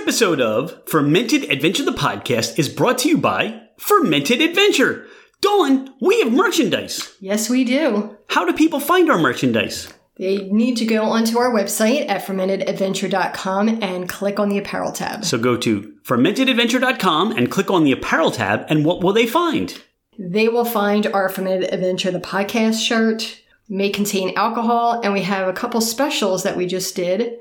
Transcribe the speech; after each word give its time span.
episode 0.00 0.40
of 0.40 0.82
Fermented 0.88 1.44
Adventure 1.50 1.84
the 1.84 1.92
podcast 1.92 2.58
is 2.58 2.70
brought 2.70 2.96
to 2.98 3.08
you 3.10 3.18
by 3.18 3.60
Fermented 3.76 4.40
Adventure. 4.40 5.06
Dawn, 5.42 5.92
we 6.00 6.20
have 6.20 6.32
merchandise. 6.32 7.14
Yes, 7.20 7.50
we 7.50 7.64
do. 7.64 8.16
How 8.30 8.46
do 8.46 8.54
people 8.54 8.80
find 8.80 9.10
our 9.10 9.18
merchandise? 9.18 9.92
They 10.16 10.48
need 10.48 10.78
to 10.78 10.86
go 10.86 11.02
onto 11.02 11.38
our 11.38 11.50
website 11.50 12.08
at 12.08 12.24
fermentedadventure.com 12.24 13.82
and 13.82 14.08
click 14.08 14.40
on 14.40 14.48
the 14.48 14.56
apparel 14.56 14.90
tab. 14.90 15.22
So 15.22 15.36
go 15.36 15.58
to 15.58 15.92
fermentedadventure.com 16.04 17.32
and 17.32 17.50
click 17.50 17.70
on 17.70 17.84
the 17.84 17.92
apparel 17.92 18.30
tab, 18.30 18.64
and 18.70 18.86
what 18.86 19.02
will 19.02 19.12
they 19.12 19.26
find? 19.26 19.82
They 20.18 20.48
will 20.48 20.64
find 20.64 21.08
our 21.08 21.28
Fermented 21.28 21.74
Adventure 21.74 22.10
the 22.10 22.20
podcast 22.20 22.82
shirt, 22.82 23.42
may 23.68 23.90
contain 23.90 24.32
alcohol, 24.34 24.98
and 25.04 25.12
we 25.12 25.22
have 25.22 25.46
a 25.46 25.52
couple 25.52 25.82
specials 25.82 26.42
that 26.44 26.56
we 26.56 26.66
just 26.66 26.96
did. 26.96 27.36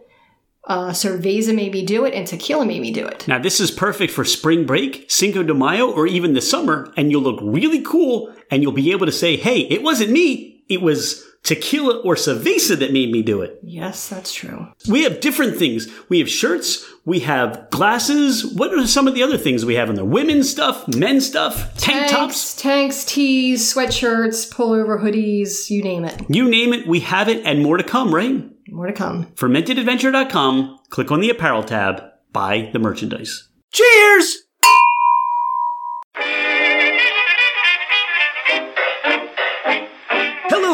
Uh, 0.70 0.92
Cerveza 0.92 1.54
made 1.54 1.74
me 1.74 1.84
do 1.84 2.06
it, 2.06 2.14
and 2.14 2.28
Tequila 2.28 2.64
made 2.64 2.82
me 2.82 2.92
do 2.92 3.06
it. 3.08 3.28
Now, 3.28 3.40
this 3.40 3.60
is 3.60 3.72
perfect 3.72 4.14
for 4.14 4.24
spring 4.24 4.68
break, 4.68 5.10
Cinco 5.10 5.42
de 5.42 5.54
Mayo, 5.54 5.92
or 5.92 6.06
even 6.06 6.34
the 6.34 6.42
summer, 6.42 6.94
and 6.96 7.10
you'll 7.10 7.24
look 7.24 7.40
really 7.42 7.82
cool, 7.82 8.32
and 8.52 8.62
you'll 8.62 8.72
be 8.72 8.92
able 8.92 9.08
to 9.08 9.12
say, 9.12 9.36
hey, 9.36 9.62
it 9.62 9.82
wasn't 9.82 10.12
me, 10.12 10.64
it 10.70 10.82
was 10.82 11.26
tequila 11.42 12.00
or 12.02 12.16
cerveza 12.16 12.78
that 12.78 12.92
made 12.94 13.12
me 13.12 13.22
do 13.22 13.42
it. 13.42 13.60
Yes, 13.64 14.10
that's 14.10 14.34
true. 14.34 14.68
We 14.88 15.04
have 15.04 15.22
different 15.22 15.58
things. 15.58 15.88
We 16.10 16.20
have 16.20 16.30
shirts, 16.30 16.86
we 17.06 17.22
have 17.22 17.70
glasses. 17.72 18.46
What 18.46 18.74
are 18.74 18.86
some 18.86 19.08
of 19.08 19.16
the 19.16 19.24
other 19.24 19.38
things 19.38 19.66
we 19.66 19.76
have 19.76 19.90
in 19.90 19.96
there? 19.96 20.06
Women's 20.06 20.50
stuff, 20.50 20.88
men's 20.88 21.26
stuff, 21.26 21.76
tank 21.78 22.12
tops. 22.12 22.56
tanks, 22.56 23.06
tees, 23.06 23.74
sweatshirts, 23.74 24.54
pullover 24.54 25.02
hoodies, 25.02 25.70
you 25.70 25.82
name 25.82 26.06
it. 26.06 26.22
You 26.30 26.50
name 26.50 26.74
it, 26.74 26.86
we 26.88 27.00
have 27.00 27.30
it, 27.30 27.44
and 27.46 27.64
more 27.64 27.78
to 27.78 27.84
come, 27.84 28.14
right? 28.14 28.46
More 28.72 28.88
to 28.88 28.94
come. 28.94 29.26
fermentedadventure.com, 29.36 30.80
click 30.90 31.12
on 31.12 31.20
the 31.20 31.30
apparel 31.30 31.64
tab, 31.64 32.04
buy 32.32 32.70
the 32.72 32.80
merchandise. 32.80 33.50
Cheers! 33.72 34.49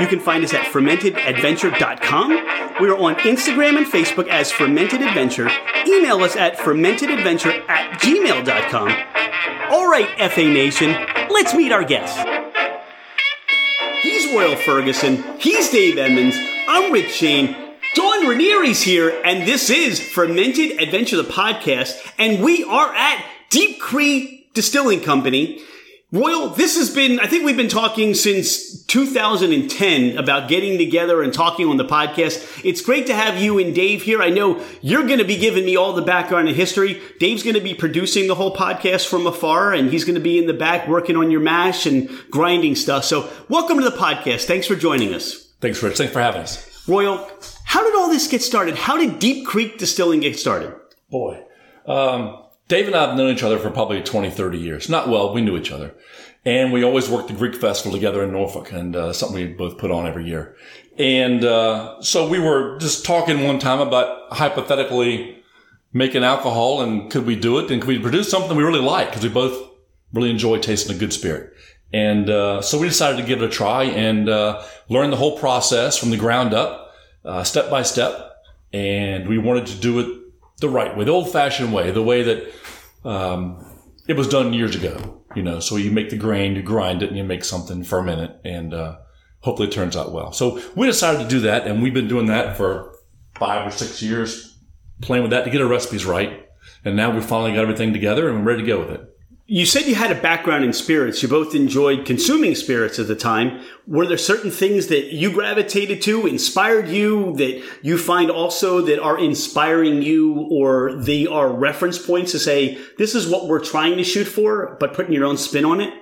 You 0.00 0.06
can 0.06 0.20
find 0.20 0.44
us 0.44 0.54
at 0.54 0.64
fermentedadventure.com. 0.66 2.30
We 2.80 2.88
are 2.88 2.96
on 2.96 3.16
Instagram 3.16 3.76
and 3.78 3.86
Facebook 3.86 4.28
as 4.28 4.52
Fermented 4.52 5.02
Adventure. 5.02 5.50
Email 5.86 6.22
us 6.22 6.36
at 6.36 6.56
fermentedadventure 6.56 7.68
at 7.68 8.00
gmail.com. 8.00 8.88
All 9.72 9.90
right, 9.90 10.08
FA 10.30 10.44
Nation, 10.44 10.94
let's 11.30 11.52
meet 11.54 11.72
our 11.72 11.82
guests. 11.82 12.16
He's 14.02 14.32
Royal 14.32 14.54
Ferguson. 14.54 15.24
He's 15.40 15.68
Dave 15.70 15.98
Edmonds. 15.98 16.36
I'm 16.68 16.92
Rich 16.92 17.10
Shane. 17.10 17.56
Dawn 17.94 18.26
Ranieri's 18.26 18.82
here, 18.82 19.20
and 19.24 19.48
this 19.48 19.68
is 19.68 20.00
Fermented 20.00 20.80
Adventure, 20.80 21.16
the 21.16 21.24
podcast, 21.24 21.96
and 22.18 22.44
we 22.44 22.62
are 22.62 22.94
at 22.94 23.24
Deep 23.50 23.80
Creek 23.80 24.54
Distilling 24.54 25.00
Company. 25.00 25.60
Royal, 26.10 26.48
this 26.48 26.78
has 26.78 26.88
been, 26.88 27.20
I 27.20 27.26
think 27.26 27.44
we've 27.44 27.54
been 27.54 27.68
talking 27.68 28.14
since 28.14 28.82
2010 28.84 30.16
about 30.16 30.48
getting 30.48 30.78
together 30.78 31.22
and 31.22 31.34
talking 31.34 31.68
on 31.68 31.76
the 31.76 31.84
podcast. 31.84 32.64
It's 32.64 32.80
great 32.80 33.06
to 33.08 33.14
have 33.14 33.38
you 33.38 33.58
and 33.58 33.74
Dave 33.74 34.04
here. 34.04 34.22
I 34.22 34.30
know 34.30 34.64
you're 34.80 35.06
going 35.06 35.18
to 35.18 35.26
be 35.26 35.36
giving 35.36 35.66
me 35.66 35.76
all 35.76 35.92
the 35.92 36.00
background 36.00 36.48
and 36.48 36.56
history. 36.56 37.02
Dave's 37.20 37.42
going 37.42 37.56
to 37.56 37.60
be 37.60 37.74
producing 37.74 38.26
the 38.26 38.36
whole 38.36 38.56
podcast 38.56 39.06
from 39.06 39.26
afar 39.26 39.74
and 39.74 39.90
he's 39.90 40.06
going 40.06 40.14
to 40.14 40.20
be 40.20 40.38
in 40.38 40.46
the 40.46 40.54
back 40.54 40.88
working 40.88 41.14
on 41.14 41.30
your 41.30 41.42
mash 41.42 41.84
and 41.84 42.08
grinding 42.30 42.74
stuff. 42.74 43.04
So 43.04 43.30
welcome 43.50 43.76
to 43.76 43.84
the 43.84 43.94
podcast. 43.94 44.44
Thanks 44.44 44.66
for 44.66 44.76
joining 44.76 45.12
us. 45.12 45.48
Thanks, 45.60 45.82
Rich. 45.82 45.98
Thanks 45.98 46.14
for 46.14 46.20
having 46.20 46.40
us. 46.40 46.88
Royal, 46.88 47.28
how 47.64 47.84
did 47.84 47.94
all 47.94 48.08
this 48.08 48.28
get 48.28 48.40
started? 48.40 48.76
How 48.76 48.96
did 48.96 49.18
Deep 49.18 49.46
Creek 49.46 49.76
Distilling 49.76 50.20
get 50.20 50.38
started? 50.38 50.74
Boy. 51.10 51.44
Um, 51.84 52.44
Dave 52.68 52.86
and 52.86 52.94
I 52.94 53.06
have 53.06 53.16
known 53.16 53.32
each 53.32 53.42
other 53.42 53.58
for 53.58 53.70
probably 53.70 54.02
20, 54.02 54.30
30 54.30 54.58
years. 54.58 54.88
Not 54.90 55.08
well, 55.08 55.32
we 55.32 55.40
knew 55.40 55.56
each 55.56 55.72
other. 55.72 55.94
And 56.44 56.72
we 56.72 56.84
always 56.84 57.08
worked 57.08 57.28
the 57.28 57.34
Greek 57.34 57.54
Festival 57.54 57.92
together 57.92 58.22
in 58.22 58.32
Norfolk 58.32 58.72
and 58.72 58.94
uh, 58.94 59.12
something 59.12 59.36
we 59.36 59.46
both 59.46 59.78
put 59.78 59.90
on 59.90 60.06
every 60.06 60.26
year. 60.26 60.54
And 60.98 61.44
uh, 61.44 62.00
so 62.02 62.28
we 62.28 62.38
were 62.38 62.78
just 62.78 63.06
talking 63.06 63.44
one 63.44 63.58
time 63.58 63.80
about 63.80 64.32
hypothetically 64.32 65.42
making 65.92 66.22
alcohol 66.22 66.82
and 66.82 67.10
could 67.10 67.24
we 67.24 67.36
do 67.36 67.58
it 67.58 67.70
and 67.70 67.80
could 67.80 67.88
we 67.88 67.98
produce 67.98 68.30
something 68.30 68.56
we 68.56 68.62
really 68.62 68.80
like 68.80 69.08
because 69.08 69.22
we 69.22 69.30
both 69.30 69.70
really 70.12 70.30
enjoy 70.30 70.58
tasting 70.58 70.94
a 70.94 70.98
good 70.98 71.12
spirit. 71.12 71.52
And 71.92 72.28
uh, 72.28 72.60
so 72.60 72.78
we 72.78 72.88
decided 72.88 73.16
to 73.16 73.26
give 73.26 73.42
it 73.42 73.46
a 73.46 73.48
try 73.48 73.84
and 73.84 74.28
uh, 74.28 74.62
learn 74.90 75.10
the 75.10 75.16
whole 75.16 75.38
process 75.38 75.96
from 75.96 76.10
the 76.10 76.18
ground 76.18 76.52
up, 76.52 76.92
uh, 77.24 77.44
step 77.44 77.70
by 77.70 77.82
step. 77.82 78.42
And 78.74 79.26
we 79.26 79.38
wanted 79.38 79.66
to 79.68 79.76
do 79.76 79.98
it 80.00 80.17
the 80.60 80.68
right 80.68 80.96
way, 80.96 81.04
the 81.04 81.10
old 81.10 81.32
fashioned 81.32 81.72
way, 81.72 81.90
the 81.90 82.02
way 82.02 82.22
that 82.22 82.52
um, 83.04 83.64
it 84.06 84.16
was 84.16 84.28
done 84.28 84.52
years 84.52 84.74
ago, 84.74 85.22
you 85.34 85.42
know. 85.42 85.60
So 85.60 85.76
you 85.76 85.90
make 85.90 86.10
the 86.10 86.16
grain, 86.16 86.56
you 86.56 86.62
grind 86.62 87.02
it, 87.02 87.08
and 87.08 87.16
you 87.16 87.24
make 87.24 87.44
something, 87.44 87.84
ferment 87.84 88.20
it, 88.20 88.40
and 88.44 88.74
uh, 88.74 88.98
hopefully 89.40 89.68
it 89.68 89.72
turns 89.72 89.96
out 89.96 90.12
well. 90.12 90.32
So 90.32 90.60
we 90.74 90.86
decided 90.86 91.22
to 91.22 91.28
do 91.28 91.40
that, 91.40 91.66
and 91.66 91.82
we've 91.82 91.94
been 91.94 92.08
doing 92.08 92.26
that 92.26 92.56
for 92.56 92.94
five 93.36 93.66
or 93.66 93.70
six 93.70 94.02
years, 94.02 94.58
playing 95.00 95.22
with 95.22 95.30
that 95.30 95.44
to 95.44 95.50
get 95.50 95.60
our 95.60 95.68
recipes 95.68 96.04
right. 96.04 96.44
And 96.84 96.96
now 96.96 97.10
we've 97.10 97.24
finally 97.24 97.52
got 97.52 97.62
everything 97.62 97.92
together, 97.92 98.28
and 98.28 98.38
we're 98.38 98.52
ready 98.52 98.62
to 98.62 98.66
go 98.66 98.80
with 98.80 98.90
it. 98.90 99.07
You 99.50 99.64
said 99.64 99.86
you 99.86 99.94
had 99.94 100.12
a 100.12 100.20
background 100.20 100.62
in 100.62 100.74
spirits. 100.74 101.22
You 101.22 101.28
both 101.30 101.54
enjoyed 101.54 102.04
consuming 102.04 102.54
spirits 102.54 102.98
at 102.98 103.06
the 103.08 103.16
time. 103.16 103.64
Were 103.86 104.04
there 104.04 104.18
certain 104.18 104.50
things 104.50 104.88
that 104.88 105.14
you 105.14 105.32
gravitated 105.32 106.02
to, 106.02 106.26
inspired 106.26 106.88
you, 106.88 107.34
that 107.36 107.64
you 107.80 107.96
find 107.96 108.30
also 108.30 108.82
that 108.82 109.00
are 109.00 109.18
inspiring 109.18 110.02
you, 110.02 110.46
or 110.50 110.92
they 111.02 111.26
are 111.26 111.50
reference 111.50 111.96
points 111.96 112.32
to 112.32 112.38
say, 112.38 112.76
this 112.98 113.14
is 113.14 113.26
what 113.26 113.48
we're 113.48 113.64
trying 113.64 113.96
to 113.96 114.04
shoot 114.04 114.26
for, 114.26 114.76
but 114.80 114.92
putting 114.92 115.14
your 115.14 115.24
own 115.24 115.38
spin 115.38 115.64
on 115.64 115.80
it? 115.80 115.94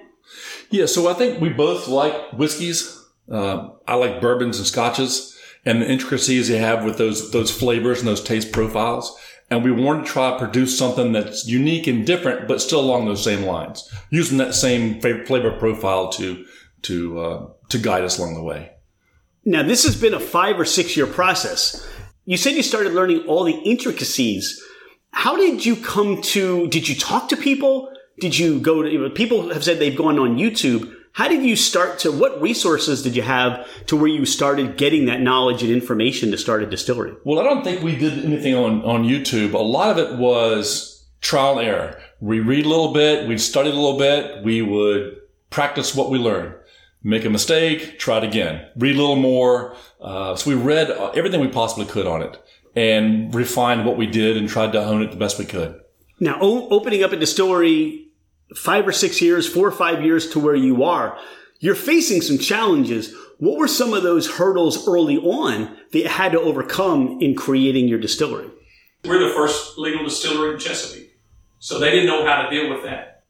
Yeah, 0.71 0.87
so 0.87 1.09
I 1.09 1.15
think 1.15 1.41
we 1.41 1.51
both 1.51 1.87
like 1.87 2.33
whiskeys. 2.33 3.01
Uh, 3.31 3.69
I 3.87 3.95
like 3.95 4.21
bourbons 4.21 4.59
and 4.59 4.67
scotches 4.67 5.41
and 5.65 5.81
the 5.81 5.89
intricacies 5.89 6.49
they 6.49 6.59
have 6.59 6.85
with 6.85 6.99
those, 6.99 7.31
those 7.31 7.57
flavors 7.57 8.01
and 8.01 8.09
those 8.09 8.25
taste 8.25 8.51
profiles. 8.51 9.17
And 9.51 9.63
we 9.63 9.71
wanted 9.71 10.07
to 10.07 10.13
try 10.13 10.33
to 10.33 10.39
produce 10.39 10.77
something 10.77 11.13
that's 11.13 11.47
unique 11.47 11.87
and 11.87 12.05
different, 12.05 12.49
but 12.49 12.61
still 12.61 12.81
along 12.81 13.07
those 13.07 13.23
same 13.23 13.45
lines, 13.45 13.89
using 14.11 14.39
that 14.39 14.55
same 14.55 15.01
flavor 15.01 15.53
profile 15.53 16.11
to, 16.13 16.45
to, 16.83 17.21
uh, 17.21 17.47
to 17.69 17.79
guide 17.79 18.03
us 18.03 18.19
along 18.19 18.35
the 18.35 18.43
way. 18.43 18.73
Now, 19.45 19.63
this 19.63 19.85
has 19.85 19.95
been 19.95 20.15
a 20.15 20.21
five 20.21 20.59
or 20.59 20.65
six 20.65 20.97
year 20.97 21.07
process. 21.07 21.89
You 22.25 22.37
said 22.37 22.55
you 22.55 22.63
started 22.65 22.93
learning 22.93 23.21
all 23.29 23.45
the 23.45 23.53
intricacies. 23.53 24.61
How 25.13 25.37
did 25.37 25.65
you 25.65 25.77
come 25.77 26.21
to, 26.23 26.67
did 26.67 26.89
you 26.89 26.97
talk 26.97 27.29
to 27.29 27.37
people? 27.37 27.89
Did 28.19 28.37
you 28.37 28.59
go 28.59 28.83
to, 28.83 29.11
people 29.11 29.53
have 29.53 29.63
said 29.63 29.79
they've 29.79 29.97
gone 29.97 30.19
on 30.19 30.37
YouTube. 30.37 30.93
How 31.17 31.29
did 31.29 31.43
you 31.43 31.57
start 31.57 32.01
to, 32.01 32.13
what 32.13 32.43
resources 32.43 33.03
did 33.03 33.17
you 33.17 33.23
have 33.23 33.67
to 33.87 33.97
where 33.97 34.07
you 34.07 34.27
started 34.27 34.77
getting 34.77 35.07
that 35.07 35.23
knowledge 35.23 35.63
and 35.63 35.73
information 35.73 36.31
to 36.31 36.37
start 36.37 36.63
a 36.63 36.67
distillery? 36.67 37.15
Well, 37.25 37.41
I 37.41 37.43
don't 37.43 37.65
think 37.65 37.83
we 37.83 37.97
did 37.97 38.23
anything 38.23 38.55
on, 38.55 38.83
on 38.85 39.03
YouTube. 39.05 39.55
A 39.55 39.59
lot 39.59 39.89
of 39.89 39.97
it 39.97 40.19
was 40.19 41.09
trial 41.23 41.59
and 41.59 41.67
error. 41.67 41.99
We 42.21 42.41
read 42.41 42.67
a 42.67 42.69
little 42.69 42.93
bit, 42.93 43.27
we'd 43.27 43.41
study 43.41 43.71
a 43.71 43.73
little 43.73 43.97
bit, 43.97 44.45
we 44.45 44.61
would 44.61 45.17
practice 45.49 45.95
what 45.95 46.11
we 46.11 46.19
learned. 46.19 46.55
Make 47.03 47.25
a 47.25 47.31
mistake, 47.31 47.99
try 47.99 48.19
it 48.19 48.25
again. 48.25 48.67
Read 48.77 48.97
a 48.97 48.99
little 48.99 49.17
more. 49.17 49.75
Uh, 49.99 50.37
so 50.37 50.51
we 50.51 50.55
read 50.55 50.91
everything 50.91 51.41
we 51.41 51.49
possibly 51.49 51.87
could 51.87 52.07
on 52.07 52.21
it 52.21 52.37
and 52.75 53.35
refined 53.35 53.87
what 53.87 53.97
we 53.97 54.07
did 54.07 54.37
and 54.37 54.51
tried 54.51 54.73
to 54.73 54.85
hone 54.85 55.01
it 55.01 55.13
the 55.13 55.17
best 55.17 55.39
we 55.39 55.47
could. 55.47 55.81
Now, 56.21 56.37
o- 56.43 56.69
opening 56.69 57.03
up 57.03 57.13
a 57.13 57.17
distillery 57.17 58.06
five 58.55 58.87
or 58.87 58.93
six 58.93 59.21
years, 59.21 59.49
four 59.49 59.67
or 59.67 59.73
five 59.73 60.05
years 60.05 60.29
to 60.31 60.39
where 60.39 60.55
you 60.55 60.85
are, 60.85 61.19
you're 61.59 61.75
facing 61.75 62.21
some 62.21 62.39
challenges. 62.39 63.15
What 63.39 63.59
were 63.59 63.69
some 63.69 63.93
of 63.93 64.03
those 64.03 64.31
hurdles 64.31 64.87
early 64.89 65.19
on 65.19 65.77
that 65.93 65.99
you 65.99 66.09
had 66.09 66.33
to 66.33 66.41
overcome 66.41 67.19
in 67.21 67.35
creating 67.35 67.89
your 67.89 67.99
distillery? 67.99 68.51
We're 69.05 69.29
the 69.29 69.35
first 69.35 69.79
legal 69.79 70.05
distillery 70.05 70.55
in 70.55 70.59
Chesapeake. 70.59 71.19
So 71.59 71.79
they 71.79 71.91
didn't 71.91 72.07
know 72.07 72.27
how 72.27 72.43
to 72.43 72.51
deal 72.51 72.73
with 72.73 72.85
that. 72.85 73.25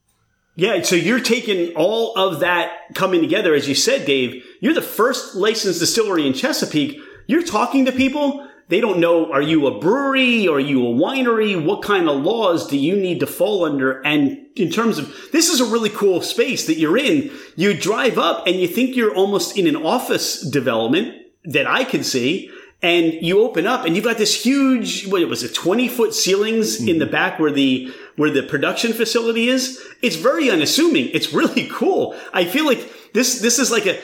Yeah, 0.55 0.83
so 0.83 0.97
you're 0.97 1.21
taking 1.21 1.75
all 1.75 2.17
of 2.17 2.41
that 2.41 2.95
coming 2.95 3.21
together, 3.21 3.55
as 3.55 3.69
you 3.69 3.75
said, 3.75 4.07
Dave. 4.07 4.43
You're 4.61 4.75
the 4.75 4.81
first 4.81 5.35
licensed 5.35 5.81
distillery 5.81 6.27
in 6.27 6.33
Chesapeake. 6.33 6.99
You're 7.27 7.43
talking 7.43 7.85
to 7.85 7.93
people. 7.93 8.49
They 8.69 8.81
don't 8.81 8.99
know, 8.99 9.33
are 9.33 9.43
you 9.43 9.67
a 9.69 9.79
brewery? 9.79 10.49
Are 10.49 10.59
you 10.59 10.85
a 10.85 10.91
winery? 10.91 11.63
What 11.63 11.83
kind 11.83 12.09
of 12.09 12.23
laws 12.23 12.67
do 12.67 12.77
you 12.77 12.97
need 12.97 13.21
to 13.21 13.27
fall 13.27 13.65
under? 13.65 14.01
And 14.05 14.45
in 14.57 14.71
terms 14.71 14.99
of, 14.99 15.15
this 15.33 15.49
is 15.49 15.61
a 15.61 15.67
really 15.67 15.91
cool 15.91 16.21
space 16.21 16.67
that 16.67 16.79
you're 16.79 16.99
in. 16.99 17.31
You 17.55 17.75
drive 17.75 18.19
up 18.19 18.47
and 18.47 18.57
you 18.57 18.67
think 18.67 18.97
you're 18.97 19.15
almost 19.15 19.57
in 19.57 19.69
an 19.69 19.77
office 19.77 20.41
development 20.41 21.15
that 21.45 21.69
I 21.69 21.85
can 21.85 22.03
see. 22.03 22.51
And 22.83 23.15
you 23.15 23.41
open 23.41 23.67
up 23.67 23.87
and 23.87 23.95
you've 23.95 24.05
got 24.05 24.19
this 24.19 24.45
huge, 24.45 25.07
what 25.07 25.23
it 25.23 25.29
was 25.29 25.45
it, 25.45 25.55
20 25.55 25.89
foot 25.89 26.13
ceilings 26.13 26.81
in 26.81 26.87
mm-hmm. 26.87 26.99
the 26.99 27.07
back 27.07 27.39
where 27.39 27.53
the, 27.53 27.93
where 28.17 28.31
the 28.31 28.43
production 28.43 28.93
facility 28.93 29.49
is. 29.49 29.81
It's 30.03 30.17
very 30.17 30.51
unassuming. 30.51 31.09
It's 31.13 31.33
really 31.33 31.69
cool. 31.73 32.17
I 32.33 32.45
feel 32.45 32.67
like 32.67 33.13
this, 33.13 33.41
this 33.41 33.61
is 33.61 33.71
like 33.71 33.87
a, 33.87 33.99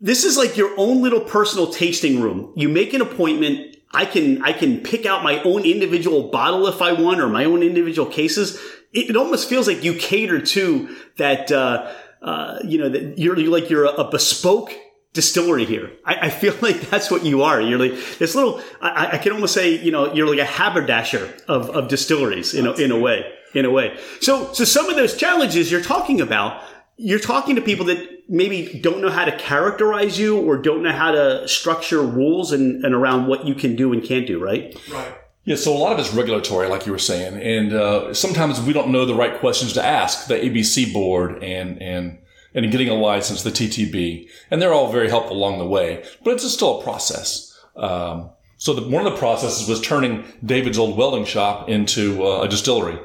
this 0.00 0.24
is 0.24 0.36
like 0.36 0.56
your 0.56 0.72
own 0.76 1.00
little 1.00 1.20
personal 1.20 1.72
tasting 1.72 2.20
room. 2.20 2.52
You 2.54 2.68
make 2.68 2.92
an 2.92 3.00
appointment. 3.00 3.73
I 3.94 4.04
can, 4.04 4.42
I 4.42 4.52
can 4.52 4.80
pick 4.80 5.06
out 5.06 5.22
my 5.22 5.42
own 5.42 5.64
individual 5.64 6.30
bottle 6.30 6.66
if 6.66 6.82
I 6.82 6.92
want 6.92 7.20
or 7.20 7.28
my 7.28 7.44
own 7.44 7.62
individual 7.62 8.10
cases. 8.10 8.60
It, 8.92 9.10
it 9.10 9.16
almost 9.16 9.48
feels 9.48 9.66
like 9.68 9.84
you 9.84 9.94
cater 9.94 10.40
to 10.40 10.96
that, 11.16 11.52
uh, 11.52 11.92
uh, 12.20 12.58
you 12.64 12.78
know, 12.78 12.88
that 12.88 13.18
you're, 13.18 13.38
you're 13.38 13.52
like 13.52 13.70
you're 13.70 13.84
a, 13.84 13.92
a 13.92 14.10
bespoke 14.10 14.72
distillery 15.14 15.64
here. 15.64 15.92
I, 16.04 16.26
I, 16.26 16.30
feel 16.30 16.54
like 16.60 16.80
that's 16.90 17.10
what 17.10 17.24
you 17.24 17.42
are. 17.42 17.60
You're 17.60 17.78
like 17.78 17.92
this 18.18 18.34
little. 18.34 18.60
I, 18.82 19.12
I, 19.12 19.18
can 19.18 19.32
almost 19.32 19.54
say, 19.54 19.78
you 19.78 19.90
know, 19.90 20.12
you're 20.12 20.28
like 20.28 20.40
a 20.40 20.44
haberdasher 20.44 21.32
of, 21.48 21.70
of 21.70 21.88
distilleries 21.88 22.52
in 22.52 22.66
a, 22.66 22.72
in 22.72 22.90
a 22.90 22.98
way. 22.98 23.32
In 23.54 23.64
a 23.64 23.70
way. 23.70 23.96
So 24.20 24.52
so 24.52 24.64
some 24.64 24.90
of 24.90 24.96
those 24.96 25.16
challenges 25.16 25.70
you're 25.70 25.80
talking 25.80 26.20
about, 26.20 26.60
you're 26.96 27.18
talking 27.18 27.56
to 27.56 27.62
people 27.62 27.86
that 27.86 28.24
maybe 28.28 28.78
don't 28.80 29.00
know 29.00 29.10
how 29.10 29.24
to 29.24 29.36
characterize 29.36 30.18
you 30.18 30.40
or 30.40 30.56
don't 30.56 30.82
know 30.82 30.92
how 30.92 31.12
to 31.12 31.46
structure 31.48 32.02
rules 32.02 32.52
and, 32.52 32.84
and 32.84 32.94
around 32.94 33.26
what 33.26 33.46
you 33.46 33.54
can 33.54 33.76
do 33.76 33.92
and 33.92 34.02
can't 34.02 34.26
do. 34.26 34.42
Right. 34.42 34.76
Right. 34.90 35.14
Yeah, 35.44 35.56
so 35.56 35.76
a 35.76 35.76
lot 35.76 35.92
of 35.92 35.98
it's 35.98 36.14
regulatory, 36.14 36.68
like 36.68 36.86
you 36.86 36.92
were 36.92 36.98
saying, 36.98 37.38
and 37.38 37.74
uh, 37.74 38.14
sometimes 38.14 38.62
we 38.62 38.72
don't 38.72 38.88
know 38.88 39.04
the 39.04 39.14
right 39.14 39.38
questions 39.38 39.74
to 39.74 39.84
ask 39.84 40.26
the 40.26 40.36
ABC 40.36 40.90
board 40.90 41.42
and 41.42 41.82
and 41.82 42.18
and 42.54 42.70
getting 42.70 42.88
a 42.88 42.94
license, 42.94 43.42
the 43.42 43.50
TTB, 43.50 44.26
and 44.50 44.62
they're 44.62 44.72
all 44.72 44.90
very 44.90 45.10
helpful 45.10 45.36
along 45.36 45.58
the 45.58 45.66
way. 45.66 46.02
But 46.22 46.34
it's 46.34 46.50
still 46.50 46.80
a 46.80 46.82
process. 46.82 47.60
Um, 47.76 48.30
so 48.56 48.72
the, 48.72 48.88
one 48.88 49.04
of 49.04 49.12
the 49.12 49.18
processes 49.18 49.68
was 49.68 49.82
turning 49.82 50.24
David's 50.42 50.78
old 50.78 50.96
welding 50.96 51.26
shop 51.26 51.68
into 51.68 52.24
uh, 52.24 52.42
a 52.42 52.48
distillery, 52.48 52.98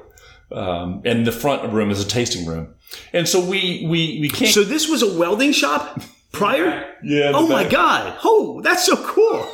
um, 0.51 1.01
and 1.05 1.25
the 1.25 1.31
front 1.31 1.71
room 1.71 1.91
is 1.91 2.03
a 2.03 2.07
tasting 2.07 2.45
room. 2.45 2.73
And 3.13 3.27
so 3.27 3.39
we 3.39 3.85
we 3.89 4.19
we 4.21 4.29
can't. 4.29 4.53
So 4.53 4.63
this 4.63 4.89
was 4.89 5.01
a 5.01 5.17
welding 5.17 5.51
shop 5.51 6.01
prior. 6.31 6.95
yeah. 7.03 7.31
Oh 7.33 7.47
my 7.47 7.67
god! 7.67 8.17
Oh, 8.23 8.61
that's 8.63 8.85
so 8.85 8.95
cool. 9.05 9.47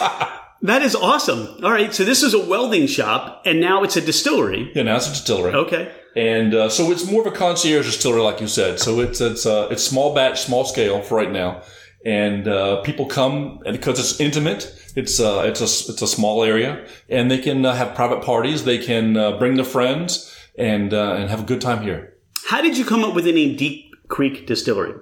that 0.62 0.82
is 0.82 0.94
awesome. 0.94 1.64
All 1.64 1.72
right, 1.72 1.94
so 1.94 2.04
this 2.04 2.22
is 2.22 2.34
a 2.34 2.44
welding 2.44 2.86
shop, 2.86 3.42
and 3.44 3.60
now 3.60 3.82
it's 3.82 3.96
a 3.96 4.00
distillery. 4.00 4.70
Yeah, 4.74 4.82
now 4.82 4.96
it's 4.96 5.06
a 5.06 5.10
distillery. 5.10 5.54
Okay. 5.54 5.92
And 6.14 6.54
uh, 6.54 6.68
so 6.68 6.90
it's 6.90 7.10
more 7.10 7.26
of 7.26 7.32
a 7.32 7.36
concierge 7.36 7.86
distillery, 7.86 8.20
like 8.20 8.40
you 8.40 8.48
said. 8.48 8.78
So 8.78 9.00
it's 9.00 9.20
it's 9.20 9.46
uh, 9.46 9.68
it's 9.70 9.82
small 9.82 10.14
batch, 10.14 10.42
small 10.42 10.64
scale 10.64 11.00
for 11.00 11.16
right 11.16 11.32
now, 11.32 11.62
and 12.04 12.46
uh, 12.46 12.82
people 12.82 13.06
come 13.06 13.60
and 13.64 13.76
because 13.76 13.98
it's 13.98 14.20
intimate. 14.20 14.78
It's 14.94 15.18
uh, 15.18 15.44
it's 15.46 15.60
a 15.60 15.92
it's 15.92 16.02
a 16.02 16.06
small 16.06 16.44
area, 16.44 16.86
and 17.08 17.30
they 17.30 17.38
can 17.38 17.64
uh, 17.64 17.74
have 17.74 17.94
private 17.94 18.22
parties. 18.22 18.64
They 18.64 18.76
can 18.76 19.16
uh, 19.16 19.38
bring 19.38 19.54
their 19.54 19.64
friends 19.64 20.31
and 20.56 20.92
uh, 20.92 21.14
and 21.14 21.30
have 21.30 21.40
a 21.40 21.44
good 21.44 21.60
time 21.60 21.82
here. 21.82 22.14
How 22.46 22.60
did 22.60 22.76
you 22.76 22.84
come 22.84 23.04
up 23.04 23.14
with 23.14 23.24
the 23.24 23.32
name 23.32 23.56
Deep 23.56 23.94
Creek 24.08 24.46
Distillery? 24.46 24.94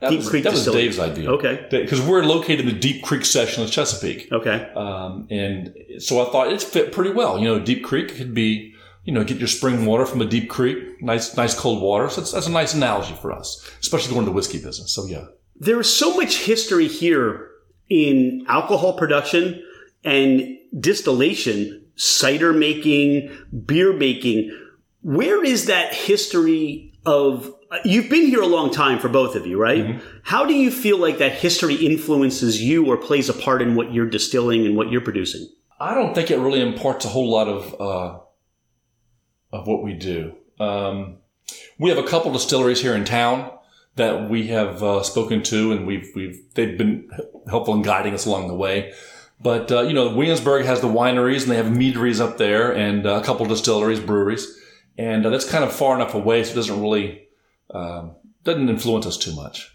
That 0.00 0.10
Deep 0.10 0.18
was, 0.18 0.28
Creek 0.28 0.44
that 0.44 0.52
was 0.52 0.60
Distillery. 0.60 0.84
Dave's 0.84 0.98
idea. 0.98 1.30
Okay. 1.30 1.66
Because 1.70 2.00
we're 2.00 2.24
located 2.24 2.60
in 2.60 2.66
the 2.66 2.72
Deep 2.72 3.02
Creek 3.02 3.24
section 3.24 3.62
of 3.62 3.70
Chesapeake. 3.70 4.30
Okay. 4.30 4.70
Um, 4.74 5.26
and 5.30 5.74
so 5.98 6.20
I 6.20 6.30
thought 6.30 6.52
it 6.52 6.62
fit 6.62 6.92
pretty 6.92 7.10
well. 7.10 7.38
You 7.38 7.46
know, 7.46 7.60
Deep 7.60 7.84
Creek 7.84 8.14
could 8.16 8.34
be, 8.34 8.74
you 9.04 9.12
know, 9.12 9.24
get 9.24 9.38
your 9.38 9.48
spring 9.48 9.86
water 9.86 10.06
from 10.06 10.20
a 10.20 10.26
deep 10.26 10.48
creek, 10.48 11.02
nice, 11.02 11.36
nice 11.36 11.58
cold 11.58 11.82
water. 11.82 12.08
So 12.08 12.20
that's, 12.20 12.32
that's 12.32 12.46
a 12.46 12.50
nice 12.50 12.74
analogy 12.74 13.14
for 13.20 13.32
us, 13.32 13.70
especially 13.80 14.12
going 14.14 14.24
to 14.24 14.30
the 14.30 14.34
whiskey 14.34 14.58
business. 14.62 14.92
So 14.92 15.06
yeah. 15.06 15.26
There 15.56 15.78
is 15.80 15.94
so 15.94 16.16
much 16.16 16.38
history 16.38 16.88
here 16.88 17.50
in 17.88 18.44
alcohol 18.48 18.96
production 18.96 19.62
and 20.04 20.58
distillation, 20.78 21.84
cider 21.96 22.52
making, 22.52 23.30
beer 23.66 23.92
making. 23.92 24.58
Where 25.04 25.44
is 25.44 25.66
that 25.66 25.94
history 25.94 26.94
of? 27.04 27.54
You've 27.84 28.08
been 28.08 28.26
here 28.26 28.40
a 28.40 28.46
long 28.46 28.70
time 28.70 28.98
for 28.98 29.10
both 29.10 29.36
of 29.36 29.46
you, 29.46 29.60
right? 29.60 30.00
How 30.22 30.46
do 30.46 30.54
you 30.54 30.70
feel 30.70 30.96
like 30.96 31.18
that 31.18 31.32
history 31.32 31.74
influences 31.74 32.62
you 32.62 32.86
or 32.86 32.96
plays 32.96 33.28
a 33.28 33.34
part 33.34 33.60
in 33.60 33.74
what 33.74 33.92
you're 33.92 34.08
distilling 34.08 34.64
and 34.64 34.76
what 34.76 34.90
you're 34.90 35.02
producing? 35.02 35.46
I 35.78 35.92
don't 35.92 36.14
think 36.14 36.30
it 36.30 36.38
really 36.38 36.62
imparts 36.62 37.04
a 37.04 37.08
whole 37.08 37.30
lot 37.30 37.48
of 37.48 37.78
uh, 37.78 38.18
of 39.52 39.66
what 39.66 39.82
we 39.82 39.92
do. 39.92 40.36
Um, 40.58 41.18
we 41.78 41.90
have 41.90 41.98
a 41.98 42.06
couple 42.06 42.32
distilleries 42.32 42.80
here 42.80 42.94
in 42.94 43.04
town 43.04 43.50
that 43.96 44.30
we 44.30 44.46
have 44.46 44.82
uh, 44.82 45.02
spoken 45.02 45.42
to, 45.42 45.72
and 45.72 45.86
we've 45.86 46.10
we've 46.14 46.40
they've 46.54 46.78
been 46.78 47.10
helpful 47.50 47.74
in 47.74 47.82
guiding 47.82 48.14
us 48.14 48.24
along 48.24 48.48
the 48.48 48.54
way. 48.54 48.94
But 49.38 49.70
uh, 49.70 49.82
you 49.82 49.92
know, 49.92 50.14
Williamsburg 50.14 50.64
has 50.64 50.80
the 50.80 50.88
wineries, 50.88 51.42
and 51.42 51.50
they 51.50 51.56
have 51.56 51.76
meaderies 51.76 52.20
up 52.22 52.38
there, 52.38 52.74
and 52.74 53.06
uh, 53.06 53.16
a 53.16 53.22
couple 53.22 53.44
distilleries, 53.44 54.00
breweries, 54.00 54.58
and 54.96 55.26
uh, 55.26 55.30
that's 55.30 55.48
kind 55.48 55.64
of 55.64 55.72
far 55.72 55.94
enough 55.94 56.14
away, 56.14 56.44
so 56.44 56.52
it 56.52 56.54
doesn't 56.54 56.80
really 56.80 57.26
um, 57.70 58.16
doesn't 58.44 58.68
influence 58.68 59.06
us 59.06 59.16
too 59.16 59.34
much. 59.34 59.70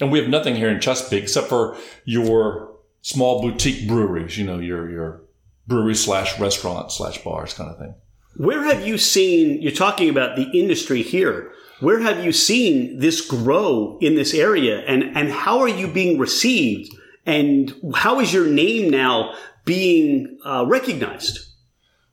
And 0.00 0.10
we 0.10 0.18
have 0.18 0.28
nothing 0.28 0.56
here 0.56 0.70
in 0.70 0.80
Chesapeake 0.80 1.24
except 1.24 1.48
for 1.48 1.76
your 2.04 2.72
small 3.02 3.42
boutique 3.42 3.86
breweries. 3.88 4.38
You 4.38 4.46
know, 4.46 4.58
your 4.58 4.90
your 4.90 5.22
brewery 5.66 5.94
slash 5.94 6.38
restaurant 6.38 6.92
slash 6.92 7.22
bars 7.22 7.54
kind 7.54 7.70
of 7.70 7.78
thing. 7.78 7.94
Where 8.36 8.64
have 8.64 8.86
you 8.86 8.96
seen, 8.98 9.60
you're 9.60 9.72
talking 9.72 10.08
about 10.08 10.36
the 10.36 10.48
industry 10.58 11.02
here. 11.02 11.52
Where 11.80 12.00
have 12.00 12.24
you 12.24 12.32
seen 12.32 12.98
this 12.98 13.20
grow 13.20 13.98
in 14.00 14.14
this 14.14 14.34
area 14.34 14.80
and, 14.80 15.16
and 15.16 15.30
how 15.30 15.60
are 15.60 15.68
you 15.68 15.88
being 15.88 16.18
received? 16.18 16.94
And 17.26 17.74
how 17.94 18.20
is 18.20 18.32
your 18.32 18.46
name 18.46 18.90
now 18.90 19.34
being 19.64 20.38
uh, 20.44 20.64
recognized? 20.66 21.38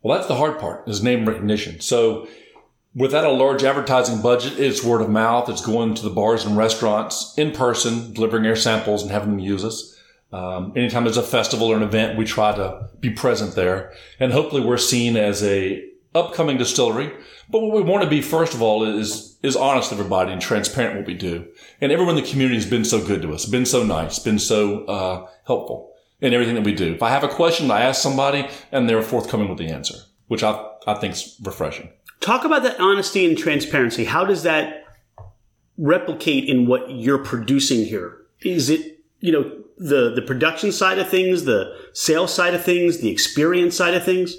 Well, 0.01 0.17
that's 0.17 0.27
the 0.27 0.35
hard 0.35 0.59
part 0.59 0.87
is 0.87 1.03
name 1.03 1.27
recognition. 1.27 1.81
So 1.81 2.27
without 2.97 3.25
a 3.25 3.31
large 3.31 3.63
advertising 3.63 4.21
budget, 4.21 4.59
it's 4.59 4.83
word 4.83 5.01
of 5.01 5.09
mouth. 5.09 5.47
It's 5.49 5.65
going 5.65 5.93
to 5.95 6.03
the 6.03 6.09
bars 6.09 6.45
and 6.45 6.57
restaurants 6.57 7.33
in 7.37 7.51
person, 7.51 8.11
delivering 8.13 8.45
air 8.45 8.55
samples 8.55 9.03
and 9.03 9.11
having 9.11 9.29
them 9.29 9.39
use 9.39 9.63
us. 9.63 9.93
Um, 10.33 10.73
anytime 10.75 11.03
there's 11.03 11.15
a 11.15 11.23
festival 11.23 11.67
or 11.67 11.77
an 11.77 11.83
event, 11.83 12.17
we 12.17 12.25
try 12.25 12.55
to 12.55 12.89
be 12.99 13.11
present 13.11 13.53
there. 13.53 13.93
And 14.19 14.33
hopefully 14.33 14.65
we're 14.65 14.77
seen 14.77 15.15
as 15.15 15.43
a 15.43 15.85
upcoming 16.15 16.57
distillery. 16.57 17.13
But 17.49 17.61
what 17.61 17.75
we 17.75 17.83
want 17.83 18.03
to 18.03 18.09
be, 18.09 18.21
first 18.21 18.55
of 18.55 18.61
all, 18.61 18.83
is, 18.83 19.37
is 19.43 19.55
honest 19.55 19.91
with 19.91 19.99
everybody 19.99 20.31
and 20.31 20.41
transparent 20.41 20.97
what 20.97 21.05
we 21.05 21.13
do. 21.13 21.47
And 21.79 21.91
everyone 21.91 22.17
in 22.17 22.23
the 22.23 22.29
community 22.29 22.55
has 22.55 22.69
been 22.69 22.83
so 22.83 23.05
good 23.05 23.21
to 23.21 23.31
us, 23.31 23.45
been 23.45 23.67
so 23.67 23.83
nice, 23.83 24.17
been 24.19 24.39
so, 24.39 24.85
uh, 24.85 25.27
helpful 25.45 25.93
in 26.19 26.33
everything 26.33 26.55
that 26.55 26.63
we 26.63 26.73
do. 26.73 26.95
If 26.95 27.03
I 27.03 27.11
have 27.11 27.23
a 27.23 27.29
question, 27.29 27.69
I 27.69 27.81
ask 27.81 28.01
somebody 28.01 28.49
and 28.71 28.89
they're 28.89 29.03
forthcoming 29.03 29.49
with 29.49 29.59
the 29.59 29.67
answer, 29.67 29.95
which 30.27 30.43
I, 30.43 30.67
I 30.87 30.95
think 30.95 31.13
is 31.13 31.39
refreshing. 31.43 31.89
Talk 32.19 32.45
about 32.45 32.63
that 32.63 32.79
honesty 32.79 33.25
and 33.25 33.37
transparency. 33.37 34.05
How 34.05 34.25
does 34.25 34.43
that 34.43 34.85
replicate 35.77 36.49
in 36.49 36.65
what 36.67 36.89
you're 36.89 37.17
producing 37.17 37.85
here? 37.85 38.17
Is 38.41 38.69
it, 38.69 38.99
you 39.19 39.31
know, 39.31 39.51
the, 39.77 40.13
the 40.13 40.21
production 40.21 40.71
side 40.71 40.97
of 40.99 41.09
things, 41.09 41.45
the 41.45 41.75
sales 41.93 42.33
side 42.33 42.53
of 42.53 42.63
things, 42.63 42.99
the 42.99 43.09
experience 43.09 43.75
side 43.75 43.93
of 43.93 44.03
things? 44.03 44.35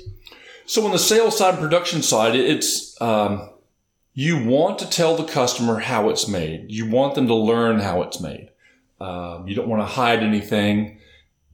So 0.67 0.85
on 0.85 0.91
the 0.93 0.99
sales 0.99 1.39
side 1.39 1.59
production 1.59 2.03
side, 2.03 2.35
it's, 2.35 3.01
um, 3.01 3.51
you 4.13 4.45
want 4.45 4.81
to 4.81 4.91
tell 4.91 5.17
the 5.17 5.25
customer 5.25 5.79
how 5.79 6.09
it's 6.09 6.27
made. 6.27 6.67
You 6.69 6.91
want 6.91 7.15
them 7.15 7.29
to 7.29 7.35
learn 7.35 7.79
how 7.79 8.03
it's 8.03 8.21
made. 8.21 8.51
Um, 9.01 9.47
you 9.47 9.55
don't 9.55 9.69
want 9.69 9.81
to 9.81 9.87
hide 9.87 10.25
anything 10.25 10.99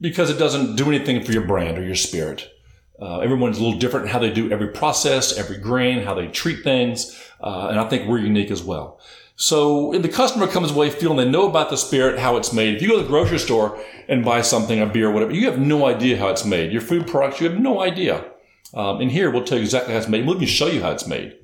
because 0.01 0.31
it 0.31 0.39
doesn't 0.39 0.75
do 0.75 0.87
anything 0.87 1.23
for 1.23 1.31
your 1.31 1.45
brand 1.45 1.77
or 1.77 1.83
your 1.83 1.95
spirit. 1.95 2.49
Uh, 2.99 3.19
everyone's 3.19 3.57
a 3.57 3.63
little 3.63 3.79
different 3.79 4.05
in 4.05 4.11
how 4.11 4.19
they 4.19 4.31
do 4.31 4.51
every 4.51 4.69
process, 4.69 5.37
every 5.37 5.57
grain, 5.57 6.03
how 6.03 6.13
they 6.13 6.27
treat 6.27 6.63
things. 6.63 7.21
Uh, 7.41 7.67
and 7.69 7.79
I 7.79 7.87
think 7.89 8.07
we're 8.07 8.19
unique 8.19 8.51
as 8.51 8.63
well. 8.63 8.99
So 9.35 9.93
if 9.93 10.01
the 10.01 10.09
customer 10.09 10.47
comes 10.47 10.71
away 10.71 10.89
feeling 10.89 11.17
they 11.17 11.29
know 11.29 11.47
about 11.47 11.69
the 11.69 11.75
spirit, 11.75 12.19
how 12.19 12.37
it's 12.37 12.53
made. 12.53 12.75
If 12.75 12.81
you 12.81 12.87
go 12.87 12.97
to 12.97 13.03
the 13.03 13.09
grocery 13.09 13.37
store 13.39 13.77
and 14.07 14.23
buy 14.23 14.41
something, 14.41 14.79
a 14.79 14.85
beer, 14.85 15.11
whatever, 15.11 15.33
you 15.33 15.45
have 15.49 15.59
no 15.59 15.85
idea 15.85 16.17
how 16.17 16.29
it's 16.29 16.45
made. 16.45 16.71
Your 16.71 16.81
food 16.81 17.05
products, 17.05 17.41
you 17.41 17.49
have 17.49 17.59
no 17.59 17.81
idea. 17.81 18.25
Um, 18.73 19.01
and 19.01 19.11
here 19.11 19.29
we'll 19.29 19.43
tell 19.43 19.57
you 19.57 19.63
exactly 19.63 19.93
how 19.93 19.99
it's 19.99 20.07
made. 20.07 20.25
We'll 20.25 20.35
even 20.35 20.47
show 20.47 20.67
you 20.67 20.81
how 20.81 20.91
it's 20.91 21.07
made. 21.07 21.35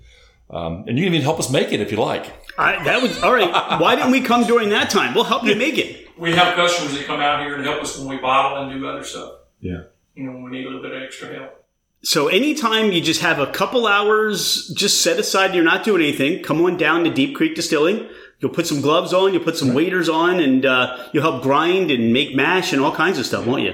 Um, 0.50 0.86
and 0.88 0.98
you 0.98 1.05
can 1.05 1.13
even 1.13 1.22
help 1.22 1.39
us 1.39 1.50
make 1.50 1.72
it 1.72 1.79
if 1.81 1.91
you 1.91 1.98
like. 1.98 2.31
I, 2.58 2.84
that 2.84 3.01
was 3.01 3.22
all 3.24 3.34
right. 3.34 3.50
Why 3.79 3.96
didn't 3.96 4.12
we 4.12 4.22
come 4.22 4.43
during 4.46 4.70
that 4.70 4.89
time? 4.89 5.13
We'll 5.13 5.24
help 5.25 5.43
you 5.43 5.55
make 5.58 5.77
it. 5.77 6.08
We 6.17 6.34
have 6.34 6.55
customers 6.55 6.93
that 6.93 7.05
come 7.05 7.20
out 7.20 7.43
here 7.43 7.55
and 7.55 7.65
help 7.65 7.81
us 7.81 7.98
when 7.98 8.08
we 8.08 8.17
bottle 8.17 8.62
and 8.62 8.72
do 8.79 8.88
other 8.88 9.03
stuff. 9.03 9.34
Yeah. 9.60 9.84
You 10.22 10.28
know, 10.28 10.34
when 10.34 10.44
we 10.44 10.51
need 10.51 10.68
a 10.68 10.70
little 10.70 10.84
bit 10.84 10.96
of 10.96 11.01
extra 11.01 11.34
help. 11.34 11.66
So 12.04 12.28
anytime 12.28 12.92
you 12.92 13.01
just 13.01 13.22
have 13.22 13.40
a 13.40 13.48
couple 13.48 13.88
hours 13.88 14.72
just 14.75 15.01
set 15.01 15.18
aside, 15.18 15.56
you're 15.56 15.63
not 15.63 15.84
doing 15.84 16.04
anything, 16.04 16.44
come 16.44 16.62
on 16.62 16.78
down 16.78 17.04
to 17.06 17.10
Deep 17.12 17.36
Creek 17.36 17.56
Distilling. 17.56 18.08
You'll 18.40 18.51
put 18.51 18.68
some 18.68 18.82
gloves 18.82 19.13
on, 19.13 19.34
you'll 19.34 19.44
put 19.44 19.58
some 19.58 19.74
waders 19.74 20.10
on, 20.10 20.40
and 20.40 20.63
uh, 20.63 21.10
you'll 21.12 21.24
help 21.24 21.42
grind 21.42 21.90
and 21.90 22.13
make 22.13 22.36
mash 22.36 22.72
and 22.72 22.84
all 22.84 22.94
kinds 22.94 23.18
of 23.18 23.25
stuff, 23.25 23.48
won't 23.48 23.63
you? 23.63 23.74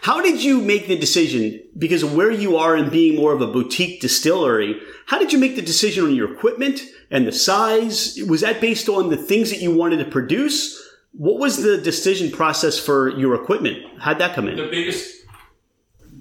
How 0.00 0.22
did 0.22 0.42
you 0.42 0.62
make 0.62 0.86
the 0.86 0.98
decision? 0.98 1.62
Because 1.76 2.02
of 2.02 2.14
where 2.14 2.30
you 2.30 2.56
are 2.56 2.74
and 2.74 2.90
being 2.90 3.16
more 3.16 3.34
of 3.34 3.42
a 3.42 3.46
boutique 3.46 4.00
distillery, 4.00 4.80
how 5.06 5.18
did 5.18 5.30
you 5.30 5.38
make 5.38 5.56
the 5.56 5.62
decision 5.62 6.04
on 6.04 6.14
your 6.14 6.32
equipment 6.32 6.80
and 7.10 7.26
the 7.26 7.32
size? 7.32 8.18
Was 8.26 8.40
that 8.40 8.62
based 8.62 8.88
on 8.88 9.10
the 9.10 9.18
things 9.18 9.50
that 9.50 9.60
you 9.60 9.74
wanted 9.74 9.98
to 9.98 10.10
produce? 10.10 10.78
What 11.12 11.38
was 11.38 11.62
the 11.62 11.76
decision 11.76 12.30
process 12.30 12.78
for 12.78 13.10
your 13.18 13.34
equipment? 13.34 13.82
How'd 13.98 14.18
that 14.20 14.34
come 14.34 14.48
in? 14.48 14.56
The 14.56 14.68
biggest 14.70 15.21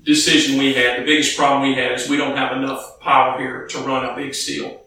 decision 0.04 0.58
we 0.58 0.74
had, 0.74 1.02
the 1.02 1.06
biggest 1.06 1.38
problem 1.38 1.70
we 1.70 1.76
had 1.76 1.92
is 1.94 2.10
we 2.10 2.18
don't 2.18 2.38
have 2.38 2.56
enough 2.58 3.00
power 3.00 3.40
here 3.40 3.68
to 3.68 3.78
run 3.80 4.06
a 4.06 4.16
big 4.16 4.34
steel. 4.34 4.82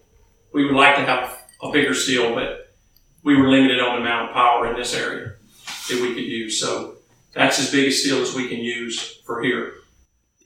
We 0.52 0.64
would 0.64 0.75
like 0.75 0.97
to 0.97 1.02
have 1.04 1.38
a 1.62 1.71
bigger 1.71 1.94
steel, 1.94 2.35
but 2.35 2.73
we 3.23 3.37
were 3.37 3.49
limited 3.49 3.80
on 3.80 3.97
the 3.97 4.02
amount 4.02 4.28
of 4.30 4.35
power 4.35 4.71
in 4.71 4.76
this 4.76 4.94
area 4.94 5.33
that 5.88 6.00
we 6.00 6.14
could 6.14 6.25
use. 6.25 6.61
So 6.61 6.97
that's 7.33 7.59
as 7.59 7.71
big 7.71 7.88
a 7.88 7.90
steel 7.92 8.23
as 8.23 8.35
we 8.35 8.49
can 8.49 8.59
use 8.59 9.21
for 9.25 9.42
here. 9.42 9.75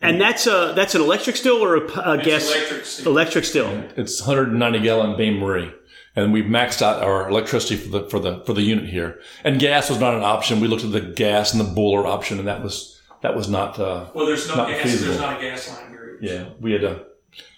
And 0.01 0.21
that's 0.21 0.47
a 0.47 0.73
that's 0.77 0.95
an 0.95 1.01
electric 1.01 1.35
still 1.37 1.57
or 1.57 1.77
a, 1.77 1.81
It's 2.15 2.25
gas 2.25 2.49
electric 2.55 2.85
steel. 2.85 3.09
electric 3.09 3.45
still. 3.45 3.85
It's 3.97 4.21
190 4.21 4.79
gallon 4.79 5.17
Bain 5.17 5.39
Marie, 5.39 5.73
and 6.15 6.33
we've 6.33 6.45
maxed 6.45 6.83
out 6.83 7.03
our 7.03 7.29
electricity 7.29 7.77
for 7.77 7.89
the 7.89 8.09
for 8.09 8.21
the 8.21 8.45
for 8.47 8.53
the 8.53 8.63
unit 8.63 8.89
here. 8.89 9.21
And 9.43 9.59
gas 9.59 9.91
was 9.91 9.99
not 9.99 10.15
an 10.15 10.23
option. 10.23 10.61
We 10.61 10.69
looked 10.69 10.85
at 10.85 10.93
the 10.93 11.01
gas 11.01 11.53
and 11.53 11.61
the 11.61 11.69
boiler 11.75 12.07
option, 12.07 12.39
and 12.39 12.47
that 12.47 12.63
was 12.63 12.98
that 13.23 13.35
was 13.37 13.49
not. 13.49 13.79
Uh, 13.79 14.07
Well, 14.15 14.27
there's 14.27 14.49
no 14.49 14.55
Not 14.57 14.69
gas. 14.69 14.83
feasible. 14.83 15.07
There's 15.09 15.21
not 15.21 15.39
a 15.39 15.41
gas 15.43 15.69
line 15.71 15.89
here. 15.91 16.19
yeah, 16.21 16.49
we 16.61 16.73
had 16.73 16.81
to 16.83 17.05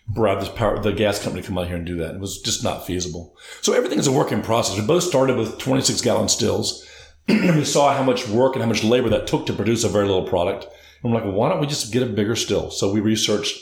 bribe 0.09 0.41
this 0.41 0.49
power 0.49 0.79
the 0.83 0.93
gas 0.93 1.23
company 1.23 1.41
to 1.43 1.49
come 1.49 1.57
out 1.59 1.69
here 1.69 1.77
and 1.77 1.87
do 1.87 1.97
that. 1.97 2.15
It 2.17 2.21
was 2.21 2.41
just 2.41 2.65
not 2.65 2.87
feasible. 2.87 3.37
So 3.61 3.73
everything 3.75 3.99
is 3.99 4.07
a 4.07 4.13
work 4.13 4.33
in 4.33 4.43
process. 4.43 4.79
We 4.79 4.85
both 4.87 5.05
started 5.05 5.37
with 5.37 5.59
26 5.59 6.01
gallon 6.01 6.29
stills. 6.29 6.85
we 7.29 7.65
saw 7.65 7.95
how 7.95 8.03
much 8.03 8.27
work 8.29 8.55
and 8.55 8.63
how 8.63 8.69
much 8.69 8.83
labor 8.83 9.09
that 9.11 9.27
took 9.29 9.47
to 9.47 9.53
produce 9.53 9.85
a 9.85 9.89
very 9.89 10.07
little 10.07 10.27
product. 10.27 10.65
And 11.03 11.13
we're 11.13 11.19
like, 11.21 11.25
well, 11.25 11.35
why 11.35 11.49
don't 11.49 11.61
we 11.61 11.67
just 11.67 11.93
get 11.93 12.03
a 12.03 12.07
bigger 12.07 12.35
still? 12.35 12.71
So 12.71 12.93
we 12.93 13.01
researched 13.01 13.59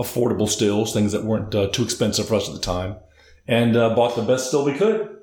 affordable 0.00 0.48
stills, 0.48 0.92
things 0.92 1.12
that 1.12 1.24
weren't 1.24 1.54
uh, 1.54 1.68
too 1.68 1.84
expensive 1.84 2.26
for 2.28 2.34
us 2.34 2.48
at 2.48 2.54
the 2.54 2.60
time, 2.60 2.96
and 3.46 3.76
uh, 3.76 3.94
bought 3.94 4.16
the 4.16 4.22
best 4.22 4.48
still 4.48 4.64
we 4.64 4.72
could, 4.74 5.16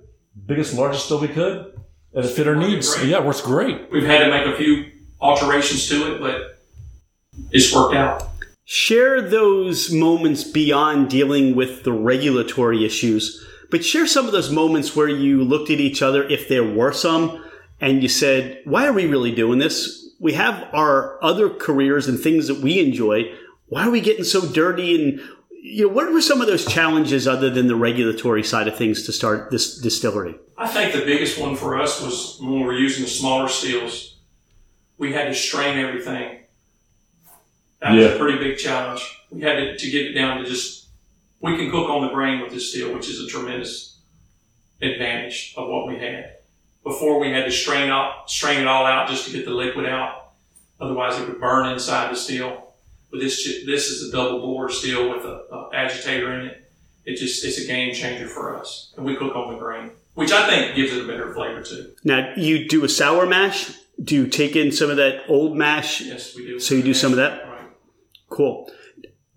biggest, 0.46 0.74
largest 0.76 1.06
still 1.06 1.20
we 1.20 1.28
could, 1.28 1.78
and 2.14 2.24
it 2.26 2.30
fit 2.30 2.48
our 2.48 2.56
needs. 2.56 2.96
great. 2.96 3.10
Yeah, 3.10 3.18
it 3.18 3.26
works 3.26 3.42
great. 3.42 3.92
We've 3.92 4.06
had 4.06 4.20
to 4.20 4.30
make 4.30 4.46
a 4.46 4.56
few 4.58 4.86
alterations 5.22 5.88
to 5.90 6.14
it, 6.14 6.20
but 6.20 6.60
it's 7.52 7.74
worked 7.74 7.96
out. 7.96 8.30
Share 8.66 9.22
those 9.22 9.92
moments 9.92 10.44
beyond 10.44 11.10
dealing 11.10 11.56
with 11.56 11.84
the 11.84 11.94
regulatory 11.94 12.86
issues, 12.86 13.46
but 13.72 13.86
share 13.86 14.08
some 14.08 14.26
of 14.26 14.32
those 14.32 14.52
moments 14.52 14.96
where 14.96 15.08
you 15.08 15.44
looked 15.44 15.70
at 15.70 15.80
each 15.80 16.02
other, 16.02 16.24
if 16.24 16.50
there 16.50 16.64
were 16.64 16.92
some, 16.92 17.44
and 17.80 18.02
you 18.02 18.10
said, 18.10 18.62
why 18.66 18.86
are 18.86 18.94
we 18.94 19.06
really 19.06 19.34
doing 19.34 19.60
this? 19.60 20.10
We 20.20 20.34
have 20.34 20.68
our 20.74 21.24
other 21.24 21.50
careers 21.50 22.08
and 22.08 22.20
things 22.20 22.48
that 22.48 22.60
we 22.60 22.80
enjoy. 22.80 23.32
Why 23.68 23.86
are 23.86 23.92
we 23.92 24.02
getting 24.02 24.24
so 24.24 24.46
dirty? 24.46 24.96
And, 24.96 25.22
you 25.62 25.88
know, 25.88 25.94
what 25.94 26.12
were 26.12 26.22
some 26.22 26.42
of 26.42 26.48
those 26.48 26.66
challenges 26.66 27.28
other 27.28 27.50
than 27.50 27.68
the 27.68 27.76
regulatory 27.76 28.44
side 28.44 28.68
of 28.68 28.76
things 28.76 29.04
to 29.06 29.12
start 29.12 29.52
this 29.52 29.78
distillery? 29.78 30.36
I 30.58 30.68
think 30.68 30.94
the 30.94 31.06
biggest 31.06 31.40
one 31.40 31.56
for 31.56 31.80
us 31.80 32.02
was 32.02 32.38
when 32.42 32.54
we 32.54 32.64
were 32.64 32.74
using 32.74 33.04
the 33.04 33.10
smaller 33.10 33.48
steels. 33.48 34.17
We 34.98 35.14
had 35.14 35.26
to 35.26 35.36
strain 35.36 35.78
everything. 35.78 36.40
That 37.82 37.94
was 37.94 38.06
a 38.06 38.18
pretty 38.18 38.40
big 38.40 38.58
challenge. 38.58 39.02
We 39.30 39.42
had 39.42 39.56
to, 39.56 39.78
to 39.78 39.90
get 39.92 40.08
it 40.08 40.14
down 40.14 40.40
to 40.40 40.46
just, 40.46 40.88
we 41.42 41.56
can 41.56 41.70
cook 41.70 41.90
on 41.90 42.02
the 42.02 42.14
grain 42.14 42.42
with 42.42 42.52
this 42.52 42.72
steel, 42.72 42.94
which 42.94 43.08
is 43.08 43.20
a 43.20 43.28
tremendous 43.28 44.00
advantage 44.82 45.54
of 45.58 45.70
what 45.70 45.88
we 45.88 46.00
had. 46.00 46.38
Before 46.84 47.20
we 47.20 47.32
had 47.32 47.46
to 47.46 47.52
strain 47.52 47.90
out, 47.90 48.30
strain 48.30 48.62
it 48.62 48.68
all 48.68 48.86
out 48.86 49.10
just 49.10 49.26
to 49.26 49.32
get 49.32 49.46
the 49.46 49.52
liquid 49.52 49.86
out. 49.86 50.32
Otherwise 50.80 51.20
it 51.20 51.28
would 51.28 51.40
burn 51.40 51.72
inside 51.72 52.12
the 52.12 52.16
steel. 52.16 52.74
But 53.12 53.20
this, 53.20 53.44
this 53.66 53.90
is 53.90 54.10
a 54.10 54.12
double 54.12 54.40
bore 54.40 54.70
steel 54.70 55.10
with 55.10 55.24
a, 55.26 55.46
a 55.52 55.70
agitator 55.74 56.34
in 56.40 56.48
it. 56.48 56.72
It 57.06 57.16
just, 57.16 57.44
it's 57.46 57.60
a 57.60 57.66
game 57.66 57.94
changer 57.94 58.28
for 58.28 58.58
us. 58.58 58.94
And 58.98 59.06
we 59.06 59.16
cook 59.16 59.36
on 59.36 59.54
the 59.54 59.60
grain, 59.60 59.92
which 60.16 60.32
I 60.32 60.48
think 60.48 60.76
gives 60.76 60.94
it 60.94 61.04
a 61.04 61.08
better 61.08 61.34
flavor 61.34 61.62
too. 61.62 61.94
Now, 62.04 62.34
you 62.36 62.68
do 62.68 62.84
a 62.84 62.90
sour 62.90 63.26
mash. 63.26 63.72
Do 64.02 64.16
you 64.16 64.28
take 64.28 64.56
in 64.56 64.72
some 64.72 64.90
of 64.90 64.98
that 64.98 65.24
old 65.28 65.58
mash? 65.58 66.02
Yes, 66.02 66.36
we 66.36 66.46
do. 66.46 66.60
So 66.60 66.76
you 66.76 66.84
do 66.84 66.94
some 66.94 67.12
of 67.12 67.18
that? 67.18 67.48
Right. 67.48 67.70
Cool. 68.30 68.70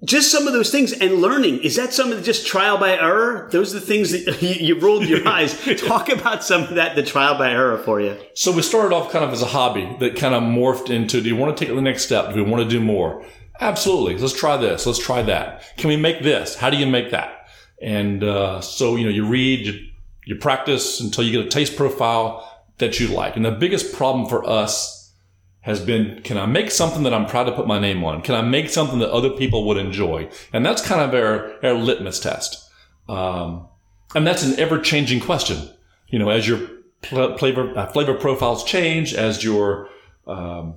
Just 0.03 0.33
some 0.33 0.47
of 0.47 0.55
those 0.55 0.71
things 0.71 0.93
and 0.93 1.17
learning. 1.17 1.63
Is 1.63 1.77
that 1.77 1.93
some 1.93 2.11
of 2.11 2.17
the 2.17 2.25
just 2.25 2.47
trial 2.47 2.79
by 2.79 2.93
error? 2.93 3.49
Those 3.53 3.75
are 3.75 3.81
the 3.81 3.87
things 3.87 4.13
that 4.13 4.43
you, 4.43 4.75
you 4.75 4.81
rolled 4.81 5.07
your 5.07 5.27
eyes. 5.29 5.59
Talk 5.81 6.09
about 6.09 6.43
some 6.43 6.63
of 6.63 6.75
that, 6.77 6.97
the 6.97 7.03
trial 7.03 7.37
by 7.37 7.51
error 7.51 7.79
for 7.79 8.01
you. 8.01 8.17
So 8.35 8.53
we 8.53 8.63
started 8.63 8.95
off 8.95 9.13
kind 9.13 9.25
of 9.25 9.33
as 9.33 9.43
a 9.43 9.47
hobby 9.47 9.95
that 10.01 10.17
kind 10.17 10.35
of 10.35 10.43
morphed 10.43 10.91
into, 10.91 11.21
do 11.21 11.29
you 11.29 11.37
want 11.37 11.57
to 11.57 11.65
take 11.65 11.75
the 11.75 11.83
next 11.83 12.05
step? 12.05 12.33
Do 12.33 12.43
we 12.43 12.51
want 12.51 12.63
to 12.63 12.69
do 12.69 12.81
more? 12.81 13.25
Absolutely. 13.61 14.17
Let's 14.17 14.33
try 14.33 14.57
this. 14.57 14.87
Let's 14.87 14.99
try 14.99 15.21
that. 15.23 15.65
Can 15.77 15.89
we 15.89 15.97
make 15.97 16.23
this? 16.23 16.57
How 16.57 16.71
do 16.71 16.79
you 16.79 16.87
make 16.87 17.11
that? 17.11 17.49
And, 17.83 18.25
uh, 18.25 18.63
so, 18.63 18.97
you 18.97 19.05
know, 19.05 19.11
you 19.11 19.27
read, 19.27 19.67
you, 19.67 19.87
you 20.25 20.37
practice 20.37 21.01
until 21.01 21.25
you 21.25 21.33
get 21.33 21.47
a 21.47 21.51
taste 21.51 21.77
profile 21.77 22.50
that 22.81 23.01
you 23.01 23.09
like. 23.09 23.37
And 23.37 23.45
the 23.45 23.53
biggest 23.53 23.95
problem 23.95 24.29
for 24.29 24.47
us 24.49 25.13
has 25.61 25.81
been, 25.81 26.21
can 26.23 26.39
I 26.39 26.47
make 26.47 26.71
something 26.71 27.03
that 27.05 27.15
I'm 27.15 27.27
proud 27.27 27.45
to 27.45 27.53
put 27.53 27.67
my 27.67 27.79
name 27.79 28.03
on? 28.05 28.23
Can 28.23 28.35
I 28.35 28.43
make 28.43 28.71
something 28.71 28.99
that 28.99 29.11
other 29.11 29.31
people 29.31 29.67
would 29.67 29.77
enjoy? 29.77 30.31
And 30.53 30.65
that's 30.65 30.83
kind 30.83 31.01
of 31.03 31.15
our, 31.15 31.55
our 31.65 31.75
litmus 31.75 32.19
test. 32.19 32.69
Um, 33.09 33.69
and 34.15 34.27
that's 34.27 34.43
an 34.43 34.59
ever 34.59 34.79
changing 34.79 35.21
question. 35.21 35.69
You 36.09 36.19
know, 36.19 36.31
as 36.31 36.49
your 36.49 36.67
pl- 37.03 37.37
flavor, 37.37 37.77
uh, 37.77 37.87
flavor 37.89 38.15
profiles 38.15 38.65
change, 38.65 39.15
as 39.15 39.45
your, 39.45 39.89
um, 40.27 40.77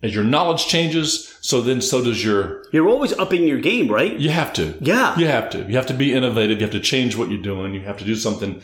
as 0.00 0.14
your 0.14 0.22
knowledge 0.24 0.66
changes, 0.68 1.36
so 1.40 1.60
then 1.60 1.80
so 1.80 2.02
does 2.02 2.24
your, 2.24 2.64
You're 2.72 2.88
always 2.88 3.12
upping 3.14 3.48
your 3.48 3.58
game, 3.60 3.88
right? 3.88 4.16
you 4.16 4.30
have 4.30 4.52
to. 4.54 4.78
Yeah. 4.80 5.18
You 5.18 5.26
have 5.26 5.50
to. 5.50 5.64
You 5.64 5.74
have 5.76 5.86
to 5.86 5.94
be 5.94 6.14
innovative. 6.14 6.60
You 6.60 6.66
have 6.66 6.72
to 6.72 6.80
change 6.80 7.16
what 7.16 7.30
you're 7.30 7.42
doing. 7.42 7.74
You 7.74 7.80
have 7.80 7.98
to 7.98 8.04
do 8.04 8.14
something 8.14 8.62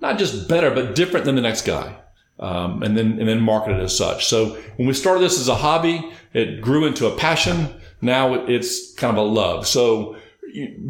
not 0.00 0.18
just 0.18 0.48
better, 0.48 0.70
but 0.70 0.94
different 0.94 1.26
than 1.26 1.34
the 1.34 1.42
next 1.42 1.62
guy. 1.62 1.96
Um, 2.40 2.84
and 2.84 2.96
then, 2.96 3.18
and 3.18 3.28
then 3.28 3.40
market 3.40 3.72
it 3.72 3.82
as 3.82 3.96
such. 3.96 4.26
So 4.26 4.56
when 4.76 4.86
we 4.86 4.94
started 4.94 5.20
this 5.20 5.40
as 5.40 5.48
a 5.48 5.56
hobby, 5.56 6.08
it 6.32 6.60
grew 6.60 6.86
into 6.86 7.08
a 7.08 7.16
passion. 7.16 7.80
Now 8.00 8.34
it's 8.34 8.94
kind 8.94 9.16
of 9.16 9.24
a 9.24 9.28
love. 9.28 9.66
So 9.66 10.16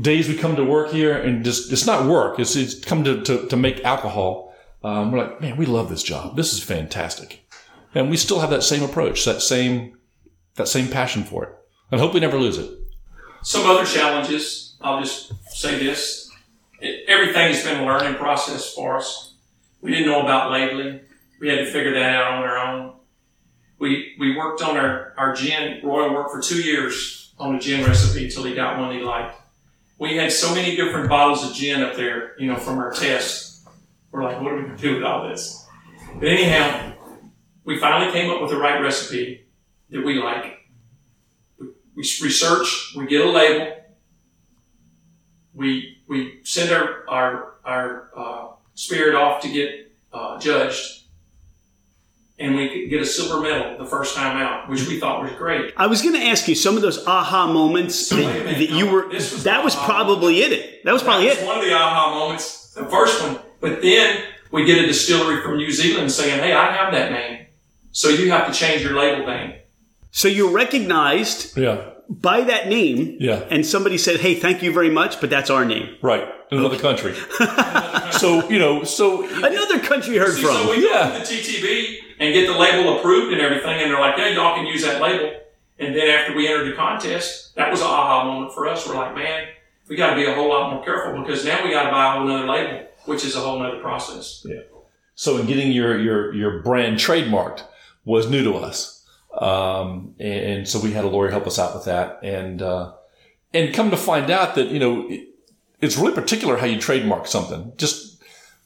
days 0.02 0.28
we 0.28 0.36
come 0.36 0.56
to 0.56 0.64
work 0.64 0.90
here 0.90 1.16
and 1.16 1.44
just, 1.44 1.72
it's 1.72 1.86
not 1.86 2.06
work. 2.06 2.38
It's, 2.38 2.54
it's 2.54 2.84
come 2.84 3.02
to, 3.04 3.22
to, 3.22 3.46
to 3.48 3.56
make 3.56 3.82
alcohol. 3.82 4.54
Um, 4.84 5.10
we're 5.10 5.20
like, 5.20 5.40
man, 5.40 5.56
we 5.56 5.64
love 5.64 5.88
this 5.88 6.02
job. 6.02 6.36
This 6.36 6.52
is 6.52 6.62
fantastic. 6.62 7.40
And 7.94 8.10
we 8.10 8.18
still 8.18 8.40
have 8.40 8.50
that 8.50 8.62
same 8.62 8.82
approach, 8.82 9.24
that 9.24 9.40
same, 9.40 9.96
that 10.56 10.68
same 10.68 10.88
passion 10.88 11.24
for 11.24 11.44
it. 11.44 11.50
And 11.90 11.98
hope 11.98 12.12
we 12.12 12.20
never 12.20 12.38
lose 12.38 12.58
it. 12.58 12.70
Some 13.42 13.64
other 13.64 13.86
challenges, 13.86 14.76
I'll 14.82 15.00
just 15.00 15.32
say 15.56 15.78
this. 15.78 16.27
It, 16.80 17.08
everything's 17.08 17.64
been 17.64 17.80
a 17.80 17.86
learning 17.86 18.14
process 18.14 18.72
for 18.72 18.96
us. 18.96 19.34
We 19.80 19.90
didn't 19.90 20.06
know 20.06 20.22
about 20.22 20.50
labeling. 20.50 21.00
We 21.40 21.48
had 21.48 21.58
to 21.58 21.66
figure 21.66 21.94
that 21.94 22.14
out 22.14 22.32
on 22.32 22.42
our 22.44 22.58
own. 22.58 22.94
We, 23.78 24.16
we 24.18 24.36
worked 24.36 24.62
on 24.62 24.76
our, 24.76 25.14
our 25.16 25.34
gin, 25.34 25.80
Roy 25.84 26.12
worked 26.12 26.32
for 26.32 26.40
two 26.40 26.60
years 26.60 27.32
on 27.38 27.54
a 27.54 27.60
gin 27.60 27.84
recipe 27.86 28.24
until 28.24 28.44
he 28.44 28.54
got 28.54 28.78
one 28.78 28.92
he 28.92 29.00
liked. 29.00 29.40
We 29.98 30.16
had 30.16 30.32
so 30.32 30.54
many 30.54 30.76
different 30.76 31.08
bottles 31.08 31.48
of 31.48 31.54
gin 31.54 31.82
up 31.82 31.96
there, 31.96 32.40
you 32.40 32.46
know, 32.46 32.56
from 32.56 32.78
our 32.78 32.92
tests. 32.92 33.64
We're 34.10 34.24
like, 34.24 34.40
what 34.40 34.52
are 34.52 34.56
we 34.56 34.62
going 34.62 34.76
to 34.76 34.82
do 34.82 34.94
with 34.94 35.04
all 35.04 35.28
this? 35.28 35.64
But 36.14 36.28
anyhow, 36.28 36.94
we 37.64 37.78
finally 37.78 38.10
came 38.12 38.30
up 38.30 38.40
with 38.40 38.50
the 38.50 38.58
right 38.58 38.80
recipe 38.80 39.46
that 39.90 40.04
we 40.04 40.20
like. 40.22 40.58
We 41.60 41.68
research, 41.96 42.94
we 42.96 43.06
get 43.06 43.24
a 43.24 43.30
label, 43.30 43.76
we 45.52 45.97
we 46.08 46.40
send 46.44 46.72
our 46.72 47.04
our 47.08 47.54
our 47.64 48.10
uh, 48.16 48.46
spirit 48.74 49.14
off 49.14 49.42
to 49.42 49.48
get 49.48 49.92
uh, 50.12 50.38
judged, 50.40 51.02
and 52.38 52.56
we 52.56 52.88
get 52.88 53.02
a 53.02 53.06
silver 53.06 53.40
medal 53.42 53.78
the 53.78 53.84
first 53.84 54.16
time 54.16 54.36
out, 54.38 54.68
which 54.68 54.86
we 54.88 54.98
thought 54.98 55.22
was 55.22 55.32
great. 55.32 55.74
I 55.76 55.86
was 55.86 56.02
going 56.02 56.14
to 56.14 56.26
ask 56.26 56.48
you 56.48 56.54
some 56.54 56.76
of 56.76 56.82
those 56.82 57.06
aha 57.06 57.52
moments 57.52 58.08
that, 58.08 58.16
minute, 58.16 58.44
that 58.44 58.70
you 58.70 58.86
no, 58.86 58.92
were, 58.92 59.08
this 59.10 59.32
was 59.32 59.44
that 59.44 59.62
was 59.62 59.76
aha 59.76 59.86
probably 59.86 60.40
it. 60.40 60.84
That 60.84 60.92
was 60.92 61.02
probably 61.02 61.26
that 61.28 61.36
was 61.36 61.42
it. 61.42 61.46
one 61.46 61.58
of 61.58 61.64
the 61.64 61.74
aha 61.74 62.14
moments, 62.18 62.72
the 62.74 62.84
first 62.86 63.22
one. 63.22 63.38
But 63.60 63.82
then 63.82 64.22
we 64.50 64.64
get 64.64 64.82
a 64.82 64.86
distillery 64.86 65.42
from 65.42 65.58
New 65.58 65.70
Zealand 65.70 66.10
saying, 66.10 66.40
"Hey, 66.40 66.52
I 66.52 66.72
have 66.72 66.92
that 66.92 67.12
name, 67.12 67.46
so 67.92 68.08
you 68.08 68.30
have 68.30 68.46
to 68.46 68.52
change 68.52 68.82
your 68.82 68.98
label 68.98 69.26
name." 69.26 69.54
So 70.10 70.26
you're 70.26 70.50
recognized 70.50 71.56
Yeah. 71.56 71.90
By 72.08 72.40
that 72.42 72.68
name. 72.68 73.16
Yeah. 73.20 73.44
And 73.50 73.64
somebody 73.66 73.98
said, 73.98 74.20
hey, 74.20 74.34
thank 74.34 74.62
you 74.62 74.72
very 74.72 74.90
much, 74.90 75.20
but 75.20 75.30
that's 75.30 75.50
our 75.50 75.64
name. 75.64 75.96
Right. 76.02 76.26
In 76.50 76.58
another 76.58 76.78
country. 76.78 77.14
so, 78.12 78.48
you 78.48 78.58
know, 78.58 78.84
so 78.84 79.26
Another 79.44 79.78
country 79.80 80.14
you 80.14 80.20
heard 80.20 80.34
See, 80.34 80.42
from. 80.42 80.54
so 80.54 80.70
we 80.70 80.80
go 80.82 80.88
Yeah. 80.88 81.12
to 81.12 81.18
the 81.18 81.24
TTB 81.24 81.96
and 82.20 82.32
get 82.34 82.46
the 82.46 82.58
label 82.58 82.98
approved 82.98 83.32
and 83.32 83.40
everything, 83.40 83.80
and 83.82 83.90
they're 83.90 84.00
like, 84.00 84.16
"Yeah, 84.16 84.28
y'all 84.28 84.56
can 84.56 84.66
use 84.66 84.82
that 84.82 85.00
label." 85.00 85.32
And 85.78 85.94
then 85.94 86.08
after 86.08 86.34
we 86.34 86.48
entered 86.48 86.72
the 86.72 86.76
contest, 86.76 87.54
that 87.54 87.70
was 87.70 87.80
an 87.80 87.86
aha 87.86 88.24
moment 88.24 88.52
for 88.54 88.66
us. 88.66 88.88
We're 88.88 88.96
like, 88.96 89.14
man, 89.14 89.46
we 89.88 89.94
got 89.94 90.10
to 90.10 90.16
be 90.16 90.24
a 90.24 90.34
whole 90.34 90.48
lot 90.48 90.72
more 90.74 90.84
careful 90.84 91.22
because 91.22 91.44
now 91.44 91.62
we 91.62 91.70
got 91.70 91.84
to 91.84 91.90
buy 91.92 92.08
a 92.14 92.18
whole 92.18 92.26
nother 92.26 92.46
label, 92.48 92.86
which 93.04 93.24
is 93.24 93.36
a 93.36 93.40
whole 93.40 93.58
nother 93.60 93.78
process. 93.80 94.42
Yeah. 94.48 94.60
So 95.14 95.36
in 95.38 95.46
getting 95.46 95.70
your 95.70 95.98
your 96.00 96.34
your 96.34 96.62
brand 96.62 96.96
trademarked 96.96 97.62
was 98.04 98.28
new 98.30 98.42
to 98.44 98.54
us, 98.54 98.97
um, 99.40 100.14
and, 100.18 100.68
so 100.68 100.80
we 100.80 100.92
had 100.92 101.04
a 101.04 101.08
lawyer 101.08 101.30
help 101.30 101.46
us 101.46 101.58
out 101.58 101.74
with 101.74 101.84
that, 101.84 102.18
and 102.22 102.60
uh, 102.60 102.92
and 103.54 103.74
come 103.74 103.90
to 103.90 103.96
find 103.96 104.30
out 104.30 104.54
that 104.56 104.68
you 104.68 104.78
know 104.78 105.08
it, 105.08 105.28
it's 105.80 105.96
really 105.96 106.14
particular 106.14 106.56
how 106.56 106.66
you 106.66 106.80
trademark 106.80 107.26
something. 107.26 107.72
Just 107.76 108.20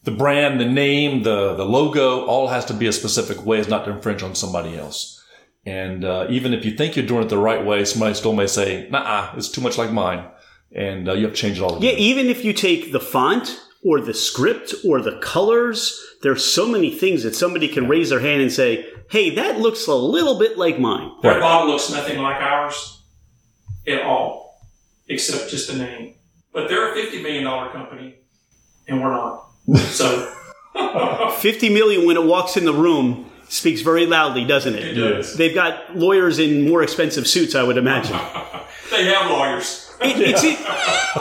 the 0.04 0.10
brand, 0.10 0.60
the 0.60 0.64
name, 0.64 1.22
the 1.22 1.54
the 1.54 1.64
logo, 1.64 2.24
all 2.24 2.48
has 2.48 2.64
to 2.66 2.74
be 2.74 2.86
a 2.86 2.92
specific 2.92 3.44
way, 3.44 3.60
as 3.60 3.68
not 3.68 3.84
to 3.84 3.90
infringe 3.90 4.22
on 4.22 4.34
somebody 4.34 4.76
else. 4.76 5.22
And 5.64 6.04
uh, 6.04 6.26
even 6.30 6.54
if 6.54 6.64
you 6.64 6.72
think 6.72 6.96
you're 6.96 7.06
doing 7.06 7.22
it 7.22 7.28
the 7.28 7.38
right 7.38 7.64
way, 7.64 7.84
somebody 7.84 8.14
still 8.14 8.32
may 8.32 8.46
say, 8.46 8.88
"Nah, 8.90 9.32
it's 9.36 9.48
too 9.48 9.60
much 9.60 9.76
like 9.76 9.92
mine," 9.92 10.26
and 10.74 11.08
uh, 11.08 11.12
you 11.12 11.24
have 11.24 11.34
to 11.34 11.40
change 11.40 11.58
it 11.58 11.62
all. 11.62 11.82
Yeah, 11.84 11.92
even 11.92 12.26
if 12.26 12.44
you 12.44 12.52
take 12.52 12.92
the 12.92 13.00
font 13.00 13.60
or 13.84 14.00
the 14.00 14.14
script 14.14 14.74
or 14.84 15.00
the 15.00 15.18
colors, 15.18 16.00
there's 16.22 16.44
so 16.44 16.66
many 16.66 16.90
things 16.90 17.22
that 17.24 17.34
somebody 17.34 17.68
can 17.68 17.88
raise 17.88 18.10
their 18.10 18.20
hand 18.20 18.40
and 18.40 18.52
say, 18.52 18.86
"Hey, 19.12 19.30
that 19.36 19.60
looks 19.60 19.86
a 19.86 19.94
little 19.94 20.38
bit 20.38 20.58
like 20.58 20.78
mine." 20.80 21.12
Their 21.22 21.38
bottle 21.38 21.70
looks 21.72 21.90
nothing 21.90 22.18
like 22.18 22.40
ours 22.42 23.00
at 23.86 24.02
all, 24.02 24.60
except 25.08 25.50
just 25.50 25.70
the 25.70 25.76
name. 25.78 26.14
But 26.52 26.68
they're 26.68 26.92
a 26.92 26.96
$50 26.96 27.22
million 27.22 27.44
company, 27.72 28.16
and 28.88 29.00
we're 29.02 29.10
not. 29.12 29.46
So, 29.78 30.28
50 31.38 31.68
million 31.70 32.06
when 32.06 32.16
it 32.16 32.24
walks 32.24 32.56
in 32.56 32.64
the 32.64 32.72
room 32.72 33.30
speaks 33.48 33.80
very 33.82 34.06
loudly, 34.06 34.44
doesn't 34.44 34.74
it 34.74 34.84
it? 34.84 34.94
does. 34.94 35.36
They've 35.36 35.54
got 35.54 35.94
lawyers 35.96 36.38
in 36.38 36.68
more 36.68 36.82
expensive 36.82 37.26
suits, 37.26 37.54
I 37.54 37.62
would 37.62 37.76
imagine. 37.76 38.16
They 38.90 39.04
have 39.06 39.30
lawyers. 39.30 39.90
It- 40.02 40.20
it's, 40.20 40.44
it- 40.44 40.58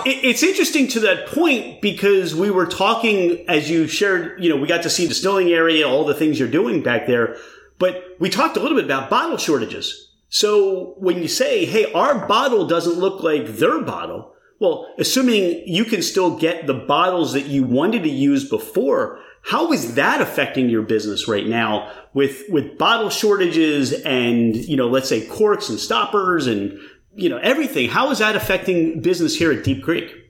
it's 0.06 0.44
interesting 0.44 0.90
to 0.90 1.00
that 1.02 1.28
point 1.28 1.80
because 1.82 2.36
we 2.36 2.50
were 2.52 2.66
talking 2.66 3.46
as 3.48 3.70
you 3.70 3.88
shared, 3.88 4.44
you 4.44 4.50
know, 4.50 4.58
we 4.58 4.68
got 4.68 4.84
to 4.84 4.90
see 4.90 5.04
the 5.04 5.10
distilling 5.10 5.48
area, 5.50 5.88
all 5.88 6.04
the 6.04 6.14
things 6.14 6.38
you're 6.38 6.50
doing 6.50 6.82
back 6.84 7.08
there, 7.08 7.38
but 7.82 8.16
we 8.20 8.30
talked 8.30 8.58
a 8.58 8.60
little 8.60 8.78
bit 8.78 8.86
about 8.86 9.10
bottle 9.10 9.38
shortages. 9.38 10.12
So 10.30 10.94
when 10.98 11.18
you 11.18 11.28
say, 11.28 11.66
hey, 11.66 11.92
our 11.94 12.28
bottle 12.28 12.68
doesn't 12.68 13.00
look 13.00 13.24
like 13.24 13.48
their 13.48 13.82
bottle, 13.82 14.34
well, 14.60 14.94
assuming 15.00 15.64
you 15.66 15.84
can 15.86 16.04
still 16.04 16.38
get 16.38 16.68
the 16.68 16.76
bottles 16.76 17.34
that 17.34 17.48
you 17.48 17.64
wanted 17.64 18.04
to 18.04 18.10
use 18.10 18.48
before, 18.48 19.20
how 19.42 19.72
is 19.74 19.96
that 19.96 20.22
affecting 20.22 20.70
your 20.70 20.84
business 20.84 21.28
right 21.28 21.48
now 21.48 21.92
with, 22.14 22.44
with 22.50 22.78
bottle 22.78 23.10
shortages 23.10 23.94
and, 23.94 24.56
you 24.56 24.78
know, 24.78 24.88
let's 24.88 25.10
say 25.10 25.26
corks 25.26 25.68
and 25.68 25.80
stoppers 25.80 26.46
and, 26.46 26.78
you 27.16 27.30
know, 27.30 27.40
everything? 27.40 27.90
How 27.90 28.12
is 28.12 28.20
that 28.20 28.36
affecting 28.36 29.02
business 29.02 29.36
here 29.36 29.52
at 29.52 29.64
Deep 29.64 29.84
Creek? 29.84 30.21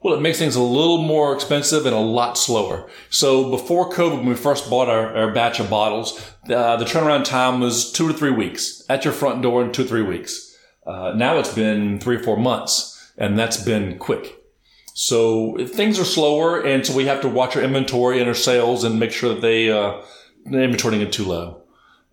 Well, 0.00 0.14
it 0.14 0.20
makes 0.20 0.38
things 0.38 0.54
a 0.54 0.62
little 0.62 0.98
more 0.98 1.34
expensive 1.34 1.84
and 1.84 1.94
a 1.94 1.98
lot 1.98 2.38
slower. 2.38 2.88
So 3.10 3.50
before 3.50 3.90
COVID, 3.90 4.18
when 4.18 4.28
we 4.28 4.34
first 4.36 4.70
bought 4.70 4.88
our, 4.88 5.16
our 5.16 5.32
batch 5.32 5.58
of 5.58 5.68
bottles, 5.68 6.18
uh, 6.48 6.76
the 6.76 6.84
turnaround 6.84 7.24
time 7.24 7.58
was 7.60 7.90
two 7.90 8.06
to 8.06 8.14
three 8.14 8.30
weeks 8.30 8.84
at 8.88 9.04
your 9.04 9.12
front 9.12 9.42
door 9.42 9.62
in 9.62 9.72
two 9.72 9.82
to 9.82 9.88
three 9.88 10.02
weeks. 10.02 10.56
Uh, 10.86 11.12
now 11.16 11.36
it's 11.38 11.52
been 11.52 11.98
three 11.98 12.16
or 12.16 12.22
four 12.22 12.36
months, 12.36 13.12
and 13.18 13.36
that's 13.36 13.56
been 13.56 13.98
quick. 13.98 14.36
So 14.94 15.56
things 15.66 15.98
are 15.98 16.04
slower, 16.04 16.60
and 16.60 16.86
so 16.86 16.94
we 16.94 17.06
have 17.06 17.20
to 17.22 17.28
watch 17.28 17.56
our 17.56 17.62
inventory 17.62 18.20
and 18.20 18.28
our 18.28 18.34
sales 18.34 18.84
and 18.84 18.98
make 18.98 19.12
sure 19.12 19.34
that 19.34 19.42
they 19.42 19.70
uh, 19.70 20.00
the 20.46 20.62
inventory 20.62 20.98
get 20.98 21.12
too 21.12 21.24
low. 21.24 21.62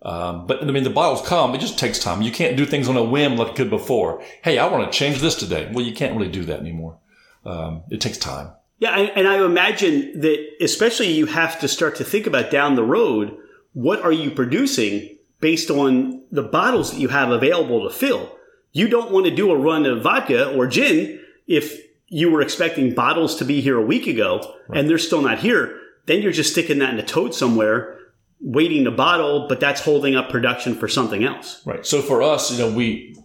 Um, 0.02 0.46
but 0.46 0.62
I 0.62 0.66
mean, 0.66 0.84
the 0.84 0.90
bottles 0.90 1.26
come. 1.26 1.54
It 1.54 1.60
just 1.60 1.78
takes 1.78 1.98
time. 1.98 2.22
You 2.22 2.30
can't 2.30 2.56
do 2.56 2.66
things 2.66 2.88
on 2.88 2.96
a 2.96 3.02
whim 3.02 3.36
like 3.36 3.48
you 3.48 3.54
could 3.54 3.70
before. 3.70 4.22
Hey, 4.42 4.58
I 4.58 4.68
want 4.68 4.90
to 4.90 4.96
change 4.96 5.20
this 5.20 5.34
today. 5.34 5.70
Well, 5.72 5.84
you 5.84 5.94
can't 5.94 6.16
really 6.16 6.30
do 6.30 6.44
that 6.44 6.60
anymore. 6.60 6.98
Um, 7.46 7.84
it 7.90 8.00
takes 8.00 8.18
time. 8.18 8.50
Yeah, 8.78 8.94
and, 8.94 9.26
I 9.26 9.42
imagine 9.42 10.20
that 10.20 10.38
especially 10.60 11.12
you 11.12 11.26
have 11.26 11.58
to 11.60 11.68
start 11.68 11.96
to 11.96 12.04
think 12.04 12.26
about 12.26 12.50
down 12.50 12.74
the 12.74 12.84
road, 12.84 13.34
what 13.72 14.02
are 14.02 14.12
you 14.12 14.30
producing 14.30 15.16
based 15.40 15.70
on 15.70 16.22
the 16.30 16.42
bottles 16.42 16.90
that 16.90 17.00
you 17.00 17.08
have 17.08 17.30
available 17.30 17.88
to 17.88 17.94
fill? 17.94 18.36
You 18.72 18.88
don't 18.88 19.10
want 19.10 19.24
to 19.26 19.34
do 19.34 19.50
a 19.50 19.56
run 19.58 19.86
of 19.86 20.02
vodka 20.02 20.54
or 20.54 20.66
gin 20.66 21.20
if 21.46 21.80
you 22.08 22.30
were 22.30 22.42
expecting 22.42 22.94
bottles 22.94 23.36
to 23.36 23.44
be 23.44 23.62
here 23.62 23.78
a 23.78 23.84
week 23.84 24.06
ago 24.06 24.56
and 24.74 24.90
they're 24.90 24.98
still 24.98 25.22
not 25.22 25.38
here. 25.38 25.80
Then 26.04 26.20
you're 26.20 26.32
just 26.32 26.52
sticking 26.52 26.78
that 26.80 26.92
in 26.92 26.98
a 26.98 27.02
tote 27.02 27.34
somewhere, 27.34 27.98
waiting 28.40 28.84
to 28.84 28.90
bottle, 28.90 29.48
but 29.48 29.58
that's 29.58 29.80
holding 29.80 30.14
up 30.14 30.28
production 30.28 30.74
for 30.74 30.86
something 30.86 31.24
else. 31.24 31.62
Right. 31.64 31.84
So 31.86 32.02
for 32.02 32.22
us, 32.22 32.52
you 32.52 32.58
know, 32.58 32.70
we 32.70 33.16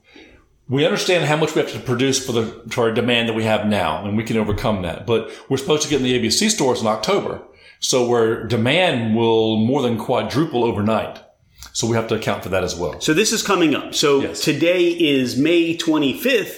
we 0.72 0.86
understand 0.86 1.26
how 1.26 1.36
much 1.36 1.54
we 1.54 1.62
have 1.62 1.72
to 1.74 1.80
produce 1.80 2.26
for 2.26 2.32
the 2.32 2.46
for 2.70 2.86
our 2.86 2.92
demand 2.94 3.28
that 3.28 3.34
we 3.34 3.44
have 3.44 3.68
now, 3.68 4.06
and 4.06 4.16
we 4.16 4.24
can 4.24 4.38
overcome 4.38 4.82
that. 4.84 5.06
But 5.06 5.30
we're 5.50 5.58
supposed 5.58 5.84
to 5.84 5.90
get 5.90 5.98
in 5.98 6.04
the 6.04 6.18
ABC 6.18 6.50
stores 6.50 6.80
in 6.82 6.88
October, 6.88 7.42
so 7.80 8.08
where 8.08 8.48
demand 8.48 9.16
will 9.16 9.58
more 9.58 9.82
than 9.82 9.98
quadruple 9.98 10.64
overnight. 10.64 11.20
So 11.74 11.88
we 11.88 11.96
have 11.96 12.08
to 12.08 12.16
account 12.16 12.44
for 12.44 12.50
that 12.50 12.64
as 12.64 12.76
well. 12.76 13.00
So 13.02 13.14
this 13.14 13.32
is 13.34 13.44
coming 13.44 13.76
up. 13.76 13.94
So 13.94 14.22
Yes. 14.22 14.42
today 14.42 14.88
is 14.88 15.38
May 15.38 15.76
25th, 15.78 16.58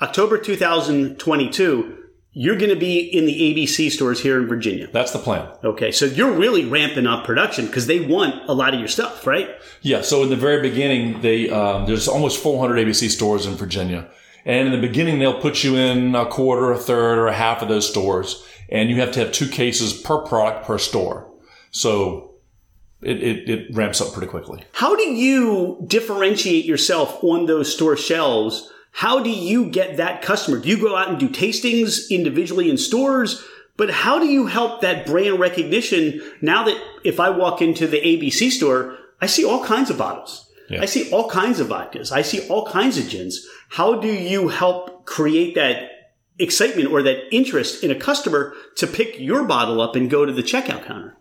October 0.00 0.38
2022. 0.38 1.97
You're 2.40 2.56
going 2.56 2.70
to 2.70 2.76
be 2.76 3.00
in 3.00 3.26
the 3.26 3.32
ABC 3.32 3.90
stores 3.90 4.22
here 4.22 4.40
in 4.40 4.46
Virginia. 4.46 4.88
That's 4.92 5.10
the 5.10 5.18
plan. 5.18 5.48
Okay, 5.64 5.90
so 5.90 6.04
you're 6.04 6.30
really 6.30 6.64
ramping 6.64 7.04
up 7.04 7.26
production 7.26 7.66
because 7.66 7.88
they 7.88 7.98
want 7.98 8.48
a 8.48 8.54
lot 8.54 8.74
of 8.74 8.78
your 8.78 8.88
stuff, 8.88 9.26
right? 9.26 9.50
Yeah. 9.82 10.02
So 10.02 10.22
in 10.22 10.28
the 10.30 10.36
very 10.36 10.62
beginning, 10.62 11.20
they 11.20 11.50
um, 11.50 11.86
there's 11.86 12.06
almost 12.06 12.40
400 12.40 12.76
ABC 12.86 13.10
stores 13.10 13.44
in 13.44 13.56
Virginia, 13.56 14.08
and 14.44 14.68
in 14.68 14.80
the 14.80 14.86
beginning 14.86 15.18
they'll 15.18 15.40
put 15.40 15.64
you 15.64 15.74
in 15.74 16.14
a 16.14 16.26
quarter, 16.26 16.70
a 16.70 16.78
third, 16.78 17.18
or 17.18 17.26
a 17.26 17.34
half 17.34 17.60
of 17.60 17.68
those 17.68 17.90
stores, 17.90 18.46
and 18.68 18.88
you 18.88 19.00
have 19.00 19.10
to 19.14 19.18
have 19.18 19.32
two 19.32 19.48
cases 19.48 19.92
per 19.92 20.18
product 20.18 20.64
per 20.64 20.78
store. 20.78 21.28
So 21.72 22.36
it, 23.02 23.20
it, 23.20 23.50
it 23.50 23.74
ramps 23.74 24.00
up 24.00 24.12
pretty 24.12 24.28
quickly. 24.28 24.62
How 24.74 24.94
do 24.94 25.02
you 25.02 25.84
differentiate 25.88 26.66
yourself 26.66 27.18
on 27.24 27.46
those 27.46 27.74
store 27.74 27.96
shelves? 27.96 28.70
How 28.92 29.22
do 29.22 29.30
you 29.30 29.70
get 29.70 29.96
that 29.96 30.22
customer? 30.22 30.58
Do 30.58 30.68
you 30.68 30.78
go 30.78 30.96
out 30.96 31.08
and 31.08 31.18
do 31.18 31.28
tastings 31.28 32.10
individually 32.10 32.70
in 32.70 32.78
stores? 32.78 33.44
But 33.76 33.90
how 33.90 34.18
do 34.18 34.26
you 34.26 34.46
help 34.46 34.80
that 34.80 35.06
brand 35.06 35.38
recognition 35.38 36.20
now 36.40 36.64
that 36.64 36.76
if 37.04 37.20
I 37.20 37.30
walk 37.30 37.62
into 37.62 37.86
the 37.86 38.00
ABC 38.00 38.50
store, 38.50 38.98
I 39.20 39.26
see 39.26 39.44
all 39.44 39.64
kinds 39.64 39.90
of 39.90 39.98
bottles. 39.98 40.50
Yeah. 40.68 40.82
I 40.82 40.86
see 40.86 41.10
all 41.10 41.30
kinds 41.30 41.60
of 41.60 41.68
vodkas. 41.68 42.12
I 42.12 42.22
see 42.22 42.46
all 42.48 42.66
kinds 42.66 42.98
of 42.98 43.08
gins. 43.08 43.46
How 43.70 43.94
do 43.94 44.08
you 44.08 44.48
help 44.48 45.06
create 45.06 45.54
that 45.54 46.12
excitement 46.38 46.90
or 46.90 47.02
that 47.02 47.34
interest 47.34 47.82
in 47.82 47.90
a 47.90 47.94
customer 47.94 48.54
to 48.76 48.86
pick 48.86 49.18
your 49.18 49.44
bottle 49.44 49.80
up 49.80 49.96
and 49.96 50.10
go 50.10 50.26
to 50.26 50.32
the 50.32 50.42
checkout 50.42 50.84
counter? 50.84 51.16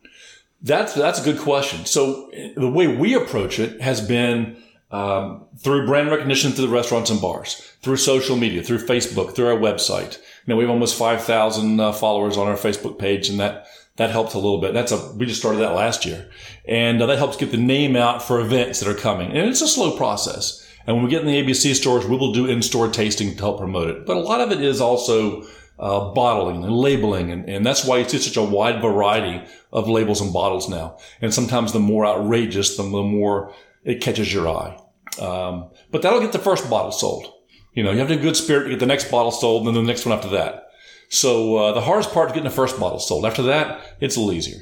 That's 0.61 0.93
that's 0.93 1.21
a 1.21 1.23
good 1.23 1.39
question. 1.39 1.85
So 1.85 2.31
the 2.55 2.69
way 2.69 2.87
we 2.87 3.13
approach 3.13 3.59
it 3.59 3.79
has 3.81 4.01
been 4.01 4.57
um, 4.91 5.45
through 5.57 5.85
brand 5.85 6.09
recognition 6.09 6.51
through 6.51 6.67
the 6.67 6.73
restaurants 6.73 7.09
and 7.09 7.21
bars, 7.21 7.55
through 7.81 7.97
social 7.97 8.35
media, 8.35 8.63
through 8.63 8.79
Facebook, 8.79 9.35
through 9.35 9.47
our 9.47 9.59
website. 9.59 10.17
You 10.17 10.53
know, 10.53 10.55
we 10.55 10.63
have 10.63 10.71
almost 10.71 10.97
five 10.97 11.23
thousand 11.23 11.79
uh, 11.79 11.91
followers 11.91 12.37
on 12.37 12.47
our 12.47 12.55
Facebook 12.55 12.97
page, 12.97 13.29
and 13.29 13.39
that 13.39 13.67
that 13.97 14.11
helps 14.11 14.33
a 14.33 14.39
little 14.39 14.61
bit. 14.61 14.73
That's 14.73 14.91
a 14.91 15.13
we 15.13 15.25
just 15.25 15.39
started 15.39 15.59
that 15.59 15.73
last 15.73 16.05
year, 16.05 16.29
and 16.65 17.01
uh, 17.01 17.05
that 17.07 17.17
helps 17.17 17.37
get 17.37 17.51
the 17.51 17.57
name 17.57 17.95
out 17.95 18.23
for 18.23 18.39
events 18.39 18.79
that 18.79 18.89
are 18.89 18.97
coming. 18.97 19.31
And 19.31 19.49
it's 19.49 19.61
a 19.61 19.67
slow 19.67 19.97
process. 19.97 20.63
And 20.85 20.95
when 20.95 21.03
we 21.03 21.11
get 21.11 21.21
in 21.21 21.27
the 21.27 21.43
ABC 21.43 21.75
stores, 21.75 22.05
we 22.05 22.15
will 22.15 22.31
do 22.31 22.45
in-store 22.45 22.87
tasting 22.87 23.35
to 23.35 23.37
help 23.37 23.59
promote 23.59 23.89
it. 23.89 24.05
But 24.05 24.15
a 24.15 24.21
lot 24.21 24.39
of 24.39 24.53
it 24.53 24.61
is 24.61 24.79
also 24.79 25.41
uh, 25.79 26.13
bottling 26.13 26.63
and 26.63 26.73
labeling, 26.73 27.29
and, 27.29 27.47
and 27.49 27.65
that's 27.65 27.83
why 27.83 27.97
you 27.97 28.07
see 28.07 28.19
such 28.19 28.37
a 28.37 28.41
wide 28.41 28.81
variety 28.81 29.45
of 29.73 29.89
labels 29.89 30.21
and 30.21 30.31
bottles 30.31 30.69
now. 30.69 30.97
And 31.21 31.33
sometimes 31.33 31.73
the 31.73 31.79
more 31.79 32.05
outrageous, 32.05 32.77
the, 32.77 32.83
the 32.83 33.03
more 33.03 33.53
it 33.87 34.01
catches 34.01 34.31
your 34.31 34.47
eye. 34.49 34.77
Um, 35.19 35.71
but 35.89 36.03
that'll 36.03 36.19
get 36.19 36.33
the 36.33 36.39
first 36.39 36.69
bottle 36.69 36.91
sold. 36.91 37.33
You 37.73 37.83
know, 37.83 37.91
you 37.91 37.99
have 37.99 38.09
to 38.09 38.15
have 38.15 38.21
a 38.21 38.25
good 38.25 38.35
spirit 38.35 38.65
to 38.65 38.69
get 38.71 38.79
the 38.79 38.85
next 38.85 39.09
bottle 39.09 39.31
sold, 39.31 39.65
and 39.65 39.75
then 39.75 39.83
the 39.83 39.87
next 39.87 40.05
one 40.05 40.15
after 40.15 40.29
that. 40.29 40.67
So 41.09 41.55
uh, 41.55 41.71
the 41.71 41.81
hardest 41.81 42.11
part 42.11 42.29
is 42.29 42.33
getting 42.33 42.49
the 42.49 42.55
first 42.55 42.79
bottle 42.79 42.99
sold. 42.99 43.25
After 43.25 43.43
that, 43.43 43.81
it's 44.01 44.17
a 44.17 44.19
little 44.19 44.33
easier. 44.33 44.59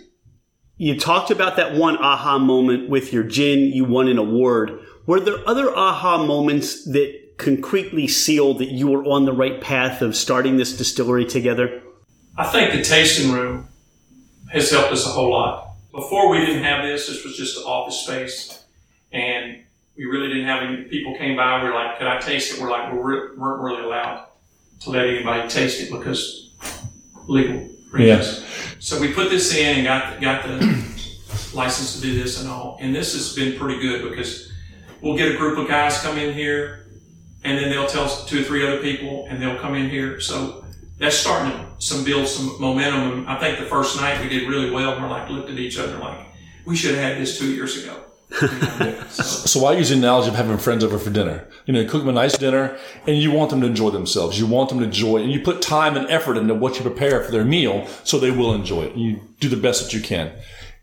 You 0.78 1.00
talked 1.00 1.32
about 1.32 1.56
that 1.56 1.74
one 1.74 1.98
aha 1.98 2.38
moment 2.38 2.90
with 2.90 3.12
your 3.12 3.24
gin. 3.24 3.60
You 3.60 3.86
won 3.86 4.08
an 4.08 4.18
award. 4.18 4.80
Were 5.08 5.20
there 5.20 5.48
other 5.48 5.76
aha 5.76 6.24
moments 6.24 6.86
that 6.86 7.38
concretely 7.38 8.08
sealed 8.08 8.60
that 8.60 8.70
you 8.70 8.88
were 8.88 9.04
on 9.06 9.26
the 9.26 9.34
right 9.34 9.60
path 9.60 10.02
of 10.02 10.16
starting 10.16 10.58
this 10.58 10.78
distillery 10.78 11.26
together? 11.26 11.82
I 12.38 12.46
think 12.46 12.74
the 12.74 12.84
tasting 12.84 13.32
room 13.32 13.70
has 14.52 14.70
helped 14.70 14.92
us 14.92 15.06
a 15.06 15.10
whole 15.10 15.32
lot. 15.32 15.70
Before 15.92 16.30
we 16.30 16.46
didn't 16.46 16.64
have 16.64 16.84
this, 16.84 17.08
this 17.08 17.24
was 17.24 17.38
just 17.38 17.58
an 17.58 17.64
office 17.64 18.02
space, 18.02 18.55
and 19.16 19.64
we 19.98 20.06
really 20.06 20.28
didn't 20.28 20.46
have 20.46 20.62
any 20.64 20.84
people 20.84 21.16
came 21.18 21.38
by. 21.38 21.64
We 21.64 21.70
are 21.70 21.74
like, 21.74 21.98
"Could 21.98 22.08
I 22.08 22.20
taste 22.20 22.54
it?" 22.54 22.62
We're 22.62 22.70
like, 22.70 22.92
we 22.92 23.00
weren't 23.00 23.62
really 23.62 23.84
allowed 23.84 24.28
to 24.82 24.90
let 24.90 25.08
anybody 25.08 25.48
taste 25.48 25.82
it 25.82 25.92
because 25.92 26.52
legal 27.28 27.70
reasons. 27.92 28.46
So 28.80 29.00
we 29.00 29.14
put 29.14 29.30
this 29.30 29.56
in 29.56 29.78
and 29.78 29.86
got 29.86 30.22
got 30.22 30.44
the 30.44 30.58
license 31.54 31.96
to 31.96 32.02
do 32.02 32.22
this 32.22 32.42
and 32.42 32.50
all, 32.50 32.78
and 32.82 32.94
this 32.94 33.14
has 33.14 33.34
been 33.34 33.58
pretty 33.58 33.82
good 33.82 34.10
because 34.10 34.52
we'll 35.02 35.18
get 35.18 35.34
a 35.34 35.38
group 35.38 35.58
of 35.58 35.68
guys 35.68 36.00
come 36.02 36.18
in 36.18 36.34
here, 36.34 36.88
and 37.44 37.58
then 37.58 37.70
they'll 37.70 37.88
tell 37.88 38.10
two 38.26 38.42
or 38.42 38.44
three 38.44 38.68
other 38.68 38.82
people, 38.82 39.28
and 39.30 39.42
they'll 39.42 39.58
come 39.58 39.76
in 39.76 39.90
here. 39.90 40.20
So 40.20 40.66
that's 40.98 41.16
starting 41.16 41.52
to 41.52 41.66
some 41.78 42.04
build 42.04 42.28
some 42.28 42.60
momentum. 42.60 43.20
And 43.20 43.28
I 43.30 43.40
think 43.40 43.60
the 43.60 43.66
first 43.66 43.96
night 43.98 44.22
we 44.22 44.30
did 44.30 44.48
really 44.48 44.72
well. 44.72 44.94
And 44.94 45.04
we're 45.04 45.10
like 45.10 45.30
looked 45.30 45.50
at 45.50 45.58
each 45.58 45.80
other 45.80 45.98
like 45.98 46.20
we 46.66 46.76
should 46.76 46.96
have 46.96 47.04
had 47.04 47.18
this 47.18 47.40
two 47.40 47.54
years 47.54 47.82
ago. 47.82 48.05
So, 49.10 49.24
So 49.60 49.66
I 49.66 49.74
use 49.78 49.90
the 49.90 49.96
analogy 49.96 50.30
of 50.30 50.36
having 50.36 50.58
friends 50.58 50.84
over 50.84 50.98
for 51.00 51.10
dinner. 51.10 51.48
You 51.66 51.74
know, 51.74 51.80
you 51.80 51.88
cook 51.88 52.02
them 52.02 52.10
a 52.10 52.14
nice 52.14 52.38
dinner 52.38 52.78
and 53.08 53.18
you 53.18 53.32
want 53.32 53.50
them 53.50 53.62
to 53.62 53.68
enjoy 53.68 53.90
themselves. 53.92 54.40
You 54.40 54.46
want 54.48 54.70
them 54.70 54.80
to 54.80 54.86
enjoy 54.86 55.18
it 55.18 55.24
and 55.24 55.32
you 55.32 55.40
put 55.42 55.62
time 55.62 55.96
and 55.96 56.10
effort 56.10 56.38
into 56.38 56.54
what 56.54 56.76
you 56.76 56.82
prepare 56.82 57.24
for 57.24 57.32
their 57.32 57.46
meal 57.46 57.88
so 58.04 58.20
they 58.20 58.32
will 58.32 58.54
enjoy 58.54 58.84
it. 58.84 58.92
And 58.94 59.02
you 59.02 59.22
do 59.40 59.48
the 59.50 59.58
best 59.58 59.84
that 59.84 59.94
you 59.94 60.02
can. 60.02 60.32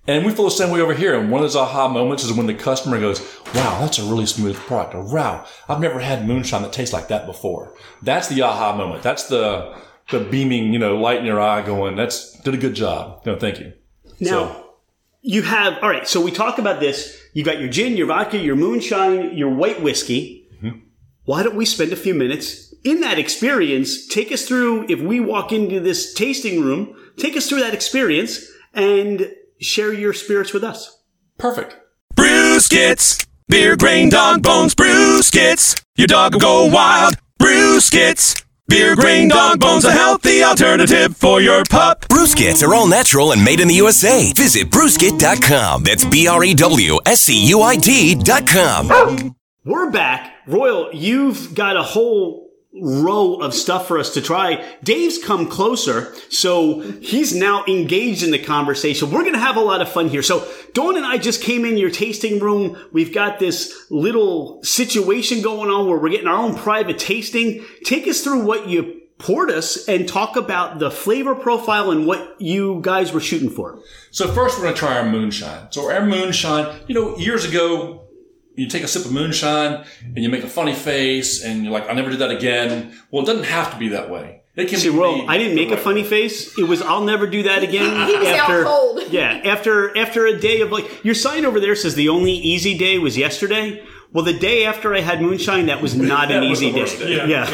And 0.09 0.25
we 0.27 0.33
feel 0.33 0.47
the 0.47 0.51
same 0.51 0.71
way 0.71 0.81
over 0.81 0.95
here. 0.95 1.15
And 1.19 1.31
one 1.31 1.41
of 1.41 1.45
those 1.45 1.55
aha 1.57 1.89
moments 1.89 2.25
is 2.25 2.33
when 2.33 2.47
the 2.47 2.55
customer 2.55 2.99
goes, 2.99 3.21
wow, 3.55 3.79
that's 3.81 3.99
a 3.99 4.03
really 4.05 4.27
smooth 4.27 4.57
product. 4.57 4.95
Or 4.95 5.05
wow, 5.15 5.47
I've 5.69 5.81
never 5.81 6.01
had 6.01 6.27
moonshine 6.27 6.63
that 6.63 6.73
tastes 6.73 6.93
like 6.93 7.09
that 7.09 7.27
before. 7.27 7.75
That's 8.03 8.29
the 8.29 8.43
aha 8.43 8.75
moment. 8.77 9.03
That's 9.05 9.29
the, 9.29 9.77
the 10.11 10.21
beaming, 10.21 10.73
you 10.73 10.79
know, 10.81 10.97
light 10.97 11.19
in 11.19 11.25
your 11.25 11.41
eye 11.41 11.63
going, 11.65 11.95
that's, 11.95 12.33
did 12.41 12.55
a 12.55 12.57
good 12.59 12.75
job. 12.75 13.23
No, 13.27 13.39
thank 13.39 13.61
you. 13.61 13.75
Now, 14.19 14.29
So- 14.31 14.62
you 15.23 15.43
have, 15.43 15.79
all 15.83 15.89
right, 15.89 16.07
so 16.07 16.21
we 16.21 16.31
talk 16.31 16.59
about 16.59 16.81
this. 16.81 17.19
You 17.33 17.45
got 17.45 17.61
your 17.61 17.69
gin, 17.69 17.97
your 17.97 18.09
vodka, 18.09 18.37
your 18.37 18.57
moonshine, 18.57 19.37
your 19.37 19.49
white 19.49 19.81
whiskey. 19.81 20.49
Mm-hmm. 20.57 20.81
Why 21.25 21.43
don't 21.43 21.55
we 21.57 21.65
spend 21.65 21.93
a 21.93 21.97
few 21.97 22.13
minutes 22.13 22.75
in 22.85 23.01
that 23.01 23.19
experience? 23.19 24.07
Take 24.09 24.33
us 24.33 24.47
through, 24.47 24.87
if 24.89 25.01
we 25.01 25.21
walk 25.21 25.53
into 25.53 25.81
this 25.81 26.13
tasting 26.13 26.61
room, 26.61 26.95
take 27.17 27.37
us 27.37 27.49
through 27.49 27.61
that 27.61 27.73
experience 27.73 28.45
and 28.75 29.33
share 29.61 29.93
your 29.93 30.13
spirits 30.13 30.53
with 30.53 30.65
us. 30.65 31.03
Perfect. 31.39 31.77
Brewscuits. 32.17 33.27
Beer, 33.49 33.77
grain, 33.77 34.09
dog 34.09 34.43
bones, 34.43 34.75
brewscuits. 34.75 35.83
Your 35.97 36.07
dog 36.07 36.35
will 36.35 36.41
go 36.41 36.67
wild. 36.67 37.15
Brewscuits. 37.41 38.42
Beer, 38.69 38.95
grain, 38.95 39.29
dog 39.29 39.59
bones, 39.61 39.85
a 39.85 39.91
healthy 39.93 40.43
alternative 40.43 41.17
for 41.17 41.41
your 41.41 41.65
pup. 41.69 42.03
Brewscuits 42.09 42.67
are 42.67 42.75
all 42.75 42.87
natural 42.87 43.33
and 43.33 43.45
made 43.45 43.61
in 43.61 43.69
the 43.69 43.75
USA. 43.75 44.33
Visit 44.33 44.71
brewscuit.com. 44.71 45.83
That's 45.83 46.05
B 46.05 46.29
R 46.29 46.43
E 46.45 46.55
W 46.55 46.99
S 47.05 47.23
C 47.23 47.45
U 47.49 47.61
I 47.63 47.77
T.com. 47.77 49.35
We're 49.65 49.91
back. 49.91 50.35
Royal, 50.47 50.91
you've 50.93 51.55
got 51.55 51.77
a 51.77 51.83
whole 51.83 52.52
row 52.81 53.35
of 53.35 53.55
stuff 53.55 53.87
for 53.87 53.99
us 53.99 54.15
to 54.15 54.23
try. 54.23 54.65
Dave's 54.83 55.19
come 55.19 55.49
closer, 55.49 56.15
so 56.31 56.81
he's 56.81 57.35
now 57.35 57.65
engaged 57.67 58.23
in 58.23 58.31
the 58.31 58.39
conversation. 58.39 59.11
We're 59.11 59.23
going 59.23 59.35
to 59.35 59.39
have 59.39 59.57
a 59.57 59.61
lot 59.61 59.83
of 59.83 59.91
fun 59.91 60.09
here. 60.09 60.23
So 60.23 60.49
Dawn 60.73 60.97
and 60.97 61.05
I 61.05 61.19
just 61.19 61.43
came 61.43 61.65
in 61.65 61.77
your 61.77 61.91
tasting 61.91 62.39
room. 62.39 62.79
We've 62.93 63.13
got 63.13 63.39
this 63.39 63.87
little 63.91 64.63
situation 64.63 65.43
going 65.43 65.71
on 65.71 65.87
where 65.87 65.99
we're 65.99 66.11
getting 66.11 66.29
our 66.29 66.43
own 66.43 66.57
private 66.57 66.99
tasting. 66.99 67.65
Take 67.85 68.07
us 68.09 68.23
through 68.23 68.45
what 68.45 68.69
you 68.69 69.01
poured 69.19 69.51
us 69.51 69.89
and 69.89 70.09
talk 70.09 70.37
about 70.37 70.79
the 70.81 70.91
flavor 70.91 71.35
profile 71.35 71.91
and 71.91 72.07
what 72.07 72.41
you 72.41 72.81
guys 72.83 73.13
were 73.13 73.21
shooting 73.21 73.51
for. 73.51 73.79
So 74.11 74.27
first 74.33 74.57
we're 74.57 74.65
going 74.65 74.75
to 74.75 74.81
try 74.81 74.99
our 74.99 75.09
moonshine. 75.09 75.71
So 75.71 75.91
our 75.93 76.05
moonshine, 76.05 76.75
you 76.89 76.95
know, 76.95 77.17
years 77.17 77.45
ago, 77.45 78.02
you 78.63 78.69
take 78.69 78.83
a 78.83 78.89
sip 78.89 79.05
of 79.05 79.13
moonshine 79.13 79.85
and 80.03 80.19
you 80.19 80.29
make 80.29 80.45
a 80.45 80.49
funny 80.49 80.75
face 80.75 81.43
and 81.45 81.65
you're 81.65 81.73
like, 81.73 81.89
I'll 81.89 81.95
never 81.95 82.11
do 82.11 82.17
that 82.19 82.31
again. 82.31 82.97
Well, 83.11 83.23
it 83.23 83.27
doesn't 83.27 83.45
have 83.45 83.73
to 83.73 83.79
be 83.79 83.89
that 83.89 84.09
way. 84.11 84.43
It 84.55 84.69
can 84.69 84.79
See, 84.79 84.91
be 84.91 84.97
Royal, 84.99 85.17
made 85.19 85.29
I 85.29 85.39
didn't 85.39 85.57
the 85.57 85.65
make 85.65 85.71
a 85.73 85.81
funny 85.81 86.03
way. 86.03 86.09
face. 86.09 86.59
It 86.59 86.65
was 86.65 86.83
I'll 86.83 87.05
never 87.05 87.27
do 87.27 87.43
that 87.45 87.63
again. 87.63 88.07
He 88.09 88.17
was 88.19 88.29
out 88.29 88.51
after, 88.51 88.65
cold. 88.65 89.03
Yeah, 89.11 89.41
after 89.45 89.97
after 89.97 90.27
a 90.27 90.39
day 90.39 90.61
of 90.61 90.71
like 90.71 91.05
your 91.05 91.15
sign 91.15 91.45
over 91.47 91.59
there 91.59 91.75
says 91.75 91.95
the 91.95 92.09
only 92.11 92.33
easy 92.33 92.77
day 92.77 92.99
was 92.99 93.17
yesterday. 93.17 93.83
Well, 94.13 94.25
the 94.25 94.39
day 94.39 94.67
after 94.67 94.95
I 94.95 95.01
had 95.01 95.23
moonshine, 95.23 95.67
that 95.67 95.81
was 95.81 95.95
not 96.13 96.31
an 96.31 96.47
was 96.49 96.63
easy 96.63 96.71
the 96.71 96.81
worst 96.81 96.99
day. 96.99 97.17
day. 97.17 97.29
Yeah. 97.29 97.47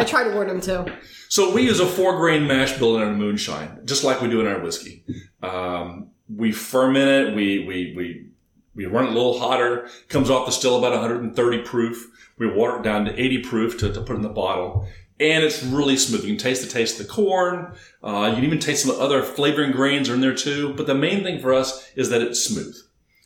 I 0.00 0.04
try 0.04 0.24
to 0.24 0.30
warn 0.34 0.50
him 0.50 0.60
too. 0.60 0.86
So 1.28 1.52
we 1.54 1.62
use 1.62 1.78
a 1.78 1.86
four 1.86 2.16
grain 2.16 2.48
mash 2.48 2.76
bill 2.78 2.96
in 2.96 3.02
our 3.02 3.14
moonshine, 3.14 3.82
just 3.84 4.02
like 4.02 4.20
we 4.20 4.28
do 4.28 4.40
in 4.40 4.48
our 4.48 4.58
whiskey. 4.60 5.04
Um, 5.42 6.10
we 6.28 6.50
ferment 6.50 7.28
it. 7.28 7.36
We, 7.36 7.64
we, 7.64 7.94
we, 7.96 8.29
we 8.74 8.86
run 8.86 9.06
it 9.06 9.10
a 9.10 9.14
little 9.14 9.38
hotter. 9.38 9.88
Comes 10.08 10.30
off 10.30 10.46
the 10.46 10.52
still 10.52 10.78
about 10.78 10.92
130 10.92 11.62
proof. 11.62 12.06
We 12.38 12.46
water 12.46 12.78
it 12.78 12.82
down 12.82 13.04
to 13.06 13.20
80 13.20 13.42
proof 13.42 13.78
to, 13.78 13.92
to 13.92 14.00
put 14.00 14.16
in 14.16 14.22
the 14.22 14.28
bottle. 14.28 14.86
And 15.18 15.44
it's 15.44 15.62
really 15.62 15.96
smooth. 15.98 16.22
You 16.24 16.30
can 16.30 16.38
taste 16.38 16.62
the 16.62 16.68
taste 16.70 16.98
of 16.98 17.06
the 17.06 17.12
corn. 17.12 17.74
Uh, 18.02 18.28
you 18.30 18.36
can 18.36 18.44
even 18.44 18.58
taste 18.58 18.84
some 18.86 18.98
other 18.98 19.22
flavoring 19.22 19.72
grains 19.72 20.08
are 20.08 20.14
in 20.14 20.20
there 20.22 20.34
too. 20.34 20.72
But 20.74 20.86
the 20.86 20.94
main 20.94 21.22
thing 21.22 21.40
for 21.40 21.52
us 21.52 21.90
is 21.94 22.08
that 22.08 22.22
it's 22.22 22.42
smooth. 22.42 22.74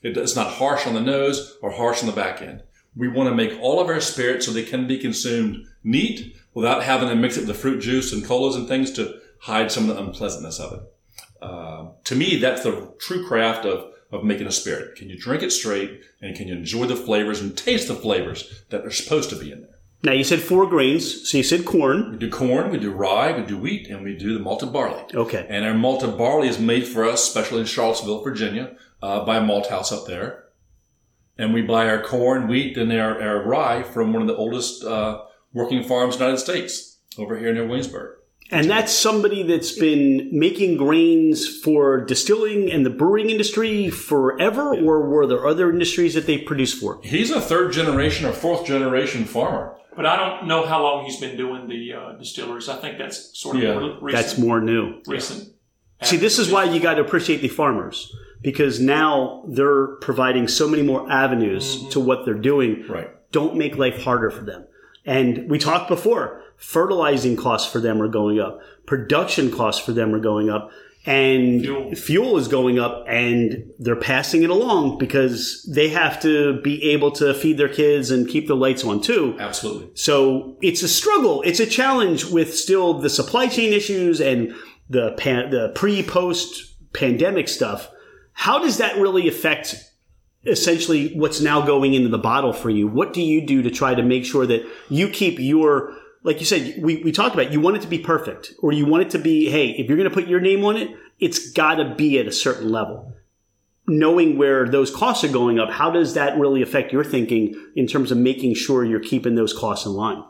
It- 0.02 0.16
It's 0.16 0.35
not 0.37 0.54
harsh 0.54 0.87
on 0.87 0.94
the 0.94 1.00
nose 1.00 1.57
or 1.62 1.70
harsh 1.70 2.00
on 2.00 2.07
the 2.07 2.12
back 2.14 2.42
end. 2.42 2.62
We 2.96 3.09
want 3.09 3.28
to 3.28 3.35
make 3.35 3.59
all 3.61 3.80
of 3.80 3.88
our 3.88 4.00
spirits 4.00 4.46
so 4.46 4.52
they 4.52 4.62
can 4.64 4.87
be 4.87 4.98
consumed 4.98 5.66
neat 5.85 6.37
without 6.52 6.83
having 6.85 7.09
to 7.09 7.14
mix 7.14 7.37
it 7.37 7.40
with 7.40 7.48
the 7.48 7.54
fruit 7.54 7.80
juice 7.80 8.12
and 8.12 8.24
colas 8.24 8.57
and 8.57 8.66
things 8.68 8.90
to 8.92 9.14
hide 9.40 9.70
some 9.70 9.88
of 9.88 9.94
the 9.96 10.02
unpleasantness 10.02 10.59
of 10.61 10.72
it. 10.72 10.80
Uh, 11.42 11.88
to 12.04 12.14
me, 12.16 12.37
that's 12.37 12.62
the 12.62 12.92
true 12.98 13.26
craft 13.26 13.66
of, 13.66 13.92
of 14.11 14.25
making 14.25 14.47
a 14.47 14.53
spirit. 14.53 14.97
Can 14.97 15.09
you 15.11 15.19
drink 15.19 15.43
it 15.43 15.51
straight 15.51 16.03
and 16.21 16.37
can 16.37 16.49
you 16.49 16.55
enjoy 16.55 16.87
the 16.87 16.97
flavors 16.97 17.40
and 17.40 17.57
taste 17.57 17.88
the 17.88 17.95
flavors 17.95 18.62
that 18.71 18.85
are 18.85 18.90
supposed 18.90 19.31
to 19.31 19.37
be 19.37 19.53
in 19.53 19.62
there? 19.62 19.71
Now 20.03 20.12
you 20.12 20.25
said 20.25 20.40
four 20.40 20.67
grains, 20.67 21.31
so 21.31 21.38
you 21.38 21.43
said 21.43 21.64
corn. 21.64 22.12
We 22.12 22.19
do 22.19 22.31
corn, 22.31 22.71
we 22.71 22.79
do 22.79 22.93
rye, 22.93 23.33
we 23.33 23.47
do 23.47 23.57
wheat, 23.57 23.88
and 23.88 24.05
we 24.05 24.14
do 24.14 24.35
the 24.35 24.40
malted 24.40 24.71
barley. 24.71 25.03
Okay. 25.14 25.47
And 25.49 25.64
our 25.64 25.73
malted 25.73 26.19
barley 26.19 26.47
is 26.47 26.59
made 26.59 26.87
for 26.87 27.07
us, 27.07 27.27
especially 27.27 27.61
in 27.61 27.67
Charlottesville, 27.67 28.23
Virginia, 28.23 28.77
uh, 29.03 29.25
by 29.25 29.38
a 29.38 29.43
malt 29.43 29.69
house 29.69 29.93
up 29.93 30.07
there. 30.07 30.45
And 31.38 31.55
we 31.55 31.62
buy 31.62 31.88
our 31.88 32.03
corn, 32.03 32.49
wheat, 32.49 32.77
and 32.77 32.93
our, 32.93 33.21
our 33.21 33.43
rye 33.45 33.83
from 33.83 34.12
one 34.12 34.21
of 34.21 34.29
the 34.29 34.37
oldest 34.37 34.85
uh, 34.85 35.23
working 35.55 35.83
farms 35.83 36.17
in 36.17 36.19
the 36.19 36.27
United 36.27 36.43
States 36.43 36.99
over 37.17 37.38
here 37.38 37.55
near 37.55 37.67
Williamsburg. 37.67 38.19
And 38.50 38.68
that's 38.68 38.92
somebody 38.92 39.42
that's 39.42 39.72
been 39.72 40.28
making 40.30 40.76
grains 40.76 41.48
for 41.48 42.04
distilling 42.04 42.70
and 42.70 42.85
the 42.85 42.90
brewing 42.90 43.30
industry 43.30 43.88
forever, 43.90 44.74
or 44.74 45.09
were 45.09 45.26
there 45.26 45.46
other 45.46 45.70
industries 45.70 46.14
that 46.14 46.26
they 46.26 46.38
produce 46.38 46.72
for? 46.74 47.00
He's 47.02 47.30
a 47.30 47.40
third 47.40 47.72
generation 47.72 48.26
or 48.26 48.33
fourth 48.33 48.66
generation 48.66 49.24
farmer. 49.24 49.74
but 49.96 50.04
I 50.07 50.16
don't 50.16 50.46
know 50.46 50.66
how 50.66 50.83
long 50.83 51.04
he's 51.04 51.18
been 51.18 51.37
doing 51.37 51.68
the 51.68 51.94
uh, 51.94 52.12
distilleries. 52.18 52.68
I 52.68 52.76
think 52.76 52.98
that's 52.98 53.37
sort 53.38 53.57
of 53.57 53.62
Yeah, 53.62 53.78
more 53.78 53.98
recent. 54.00 54.12
That's 54.12 54.38
more 54.38 54.61
new. 54.61 55.00
recent. 55.07 55.48
See, 56.02 56.16
this 56.18 56.38
is 56.38 56.50
why 56.50 56.64
you 56.64 56.80
got 56.80 56.94
to 56.94 57.00
appreciate 57.00 57.40
the 57.40 57.48
farmers 57.48 58.14
because 58.42 58.78
now 58.78 59.42
they're 59.48 59.96
providing 60.02 60.48
so 60.48 60.68
many 60.68 60.83
more 60.83 61.11
avenues 61.11 61.88
to 61.88 61.98
what 62.00 62.26
they're 62.26 62.35
doing. 62.35 62.85
Right. 62.87 63.09
Don't 63.33 63.57
make 63.57 63.76
life 63.78 64.02
harder 64.02 64.28
for 64.30 64.42
them. 64.44 64.66
And 65.07 65.48
we 65.50 65.59
talked 65.59 65.88
before, 65.88 66.42
fertilizing 66.57 67.37
costs 67.37 67.71
for 67.71 67.81
them 67.81 68.01
are 68.01 68.09
going 68.09 68.40
up, 68.40 68.61
production 68.87 69.51
costs 69.51 69.85
for 69.85 69.93
them 69.93 70.14
are 70.14 70.21
going 70.21 70.51
up, 70.51 70.71
and 71.07 71.62
Fuel. 71.62 71.95
fuel 71.95 72.37
is 72.38 72.49
going 72.49 72.79
up, 72.79 73.05
and 73.07 73.71
they're 73.79 73.95
passing 73.95 74.43
it 74.43 74.51
along 74.51 74.97
because 74.97 75.69
they 75.71 75.90
have 75.90 76.21
to 76.23 76.61
be 76.62 76.83
able 76.93 77.11
to 77.12 77.35
feed 77.35 77.59
their 77.59 77.69
kids 77.69 78.11
and 78.11 78.27
keep 78.27 78.47
the 78.47 78.57
lights 78.57 78.85
on 78.85 79.03
too. 79.03 79.37
Absolutely. 79.38 79.90
So 79.95 80.57
it's 80.62 80.83
a 80.83 80.88
struggle. 80.88 81.43
It's 81.43 81.61
a 81.61 81.67
challenge 81.67 82.25
with 82.25 82.57
still 82.57 82.95
the 82.95 83.11
supply 83.11 83.49
chain 83.49 83.75
issues 83.75 84.21
and 84.21 84.55
the 84.88 85.12
pan, 85.19 85.51
the 85.51 85.73
pre 85.75 86.03
post 86.03 86.75
pandemic 86.95 87.49
stuff. 87.49 87.90
How 88.33 88.59
does 88.59 88.79
that 88.79 88.97
really 88.97 89.29
affect 89.29 89.77
essentially 90.47 91.14
what's 91.14 91.40
now 91.40 91.64
going 91.64 91.95
into 91.95 92.09
the 92.09 92.19
bottle 92.19 92.53
for 92.53 92.71
you? 92.71 92.88
What 92.88 93.12
do 93.12 93.21
you 93.23 93.47
do 93.47 93.62
to 93.62 93.71
try 93.71 93.95
to 93.95 94.03
make 94.03 94.25
sure 94.25 94.47
that 94.47 94.67
you 94.88 95.09
keep 95.09 95.38
your 95.38 95.95
like 96.25 96.41
you 96.41 96.47
said, 96.47 96.83
we, 96.83 96.97
we 97.05 97.13
talked 97.13 97.35
about, 97.35 97.53
you 97.53 97.61
want 97.61 97.77
it 97.77 97.83
to 97.83 97.89
be 97.89 97.99
perfect 97.99 98.55
or 98.61 98.73
you 98.73 98.87
want 98.87 99.03
it 99.05 99.11
to 99.11 99.19
be, 99.19 99.51
hey, 99.51 99.69
if 99.71 99.87
you're 99.87 99.97
going 99.97 100.09
to 100.09 100.15
put 100.15 100.27
your 100.27 100.41
name 100.41 100.65
on 100.65 100.77
it, 100.77 100.91
it's 101.21 101.53
got 101.53 101.77
to 101.77 101.95
be 101.95 102.19
at 102.19 102.27
a 102.27 102.33
certain 102.33 102.71
level. 102.71 103.15
Knowing 103.87 104.39
where 104.39 104.67
those 104.67 104.91
costs 104.91 105.23
are 105.23 105.29
going 105.29 105.61
up, 105.61 105.71
how 105.71 105.91
does 105.91 106.15
that 106.15 106.39
really 106.39 106.63
affect 106.63 106.93
your 106.93 107.05
thinking 107.05 107.55
in 107.77 107.87
terms 107.87 108.11
of 108.11 108.17
making 108.17 108.55
sure 108.55 108.83
you're 108.83 108.99
keeping 108.99 109.35
those 109.35 109.53
costs 109.53 109.85
in 109.85 109.93
line? 109.93 110.25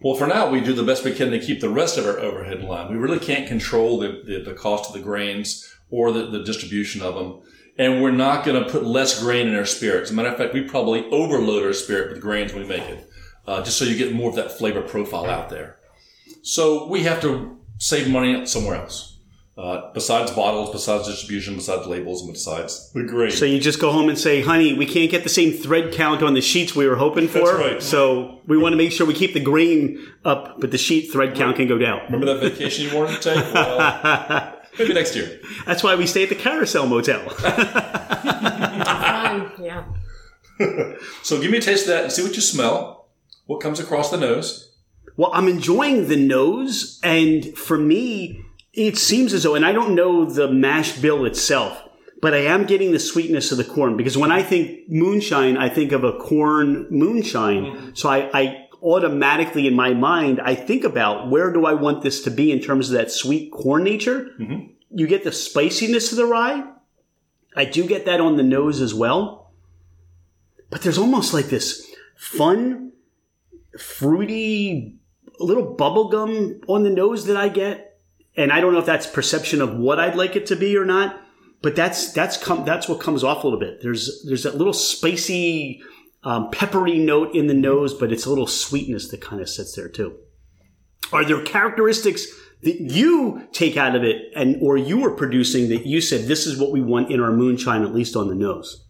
Well, 0.00 0.16
for 0.16 0.26
now, 0.26 0.50
we 0.50 0.60
do 0.60 0.74
the 0.74 0.82
best 0.82 1.04
we 1.04 1.14
can 1.14 1.30
to 1.30 1.38
keep 1.38 1.60
the 1.60 1.70
rest 1.70 1.96
of 1.96 2.04
our 2.04 2.18
overhead 2.18 2.58
in 2.58 2.66
line. 2.66 2.90
We 2.90 2.98
really 2.98 3.20
can't 3.20 3.46
control 3.46 4.00
the, 4.00 4.22
the, 4.26 4.42
the 4.42 4.54
cost 4.54 4.90
of 4.90 4.94
the 4.94 5.02
grains 5.02 5.72
or 5.88 6.10
the, 6.10 6.26
the 6.26 6.42
distribution 6.42 7.00
of 7.00 7.14
them. 7.14 7.40
And 7.78 8.02
we're 8.02 8.10
not 8.10 8.44
going 8.44 8.62
to 8.62 8.68
put 8.68 8.84
less 8.84 9.22
grain 9.22 9.46
in 9.46 9.54
our 9.54 9.64
spirits. 9.64 10.08
As 10.08 10.10
a 10.10 10.14
matter 10.14 10.28
of 10.28 10.36
fact, 10.36 10.52
we 10.52 10.62
probably 10.62 11.06
overload 11.10 11.64
our 11.64 11.72
spirit 11.72 12.10
with 12.10 12.20
grains 12.20 12.52
when 12.52 12.62
we 12.62 12.68
make 12.68 12.82
it, 12.82 13.08
uh, 13.46 13.62
just 13.62 13.78
so 13.78 13.84
you 13.84 13.96
get 13.96 14.14
more 14.14 14.30
of 14.30 14.36
that 14.36 14.52
flavor 14.52 14.82
profile 14.82 15.26
out 15.26 15.50
there. 15.50 15.78
So 16.42 16.86
we 16.88 17.02
have 17.02 17.20
to 17.22 17.58
save 17.78 18.08
money 18.08 18.46
somewhere 18.46 18.76
else. 18.76 19.12
Uh, 19.58 19.90
besides 19.94 20.30
bottles, 20.32 20.70
besides 20.70 21.08
distribution, 21.08 21.54
besides 21.54 21.86
labels, 21.86 22.22
and 22.22 22.30
besides 22.34 22.92
the 22.92 23.02
grain. 23.04 23.30
So 23.30 23.46
you 23.46 23.58
just 23.58 23.80
go 23.80 23.90
home 23.90 24.10
and 24.10 24.18
say, 24.18 24.42
honey, 24.42 24.74
we 24.74 24.84
can't 24.84 25.10
get 25.10 25.22
the 25.22 25.30
same 25.30 25.50
thread 25.50 25.94
count 25.94 26.22
on 26.22 26.34
the 26.34 26.42
sheets 26.42 26.76
we 26.76 26.86
were 26.86 26.96
hoping 26.96 27.26
for. 27.26 27.56
right. 27.56 27.82
So 27.82 28.42
we 28.46 28.58
want 28.58 28.74
to 28.74 28.76
make 28.76 28.92
sure 28.92 29.06
we 29.06 29.14
keep 29.14 29.32
the 29.32 29.40
grain 29.40 29.98
up, 30.26 30.60
but 30.60 30.72
the 30.72 30.78
sheet 30.78 31.10
thread 31.10 31.34
count 31.34 31.56
can 31.56 31.66
go 31.68 31.78
down. 31.78 32.02
Remember 32.10 32.34
that 32.34 32.40
vacation 32.50 32.90
you 32.90 32.94
wanted 32.94 33.22
to 33.22 33.34
take? 33.34 33.54
Well, 33.54 34.60
maybe 34.78 34.92
next 34.92 35.16
year. 35.16 35.40
That's 35.64 35.82
why 35.82 35.94
we 35.94 36.06
stay 36.06 36.24
at 36.24 36.28
the 36.28 36.34
Carousel 36.34 36.86
Motel. 36.86 37.26
Fine. 38.26 39.52
Yeah. 39.62 39.84
So 41.22 41.40
give 41.40 41.50
me 41.50 41.58
a 41.58 41.60
taste 41.60 41.82
of 41.82 41.88
that 41.88 42.04
and 42.04 42.12
see 42.12 42.22
what 42.22 42.34
you 42.34 42.40
smell. 42.40 42.95
What 43.46 43.60
comes 43.60 43.80
across 43.80 44.10
the 44.10 44.16
nose? 44.16 44.74
Well, 45.16 45.30
I'm 45.32 45.48
enjoying 45.48 46.08
the 46.08 46.16
nose, 46.16 47.00
and 47.02 47.56
for 47.56 47.78
me, 47.78 48.44
it 48.72 48.98
seems 48.98 49.32
as 49.32 49.44
though, 49.44 49.54
and 49.54 49.64
I 49.64 49.72
don't 49.72 49.94
know 49.94 50.26
the 50.26 50.50
mash 50.50 50.98
bill 50.98 51.24
itself, 51.24 51.82
but 52.20 52.34
I 52.34 52.38
am 52.38 52.66
getting 52.66 52.92
the 52.92 52.98
sweetness 52.98 53.50
of 53.50 53.58
the 53.58 53.64
corn 53.64 53.96
because 53.96 54.18
when 54.18 54.30
I 54.30 54.42
think 54.42 54.88
moonshine, 54.88 55.56
I 55.56 55.68
think 55.68 55.92
of 55.92 56.04
a 56.04 56.12
corn 56.12 56.86
moonshine. 56.90 57.64
Mm-hmm. 57.64 57.90
So 57.94 58.08
I, 58.08 58.30
I 58.38 58.66
automatically 58.82 59.66
in 59.66 59.74
my 59.74 59.94
mind, 59.94 60.40
I 60.40 60.54
think 60.54 60.84
about 60.84 61.30
where 61.30 61.52
do 61.52 61.64
I 61.64 61.74
want 61.74 62.02
this 62.02 62.22
to 62.24 62.30
be 62.30 62.52
in 62.52 62.60
terms 62.60 62.90
of 62.90 62.96
that 62.96 63.10
sweet 63.10 63.52
corn 63.52 63.84
nature. 63.84 64.30
Mm-hmm. 64.38 64.72
You 64.90 65.06
get 65.06 65.24
the 65.24 65.32
spiciness 65.32 66.12
of 66.12 66.18
the 66.18 66.26
rye. 66.26 66.64
I 67.54 67.64
do 67.64 67.86
get 67.86 68.04
that 68.04 68.20
on 68.20 68.36
the 68.36 68.42
nose 68.42 68.80
as 68.80 68.94
well. 68.94 69.50
But 70.68 70.82
there's 70.82 70.98
almost 70.98 71.32
like 71.32 71.46
this 71.46 71.90
fun, 72.16 72.85
fruity, 73.78 74.96
little 75.38 75.74
bubble 75.74 76.08
gum 76.08 76.60
on 76.68 76.82
the 76.82 76.90
nose 76.90 77.26
that 77.26 77.36
I 77.36 77.48
get. 77.48 78.00
And 78.36 78.52
I 78.52 78.60
don't 78.60 78.72
know 78.72 78.80
if 78.80 78.86
that's 78.86 79.06
perception 79.06 79.62
of 79.62 79.74
what 79.74 79.98
I'd 79.98 80.16
like 80.16 80.36
it 80.36 80.46
to 80.46 80.56
be 80.56 80.76
or 80.76 80.84
not, 80.84 81.20
but 81.62 81.74
that's 81.74 82.12
that's 82.12 82.36
come 82.36 82.64
that's 82.64 82.88
what 82.88 83.00
comes 83.00 83.24
off 83.24 83.42
a 83.42 83.46
little 83.46 83.60
bit. 83.60 83.80
There's 83.82 84.24
there's 84.26 84.42
that 84.42 84.56
little 84.56 84.74
spicy, 84.74 85.80
um, 86.22 86.50
peppery 86.50 86.98
note 86.98 87.34
in 87.34 87.46
the 87.46 87.54
nose, 87.54 87.94
but 87.94 88.12
it's 88.12 88.26
a 88.26 88.28
little 88.28 88.46
sweetness 88.46 89.08
that 89.08 89.20
kind 89.22 89.40
of 89.40 89.48
sits 89.48 89.74
there 89.74 89.88
too. 89.88 90.16
Are 91.12 91.24
there 91.24 91.42
characteristics 91.42 92.26
that 92.62 92.80
you 92.80 93.48
take 93.52 93.76
out 93.76 93.94
of 93.94 94.02
it, 94.02 94.16
and 94.34 94.58
or 94.60 94.76
you 94.76 94.98
were 94.98 95.14
producing 95.14 95.68
that 95.70 95.86
you 95.86 96.00
said 96.00 96.26
this 96.26 96.46
is 96.46 96.58
what 96.58 96.72
we 96.72 96.80
want 96.80 97.10
in 97.10 97.20
our 97.20 97.32
moonshine, 97.32 97.82
at 97.82 97.94
least 97.94 98.16
on 98.16 98.28
the 98.28 98.34
nose? 98.34 98.85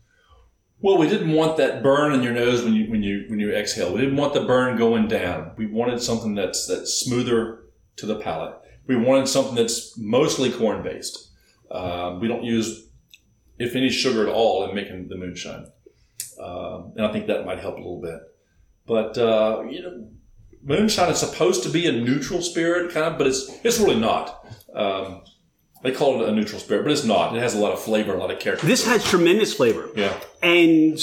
Well, 0.80 0.98
we 0.98 1.08
didn't 1.08 1.32
want 1.32 1.56
that 1.56 1.82
burn 1.82 2.12
in 2.12 2.22
your 2.22 2.34
nose 2.34 2.62
when 2.62 2.74
you 2.74 2.90
when 2.90 3.02
you 3.02 3.24
when 3.28 3.40
you 3.40 3.52
exhale. 3.52 3.92
We 3.92 4.00
didn't 4.00 4.16
want 4.16 4.34
the 4.34 4.44
burn 4.44 4.76
going 4.76 5.08
down. 5.08 5.52
We 5.56 5.66
wanted 5.66 6.02
something 6.02 6.34
that's 6.34 6.66
that's 6.66 6.92
smoother 6.92 7.64
to 7.96 8.06
the 8.06 8.16
palate. 8.16 8.56
We 8.86 8.96
wanted 8.96 9.26
something 9.26 9.54
that's 9.54 9.96
mostly 9.98 10.50
corn 10.52 10.82
based. 10.82 11.30
Um, 11.70 12.20
we 12.20 12.28
don't 12.28 12.44
use, 12.44 12.88
if 13.58 13.74
any, 13.74 13.90
sugar 13.90 14.22
at 14.26 14.32
all 14.32 14.68
in 14.68 14.74
making 14.74 15.08
the 15.08 15.16
moonshine, 15.16 15.66
um, 16.40 16.92
and 16.96 17.06
I 17.06 17.12
think 17.12 17.26
that 17.26 17.44
might 17.44 17.58
help 17.58 17.74
a 17.74 17.78
little 17.78 18.00
bit. 18.00 18.20
But 18.86 19.18
uh, 19.18 19.64
you 19.68 19.82
know, 19.82 20.08
moonshine 20.62 21.10
is 21.10 21.18
supposed 21.18 21.62
to 21.62 21.70
be 21.70 21.86
a 21.86 21.92
neutral 21.92 22.42
spirit, 22.42 22.92
kind 22.92 23.06
of, 23.06 23.18
but 23.18 23.26
it's 23.26 23.50
it's 23.64 23.80
really 23.80 23.98
not. 23.98 24.46
Um, 24.74 25.22
they 25.82 25.92
call 25.92 26.22
it 26.22 26.28
a 26.28 26.32
neutral 26.32 26.60
spirit, 26.60 26.82
but 26.82 26.92
it's 26.92 27.04
not. 27.04 27.36
It 27.36 27.40
has 27.40 27.54
a 27.54 27.58
lot 27.58 27.72
of 27.72 27.80
flavor, 27.80 28.14
a 28.14 28.18
lot 28.18 28.30
of 28.30 28.38
character. 28.38 28.66
This 28.66 28.86
has 28.86 29.04
tremendous 29.04 29.54
flavor. 29.54 29.88
yeah. 29.94 30.16
And 30.42 30.98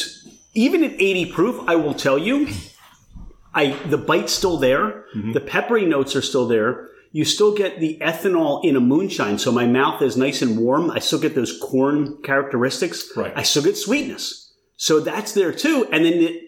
even 0.54 0.84
at 0.84 0.92
80 0.94 1.32
proof, 1.32 1.64
I 1.68 1.76
will 1.76 1.94
tell 1.94 2.18
you, 2.18 2.50
I 3.54 3.72
the 3.88 3.98
bite's 3.98 4.34
still 4.34 4.58
there. 4.58 5.06
Mm-hmm. 5.16 5.34
The 5.34 5.42
peppery 5.42 5.86
notes 5.86 6.16
are 6.16 6.22
still 6.22 6.48
there. 6.48 6.90
You 7.12 7.26
still 7.26 7.54
get 7.56 7.80
the 7.80 8.00
ethanol 8.02 8.64
in 8.66 8.76
a 8.76 8.80
moonshine, 8.80 9.38
so 9.38 9.52
my 9.52 9.68
mouth 9.68 10.02
is 10.02 10.18
nice 10.18 10.42
and 10.42 10.58
warm. 10.58 10.90
I 10.90 10.98
still 11.00 11.20
get 11.20 11.36
those 11.36 11.60
corn 11.62 12.22
characteristics. 12.24 13.12
Right. 13.16 13.32
I 13.36 13.44
still 13.44 13.62
get 13.62 13.78
sweetness. 13.78 14.52
So 14.78 15.00
that's 15.00 15.34
there 15.34 15.52
too. 15.52 15.88
And 15.92 16.04
then 16.04 16.20
the 16.20 16.42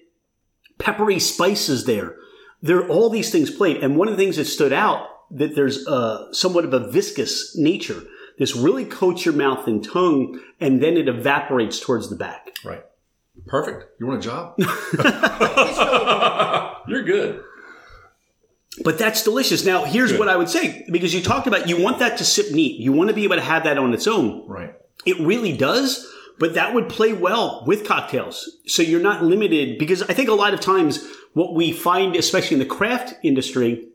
peppery 0.80 1.20
spices 1.20 1.86
there. 1.86 2.16
There 2.62 2.80
are 2.80 2.88
all 2.90 3.10
these 3.12 3.32
things 3.32 3.52
played. 3.52 3.78
And 3.84 3.96
one 3.96 4.08
of 4.08 4.18
the 4.18 4.24
things 4.24 4.38
that 4.38 4.46
stood 4.46 4.74
out 4.74 5.08
that 5.32 5.56
there's 5.56 5.86
a, 5.88 6.30
somewhat 6.32 6.66
of 6.66 6.74
a 6.74 6.92
viscous 6.92 7.56
nature. 7.58 8.02
This 8.38 8.56
really 8.56 8.86
coats 8.86 9.26
your 9.26 9.34
mouth 9.34 9.68
and 9.68 9.84
tongue, 9.84 10.40
and 10.60 10.82
then 10.82 10.98
it 10.98 11.08
evaporates 11.08 11.80
towards 11.80 12.10
the 12.10 12.16
back. 12.16 12.52
Right. 12.64 12.84
Perfect. 13.48 13.86
You 14.00 14.08
want 14.08 14.20
a 14.20 14.24
job? 14.24 14.56
You're 16.88 17.04
good. 17.04 17.44
But 18.84 18.98
that's 18.98 19.24
delicious. 19.24 19.66
Now, 19.66 19.86
here's 19.86 20.12
Good. 20.12 20.20
what 20.20 20.30
I 20.30 20.36
would 20.36 20.50
say 20.50 20.86
because 20.92 21.14
you 21.14 21.22
talked 21.22 21.48
about 21.48 21.70
you 21.70 21.82
want 21.82 22.00
that 22.00 22.18
to 22.18 22.26
sip 22.26 22.52
neat. 22.52 22.80
You 22.80 22.92
want 22.92 23.10
to 23.10 23.16
be 23.16 23.24
able 23.24 23.38
to 23.38 23.42
have 23.42 23.64
that 23.64 23.78
on 23.78 23.94
its 23.94 24.08
own. 24.08 24.48
Right. 24.48 24.74
It 25.06 25.20
really 25.20 25.56
does, 25.56 26.06
but 26.40 26.56
that 26.56 26.74
would 26.74 26.90
play 26.90 27.14
well 27.14 27.64
with 27.66 27.86
cocktails. 27.86 28.50
So 28.68 28.82
you're 28.82 29.02
not 29.02 29.24
limited 29.24 29.78
because 29.78 30.02
I 30.04 30.14
think 30.14 30.30
a 30.30 30.34
lot 30.34 30.54
of 30.54 30.60
times 30.60 31.06
what 31.34 31.54
we 31.54 31.72
find, 31.72 32.16
especially 32.16 32.56
in 32.56 32.60
the 32.60 32.66
craft 32.66 33.14
industry, 33.24 33.88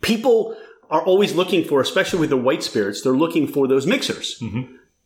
people 0.00 0.56
are 0.90 1.02
always 1.02 1.34
looking 1.34 1.64
for, 1.64 1.80
especially 1.80 2.20
with 2.20 2.30
the 2.30 2.36
white 2.36 2.62
spirits, 2.62 3.02
they're 3.02 3.12
looking 3.12 3.46
for 3.46 3.66
those 3.68 3.86
mixers. 3.86 4.42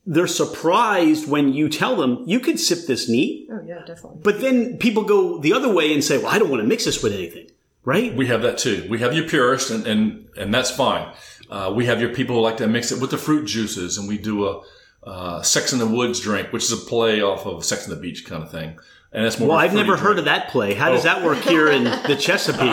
They're 0.05 0.27
surprised 0.27 1.29
when 1.29 1.53
you 1.53 1.69
tell 1.69 1.97
them 1.97 2.25
you 2.27 2.41
could 2.41 2.59
sip 2.59 2.87
this 2.87 3.09
neat, 3.09 3.49
Oh 3.51 3.61
yeah, 3.65 3.81
definitely. 3.87 4.21
but 4.23 4.41
then 4.41 4.79
people 4.79 5.05
go 5.05 5.39
the 5.39 5.53
other 5.53 5.73
way 5.73 5.93
and 5.93 6.03
say, 6.03 6.19
well, 6.19 6.27
I 6.29 6.39
don't 6.39 6.51
want 6.51 6.63
to 6.63 6.69
mix 6.69 6.85
this 6.85 7.03
with 7.03 7.13
anything. 7.13 7.49
Right? 7.85 8.15
We 8.15 8.27
have 8.29 8.43
that 8.43 8.59
too. 8.59 8.87
We 8.89 9.01
have 9.01 9.13
your 9.13 9.29
purists, 9.29 9.71
and 9.71 9.85
and, 9.87 10.29
and 10.37 10.55
that's 10.55 10.71
fine. 10.71 11.13
Uh, 11.51 11.73
we 11.75 11.87
have 11.87 12.01
your 12.01 12.15
people 12.15 12.37
who 12.37 12.43
like 12.43 12.57
to 12.59 12.69
mix 12.69 12.93
it 12.93 13.01
with 13.01 13.11
the 13.11 13.19
fruit 13.19 13.47
juices, 13.47 13.99
and 13.99 14.07
we 14.09 14.19
do 14.19 14.47
a 14.47 14.63
uh, 15.05 15.43
Sex 15.43 15.73
in 15.73 15.81
the 15.81 15.87
Woods 15.89 16.21
drink, 16.21 16.53
which 16.53 16.63
is 16.65 16.73
a 16.73 16.77
play 16.77 17.21
off 17.23 17.45
of 17.45 17.65
Sex 17.65 17.85
in 17.89 17.91
the 17.91 18.01
Beach 18.01 18.25
kind 18.25 18.43
of 18.45 18.51
thing. 18.53 18.79
And 19.15 19.25
that's 19.27 19.39
more. 19.39 19.51
Well, 19.51 19.59
of 19.59 19.63
a 19.63 19.67
I've 19.67 19.75
never 19.75 19.89
fruity 19.97 20.03
heard 20.03 20.19
of 20.21 20.25
that 20.25 20.49
play. 20.49 20.73
How 20.75 20.91
does 20.91 21.03
that 21.03 21.23
work 21.23 21.39
here 21.39 21.69
in 21.69 21.85
the 22.09 22.17
Chesapeake? 22.19 22.63
in 22.63 22.73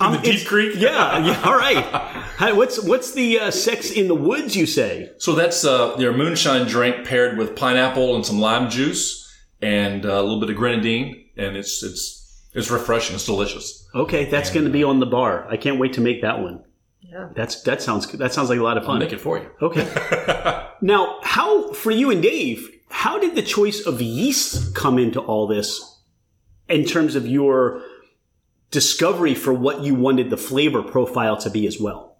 Um, 0.00 0.12
the 0.12 0.18
Deep 0.22 0.46
Creek. 0.46 0.74
Yeah, 0.76 1.18
yeah. 1.18 1.42
All 1.44 1.56
right. 1.56 1.84
How, 2.36 2.54
what's 2.54 2.80
what's 2.82 3.12
the 3.12 3.40
uh, 3.40 3.50
sex 3.50 3.90
in 3.90 4.06
the 4.06 4.14
woods? 4.14 4.56
You 4.56 4.66
say? 4.66 5.10
So 5.18 5.34
that's 5.34 5.64
uh, 5.64 5.96
your 5.98 6.12
moonshine 6.12 6.68
drink 6.68 7.04
paired 7.06 7.36
with 7.36 7.56
pineapple 7.56 8.14
and 8.14 8.24
some 8.24 8.38
lime 8.38 8.70
juice 8.70 9.28
and 9.60 10.06
uh, 10.06 10.12
a 10.12 10.22
little 10.22 10.40
bit 10.40 10.50
of 10.50 10.56
grenadine, 10.56 11.24
and 11.36 11.56
it's 11.56 11.82
it's 11.82 12.46
it's 12.54 12.70
refreshing. 12.70 13.16
It's 13.16 13.26
delicious. 13.26 13.88
Okay, 13.94 14.26
that's 14.26 14.50
going 14.50 14.64
to 14.66 14.70
be 14.72 14.84
on 14.84 15.00
the 15.00 15.06
bar. 15.06 15.48
I 15.48 15.56
can't 15.56 15.78
wait 15.80 15.94
to 15.94 16.00
make 16.00 16.22
that 16.22 16.40
one. 16.40 16.62
Yeah. 17.00 17.28
That's 17.34 17.60
that 17.62 17.82
sounds 17.82 18.06
that 18.12 18.32
sounds 18.32 18.48
like 18.48 18.58
a 18.58 18.62
lot 18.62 18.76
of 18.78 18.84
fun. 18.84 18.96
I'll 18.96 19.00
fun. 19.00 19.06
make 19.06 19.12
it 19.12 19.20
for 19.20 19.38
you. 19.38 19.50
Okay. 19.60 20.66
now, 20.80 21.18
how 21.22 21.72
for 21.72 21.90
you 21.90 22.10
and 22.10 22.22
Dave? 22.22 22.68
How 23.02 23.18
did 23.18 23.34
the 23.34 23.42
choice 23.42 23.84
of 23.84 24.00
yeast 24.00 24.76
come 24.76 24.96
into 24.96 25.18
all 25.18 25.48
this, 25.48 25.98
in 26.68 26.84
terms 26.84 27.16
of 27.16 27.26
your 27.26 27.82
discovery 28.70 29.34
for 29.34 29.52
what 29.52 29.80
you 29.80 29.96
wanted 29.96 30.30
the 30.30 30.36
flavor 30.36 30.84
profile 30.84 31.36
to 31.38 31.50
be 31.50 31.66
as 31.66 31.80
well? 31.80 32.16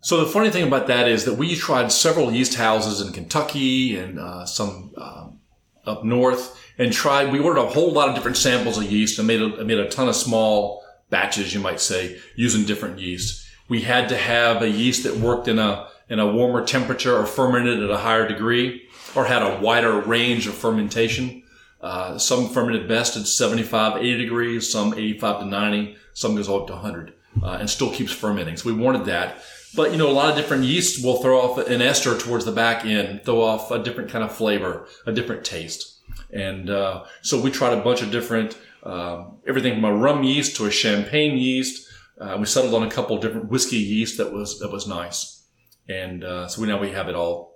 So 0.00 0.24
the 0.24 0.30
funny 0.30 0.48
thing 0.48 0.66
about 0.66 0.86
that 0.86 1.06
is 1.06 1.26
that 1.26 1.34
we 1.34 1.54
tried 1.54 1.92
several 1.92 2.32
yeast 2.32 2.54
houses 2.54 3.06
in 3.06 3.12
Kentucky 3.12 3.94
and 3.94 4.18
uh, 4.18 4.46
some 4.46 4.94
um, 4.96 5.40
up 5.84 6.02
north, 6.02 6.58
and 6.78 6.90
tried. 6.90 7.30
We 7.30 7.38
ordered 7.38 7.60
a 7.60 7.66
whole 7.66 7.92
lot 7.92 8.08
of 8.08 8.14
different 8.14 8.38
samples 8.38 8.78
of 8.78 8.84
yeast 8.90 9.18
and 9.18 9.28
made 9.28 9.42
a, 9.42 9.62
made 9.66 9.78
a 9.78 9.90
ton 9.90 10.08
of 10.08 10.16
small 10.16 10.82
batches, 11.10 11.52
you 11.52 11.60
might 11.60 11.80
say, 11.80 12.18
using 12.36 12.64
different 12.64 13.00
yeast. 13.00 13.46
We 13.68 13.82
had 13.82 14.08
to 14.08 14.16
have 14.16 14.62
a 14.62 14.70
yeast 14.70 15.02
that 15.02 15.16
worked 15.18 15.46
in 15.46 15.58
a 15.58 15.88
in 16.08 16.20
a 16.20 16.32
warmer 16.32 16.64
temperature 16.64 17.14
or 17.14 17.26
fermented 17.26 17.82
at 17.82 17.90
a 17.90 17.98
higher 17.98 18.26
degree, 18.26 18.88
or 19.14 19.24
had 19.24 19.42
a 19.42 19.60
wider 19.60 20.00
range 20.00 20.46
of 20.46 20.54
fermentation. 20.54 21.42
Uh, 21.80 22.16
some 22.16 22.48
fermented 22.48 22.86
best 22.86 23.16
at 23.16 23.26
75, 23.26 23.98
80 23.98 24.18
degrees, 24.18 24.70
some 24.70 24.94
85 24.94 25.40
to 25.40 25.46
90, 25.46 25.96
some 26.14 26.36
goes 26.36 26.48
up 26.48 26.68
to 26.68 26.74
100, 26.74 27.12
uh, 27.42 27.56
and 27.58 27.68
still 27.68 27.90
keeps 27.92 28.12
fermenting. 28.12 28.56
So 28.56 28.72
we 28.72 28.80
wanted 28.80 29.04
that. 29.06 29.42
But, 29.74 29.90
you 29.90 29.98
know, 29.98 30.08
a 30.08 30.12
lot 30.12 30.30
of 30.30 30.36
different 30.36 30.64
yeasts 30.64 31.02
will 31.02 31.20
throw 31.22 31.40
off 31.40 31.58
an 31.58 31.82
ester 31.82 32.16
towards 32.16 32.44
the 32.44 32.52
back 32.52 32.84
end, 32.84 33.24
throw 33.24 33.40
off 33.40 33.70
a 33.70 33.82
different 33.82 34.10
kind 34.10 34.22
of 34.22 34.30
flavor, 34.30 34.86
a 35.06 35.12
different 35.12 35.44
taste. 35.44 35.98
And, 36.32 36.70
uh, 36.70 37.04
so 37.22 37.40
we 37.40 37.50
tried 37.50 37.76
a 37.76 37.82
bunch 37.82 38.02
of 38.02 38.10
different, 38.10 38.56
um, 38.84 39.38
everything 39.46 39.74
from 39.74 39.84
a 39.84 39.94
rum 39.94 40.22
yeast 40.22 40.56
to 40.56 40.66
a 40.66 40.70
champagne 40.70 41.36
yeast. 41.38 41.88
Uh, 42.20 42.36
we 42.38 42.46
settled 42.46 42.74
on 42.74 42.82
a 42.82 42.90
couple 42.90 43.18
different 43.18 43.48
whiskey 43.48 43.78
yeast 43.78 44.18
that 44.18 44.32
was, 44.32 44.58
that 44.60 44.70
was 44.70 44.86
nice. 44.86 45.46
And, 45.88 46.22
uh, 46.22 46.48
so 46.48 46.60
we 46.60 46.68
now 46.68 46.78
we 46.78 46.90
have 46.90 47.08
it 47.08 47.14
all 47.14 47.51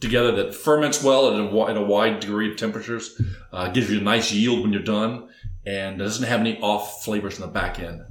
together 0.00 0.32
that 0.32 0.54
ferments 0.54 1.02
well 1.02 1.32
at 1.32 1.40
a, 1.40 1.70
at 1.70 1.76
a 1.76 1.82
wide 1.84 2.20
degree 2.20 2.50
of 2.50 2.56
temperatures, 2.56 3.20
uh, 3.52 3.68
gives 3.68 3.90
you 3.90 3.98
a 3.98 4.02
nice 4.02 4.32
yield 4.32 4.62
when 4.62 4.72
you're 4.72 4.82
done, 4.82 5.28
and 5.66 5.98
doesn't 5.98 6.26
have 6.26 6.40
any 6.40 6.58
off 6.60 7.04
flavors 7.04 7.36
in 7.36 7.42
the 7.42 7.48
back 7.48 7.78
end. 7.78 8.02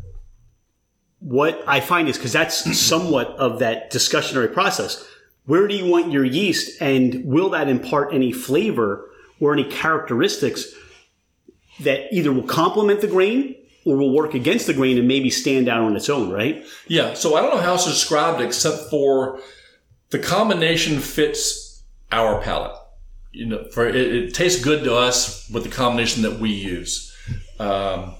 what 1.19 1.63
I 1.67 1.79
find 1.79 2.07
is 2.07 2.17
because 2.17 2.33
that's 2.33 2.77
somewhat 2.77 3.29
of 3.37 3.59
that 3.59 3.91
discussionary 3.91 4.53
process. 4.53 5.05
Where 5.45 5.67
do 5.67 5.75
you 5.75 5.89
want 5.89 6.11
your 6.11 6.25
yeast, 6.25 6.81
and 6.81 7.23
will 7.25 7.49
that 7.49 7.69
impart 7.69 8.13
any 8.13 8.31
flavor 8.31 9.09
or 9.39 9.53
any 9.53 9.63
characteristics 9.63 10.65
that 11.79 12.13
either 12.13 12.33
will 12.33 12.43
complement 12.43 13.01
the 13.01 13.07
grain 13.07 13.55
or 13.85 13.95
will 13.95 14.13
work 14.13 14.33
against 14.33 14.67
the 14.67 14.73
grain 14.73 14.97
and 14.97 15.07
maybe 15.07 15.29
stand 15.29 15.69
out 15.69 15.81
on 15.81 15.95
its 15.95 16.09
own? 16.09 16.29
Right? 16.29 16.65
Yeah, 16.87 17.13
so 17.13 17.35
I 17.35 17.41
don't 17.41 17.55
know 17.55 17.61
how 17.61 17.71
else 17.71 17.85
to 17.85 17.91
describe 17.91 18.41
it 18.41 18.43
except 18.43 18.89
for 18.89 19.39
the 20.09 20.19
combination 20.19 20.99
fits 20.99 21.66
our 22.11 22.41
palate. 22.41 22.77
You 23.31 23.45
know, 23.45 23.63
for 23.65 23.87
it, 23.87 23.95
it 23.95 24.33
tastes 24.33 24.63
good 24.63 24.83
to 24.85 24.95
us 24.95 25.49
with 25.49 25.63
the 25.63 25.69
combination 25.69 26.23
that 26.23 26.39
we 26.39 26.51
use. 26.51 27.15
Um, 27.59 28.15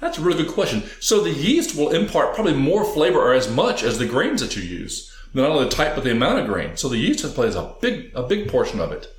that's 0.00 0.18
a 0.18 0.22
really 0.22 0.44
good 0.44 0.52
question. 0.52 0.82
So 1.00 1.22
the 1.22 1.30
yeast 1.30 1.76
will 1.76 1.90
impart 1.90 2.34
probably 2.34 2.54
more 2.54 2.84
flavor 2.84 3.18
or 3.18 3.32
as 3.32 3.50
much 3.50 3.82
as 3.82 3.98
the 3.98 4.06
grains 4.06 4.40
that 4.40 4.56
you 4.56 4.62
use. 4.62 5.12
Not 5.34 5.50
only 5.50 5.64
the 5.64 5.70
type, 5.70 5.94
but 5.94 6.04
the 6.04 6.12
amount 6.12 6.38
of 6.38 6.46
grain. 6.46 6.76
So 6.76 6.88
the 6.88 6.98
yeast 6.98 7.34
plays 7.34 7.54
a 7.54 7.74
big, 7.80 8.10
a 8.14 8.22
big 8.22 8.48
portion 8.48 8.80
of 8.80 8.92
it. 8.92 9.12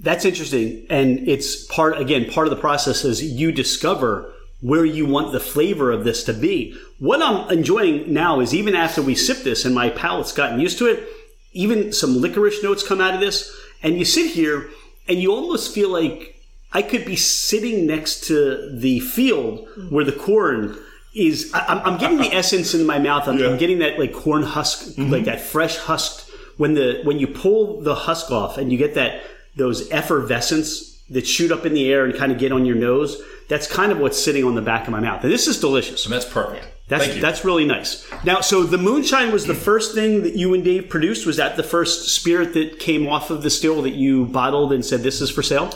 That's 0.00 0.24
interesting. 0.24 0.86
And 0.90 1.28
it's 1.28 1.64
part, 1.66 1.98
again, 1.98 2.30
part 2.30 2.46
of 2.46 2.50
the 2.50 2.60
process 2.60 3.04
is 3.04 3.22
you 3.22 3.52
discover 3.52 4.32
where 4.60 4.84
you 4.84 5.06
want 5.06 5.32
the 5.32 5.40
flavor 5.40 5.90
of 5.90 6.04
this 6.04 6.24
to 6.24 6.32
be. 6.32 6.76
What 6.98 7.22
I'm 7.22 7.50
enjoying 7.50 8.12
now 8.12 8.40
is 8.40 8.54
even 8.54 8.74
after 8.74 9.02
we 9.02 9.14
sip 9.14 9.38
this 9.38 9.64
and 9.64 9.74
my 9.74 9.90
palate's 9.90 10.32
gotten 10.32 10.60
used 10.60 10.78
to 10.78 10.86
it, 10.86 11.06
even 11.54 11.92
some 11.92 12.20
licorice 12.20 12.62
notes 12.62 12.86
come 12.86 13.00
out 13.00 13.14
of 13.14 13.20
this. 13.20 13.54
And 13.82 13.98
you 13.98 14.04
sit 14.04 14.30
here 14.30 14.68
and 15.08 15.20
you 15.20 15.32
almost 15.32 15.74
feel 15.74 15.88
like 15.88 16.40
I 16.72 16.82
could 16.82 17.04
be 17.04 17.16
sitting 17.16 17.86
next 17.86 18.24
to 18.24 18.70
the 18.76 19.00
field 19.00 19.66
where 19.90 20.04
the 20.04 20.12
corn 20.12 20.76
is. 21.14 21.52
I, 21.54 21.66
I'm, 21.66 21.78
I'm 21.94 21.98
getting 21.98 22.18
the 22.18 22.34
essence 22.34 22.74
in 22.74 22.84
my 22.84 22.98
mouth. 22.98 23.28
I'm, 23.28 23.40
I'm 23.42 23.58
getting 23.58 23.78
that 23.78 23.98
like 23.98 24.12
corn 24.12 24.42
husk, 24.42 24.96
mm-hmm. 24.96 25.10
like 25.10 25.24
that 25.24 25.40
fresh 25.40 25.76
husk. 25.76 26.28
When 26.56 26.74
the 26.74 27.00
when 27.02 27.18
you 27.18 27.26
pull 27.26 27.80
the 27.80 27.94
husk 27.94 28.30
off 28.30 28.58
and 28.58 28.70
you 28.70 28.78
get 28.78 28.94
that 28.94 29.22
those 29.56 29.90
effervescence 29.90 30.94
that 31.10 31.26
shoot 31.26 31.52
up 31.52 31.66
in 31.66 31.74
the 31.74 31.92
air 31.92 32.04
and 32.04 32.14
kind 32.14 32.32
of 32.32 32.38
get 32.38 32.52
on 32.52 32.64
your 32.64 32.76
nose. 32.76 33.20
That's 33.48 33.66
kind 33.66 33.92
of 33.92 33.98
what's 33.98 34.22
sitting 34.22 34.44
on 34.44 34.54
the 34.54 34.62
back 34.62 34.86
of 34.86 34.92
my 34.92 35.00
mouth. 35.00 35.22
And 35.22 35.32
this 35.32 35.46
is 35.46 35.60
delicious. 35.60 36.04
And 36.06 36.12
that's 36.12 36.24
perfect. 36.24 36.66
That's 36.86 37.18
that's 37.18 37.44
really 37.44 37.64
nice. 37.64 38.06
Now, 38.24 38.42
so 38.42 38.62
the 38.62 38.76
moonshine 38.76 39.32
was 39.32 39.46
the 39.46 39.54
first 39.54 39.94
thing 39.94 40.22
that 40.22 40.34
you 40.36 40.52
and 40.52 40.62
Dave 40.62 40.90
produced. 40.90 41.24
Was 41.24 41.38
that 41.38 41.56
the 41.56 41.62
first 41.62 42.14
spirit 42.14 42.52
that 42.54 42.78
came 42.78 43.08
off 43.08 43.30
of 43.30 43.42
the 43.42 43.48
still 43.48 43.80
that 43.82 43.94
you 43.94 44.26
bottled 44.26 44.70
and 44.72 44.84
said 44.84 45.02
this 45.02 45.22
is 45.22 45.30
for 45.30 45.42
sale? 45.42 45.72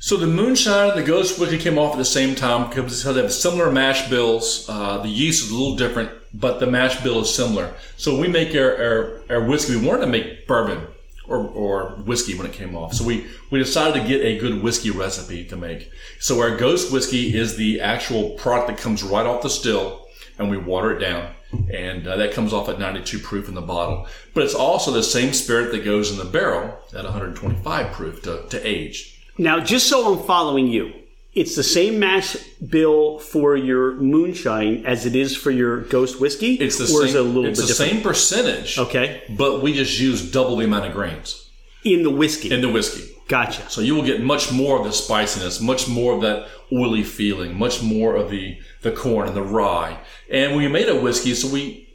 So 0.00 0.18
the 0.18 0.26
moonshine 0.26 0.90
and 0.90 0.98
the 0.98 1.02
ghost 1.02 1.38
whiskey 1.38 1.56
came 1.56 1.78
off 1.78 1.92
at 1.92 1.98
the 1.98 2.04
same 2.04 2.34
time 2.34 2.68
because 2.68 3.02
they 3.02 3.14
have 3.14 3.32
similar 3.32 3.72
mash 3.72 4.10
bills. 4.10 4.66
Uh, 4.68 4.98
the 4.98 5.08
yeast 5.08 5.44
is 5.44 5.50
a 5.50 5.54
little 5.54 5.76
different, 5.76 6.10
but 6.34 6.60
the 6.60 6.66
mash 6.66 7.02
bill 7.02 7.20
is 7.20 7.34
similar. 7.34 7.72
So 7.96 8.18
we 8.18 8.28
make 8.28 8.54
our, 8.54 8.76
our, 8.76 9.22
our 9.30 9.44
whiskey. 9.44 9.76
We 9.76 9.86
wanted 9.86 10.02
to 10.02 10.08
make 10.08 10.46
bourbon 10.46 10.86
or, 11.26 11.38
or 11.38 11.90
whiskey 12.04 12.34
when 12.34 12.46
it 12.46 12.52
came 12.52 12.76
off. 12.76 12.94
So 12.94 13.04
we, 13.04 13.26
we 13.50 13.58
decided 13.58 14.00
to 14.00 14.06
get 14.06 14.22
a 14.22 14.38
good 14.38 14.62
whiskey 14.62 14.90
recipe 14.90 15.44
to 15.46 15.56
make. 15.56 15.90
So 16.18 16.40
our 16.40 16.56
ghost 16.56 16.92
whiskey 16.92 17.36
is 17.36 17.56
the 17.56 17.80
actual 17.80 18.30
product 18.30 18.68
that 18.68 18.78
comes 18.78 19.02
right 19.02 19.26
off 19.26 19.42
the 19.42 19.50
still 19.50 20.06
and 20.38 20.50
we 20.50 20.56
water 20.56 20.96
it 20.96 21.00
down. 21.00 21.32
And 21.72 22.06
uh, 22.06 22.16
that 22.16 22.32
comes 22.32 22.52
off 22.52 22.68
at 22.68 22.80
92 22.80 23.20
proof 23.20 23.48
in 23.48 23.54
the 23.54 23.60
bottle. 23.60 24.08
But 24.32 24.42
it's 24.42 24.54
also 24.54 24.90
the 24.90 25.02
same 25.02 25.32
spirit 25.32 25.70
that 25.70 25.84
goes 25.84 26.10
in 26.10 26.18
the 26.18 26.24
barrel 26.24 26.76
at 26.92 27.04
125 27.04 27.92
proof 27.92 28.22
to, 28.22 28.46
to 28.48 28.66
age. 28.66 29.22
Now, 29.38 29.60
just 29.60 29.88
so 29.88 30.12
I'm 30.12 30.26
following 30.26 30.66
you, 30.66 30.92
it's 31.34 31.56
the 31.56 31.62
same 31.62 31.98
mash 31.98 32.36
bill 32.68 33.18
for 33.18 33.56
your 33.56 33.94
moonshine 33.94 34.84
as 34.86 35.04
it 35.06 35.16
is 35.16 35.36
for 35.36 35.50
your 35.50 35.80
ghost 35.82 36.20
whiskey. 36.20 36.54
It's 36.54 36.78
the 36.78 36.86
same. 36.86 37.08
it 37.08 37.14
a 37.16 37.22
little 37.22 37.46
it's 37.46 37.60
the 37.60 37.66
different? 37.66 37.92
same 37.92 38.02
percentage. 38.02 38.78
Okay, 38.78 39.22
But 39.30 39.62
we 39.62 39.72
just 39.72 39.98
use 39.98 40.30
double 40.30 40.56
the 40.56 40.64
amount 40.64 40.86
of 40.86 40.92
grains 40.92 41.50
in 41.84 42.02
the 42.02 42.10
whiskey. 42.10 42.52
in 42.52 42.60
the 42.60 42.68
whiskey. 42.68 43.10
gotcha. 43.28 43.68
So 43.68 43.80
you 43.80 43.94
will 43.94 44.04
get 44.04 44.22
much 44.22 44.52
more 44.52 44.78
of 44.78 44.84
the 44.84 44.92
spiciness, 44.92 45.60
much 45.60 45.88
more 45.88 46.14
of 46.14 46.22
that 46.22 46.46
oily 46.72 47.02
feeling, 47.02 47.58
much 47.58 47.82
more 47.82 48.14
of 48.14 48.30
the 48.30 48.58
the 48.82 48.92
corn 48.92 49.26
and 49.28 49.36
the 49.36 49.42
rye. 49.42 49.98
And 50.30 50.56
we 50.56 50.68
made 50.68 50.88
a 50.88 50.94
whiskey, 51.00 51.34
so 51.34 51.48
we 51.48 51.88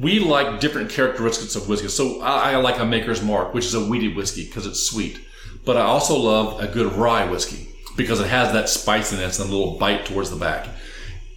we 0.00 0.18
like 0.18 0.60
different 0.60 0.90
characteristics 0.90 1.54
of 1.56 1.68
whiskey. 1.68 1.88
So 1.88 2.20
I, 2.20 2.52
I 2.52 2.56
like 2.56 2.78
a 2.78 2.84
Maker's 2.84 3.22
Mark, 3.22 3.54
which 3.54 3.64
is 3.64 3.74
a 3.74 3.80
wheated 3.84 4.16
whiskey 4.16 4.44
because 4.44 4.66
it's 4.66 4.80
sweet. 4.88 5.18
But 5.64 5.76
I 5.76 5.82
also 5.82 6.16
love 6.16 6.60
a 6.60 6.66
good 6.66 6.92
rye 6.92 7.24
whiskey 7.30 7.68
because 7.96 8.20
it 8.20 8.28
has 8.28 8.52
that 8.52 8.68
spiciness 8.68 9.38
and 9.38 9.50
a 9.50 9.52
little 9.52 9.78
bite 9.78 10.06
towards 10.06 10.30
the 10.30 10.36
back. 10.36 10.68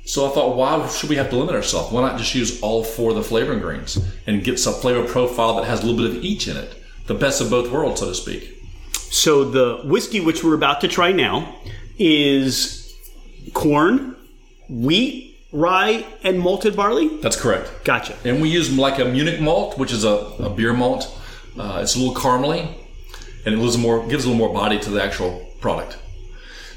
So 0.05 0.25
I 0.25 0.33
thought, 0.33 0.55
why 0.55 0.87
should 0.87 1.09
we 1.09 1.17
have 1.17 1.29
to 1.29 1.35
limit 1.35 1.53
ourselves? 1.53 1.91
Why 1.91 2.01
not 2.01 2.17
just 2.17 2.33
use 2.33 2.59
all 2.61 2.83
four 2.83 3.11
of 3.11 3.15
the 3.15 3.23
flavoring 3.23 3.59
grains 3.59 3.99
and 4.25 4.43
get 4.43 4.59
some 4.59 4.73
flavor 4.73 5.07
profile 5.07 5.57
that 5.57 5.65
has 5.65 5.83
a 5.83 5.85
little 5.85 6.01
bit 6.01 6.17
of 6.17 6.23
each 6.23 6.47
in 6.47 6.57
it? 6.57 6.75
The 7.05 7.13
best 7.13 7.41
of 7.41 7.49
both 7.49 7.71
worlds, 7.71 7.99
so 7.99 8.07
to 8.07 8.15
speak. 8.15 8.55
So 8.93 9.43
the 9.43 9.81
whiskey 9.83 10.19
which 10.19 10.43
we're 10.43 10.55
about 10.55 10.81
to 10.81 10.87
try 10.87 11.11
now 11.11 11.55
is 11.97 12.95
corn, 13.53 14.15
wheat, 14.67 15.37
rye, 15.51 16.05
and 16.23 16.39
malted 16.39 16.75
barley. 16.75 17.07
That's 17.21 17.39
correct. 17.39 17.71
Gotcha. 17.83 18.15
And 18.25 18.41
we 18.41 18.49
use 18.49 18.75
like 18.75 18.99
a 18.99 19.05
Munich 19.05 19.41
malt, 19.41 19.77
which 19.77 19.91
is 19.91 20.03
a, 20.03 20.15
a 20.39 20.49
beer 20.49 20.73
malt. 20.73 21.15
Uh, 21.57 21.79
it's 21.81 21.95
a 21.95 21.99
little 21.99 22.15
caramely, 22.15 22.61
and 23.45 23.55
it 23.55 23.57
gives 23.57 23.77
more 23.77 24.07
gives 24.07 24.25
a 24.25 24.29
little 24.29 24.47
more 24.47 24.53
body 24.53 24.79
to 24.79 24.89
the 24.89 25.03
actual 25.03 25.45
product. 25.59 25.97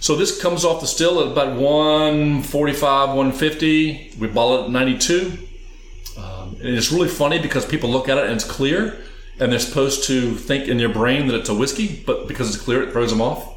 So 0.03 0.17
this 0.17 0.43
comes 0.43 0.65
off 0.65 0.81
the 0.81 0.89
still 0.89 1.21
at 1.21 1.29
about 1.29 1.57
145, 1.57 3.09
150. 3.11 4.15
We 4.19 4.27
bottle 4.27 4.63
it 4.63 4.65
at 4.65 4.71
92. 4.71 5.39
Um, 6.19 6.57
and 6.59 6.71
it's 6.71 6.91
really 6.91 7.09
funny 7.09 7.39
because 7.39 7.65
people 7.65 7.89
look 7.89 8.09
at 8.09 8.19
it 8.19 8.25
and 8.25 8.33
it's 8.33 8.45
clear, 8.45 8.99
and 9.39 9.53
they're 9.53 9.61
supposed 9.61 10.03
to 10.09 10.35
think 10.35 10.67
in 10.67 10.79
their 10.79 10.89
brain 10.89 11.29
that 11.29 11.37
it's 11.37 11.49
a 11.51 11.55
whiskey, 11.55 12.03
but 12.05 12.27
because 12.27 12.53
it's 12.53 12.61
clear, 12.61 12.83
it 12.83 12.91
throws 12.91 13.11
them 13.11 13.21
off. 13.21 13.49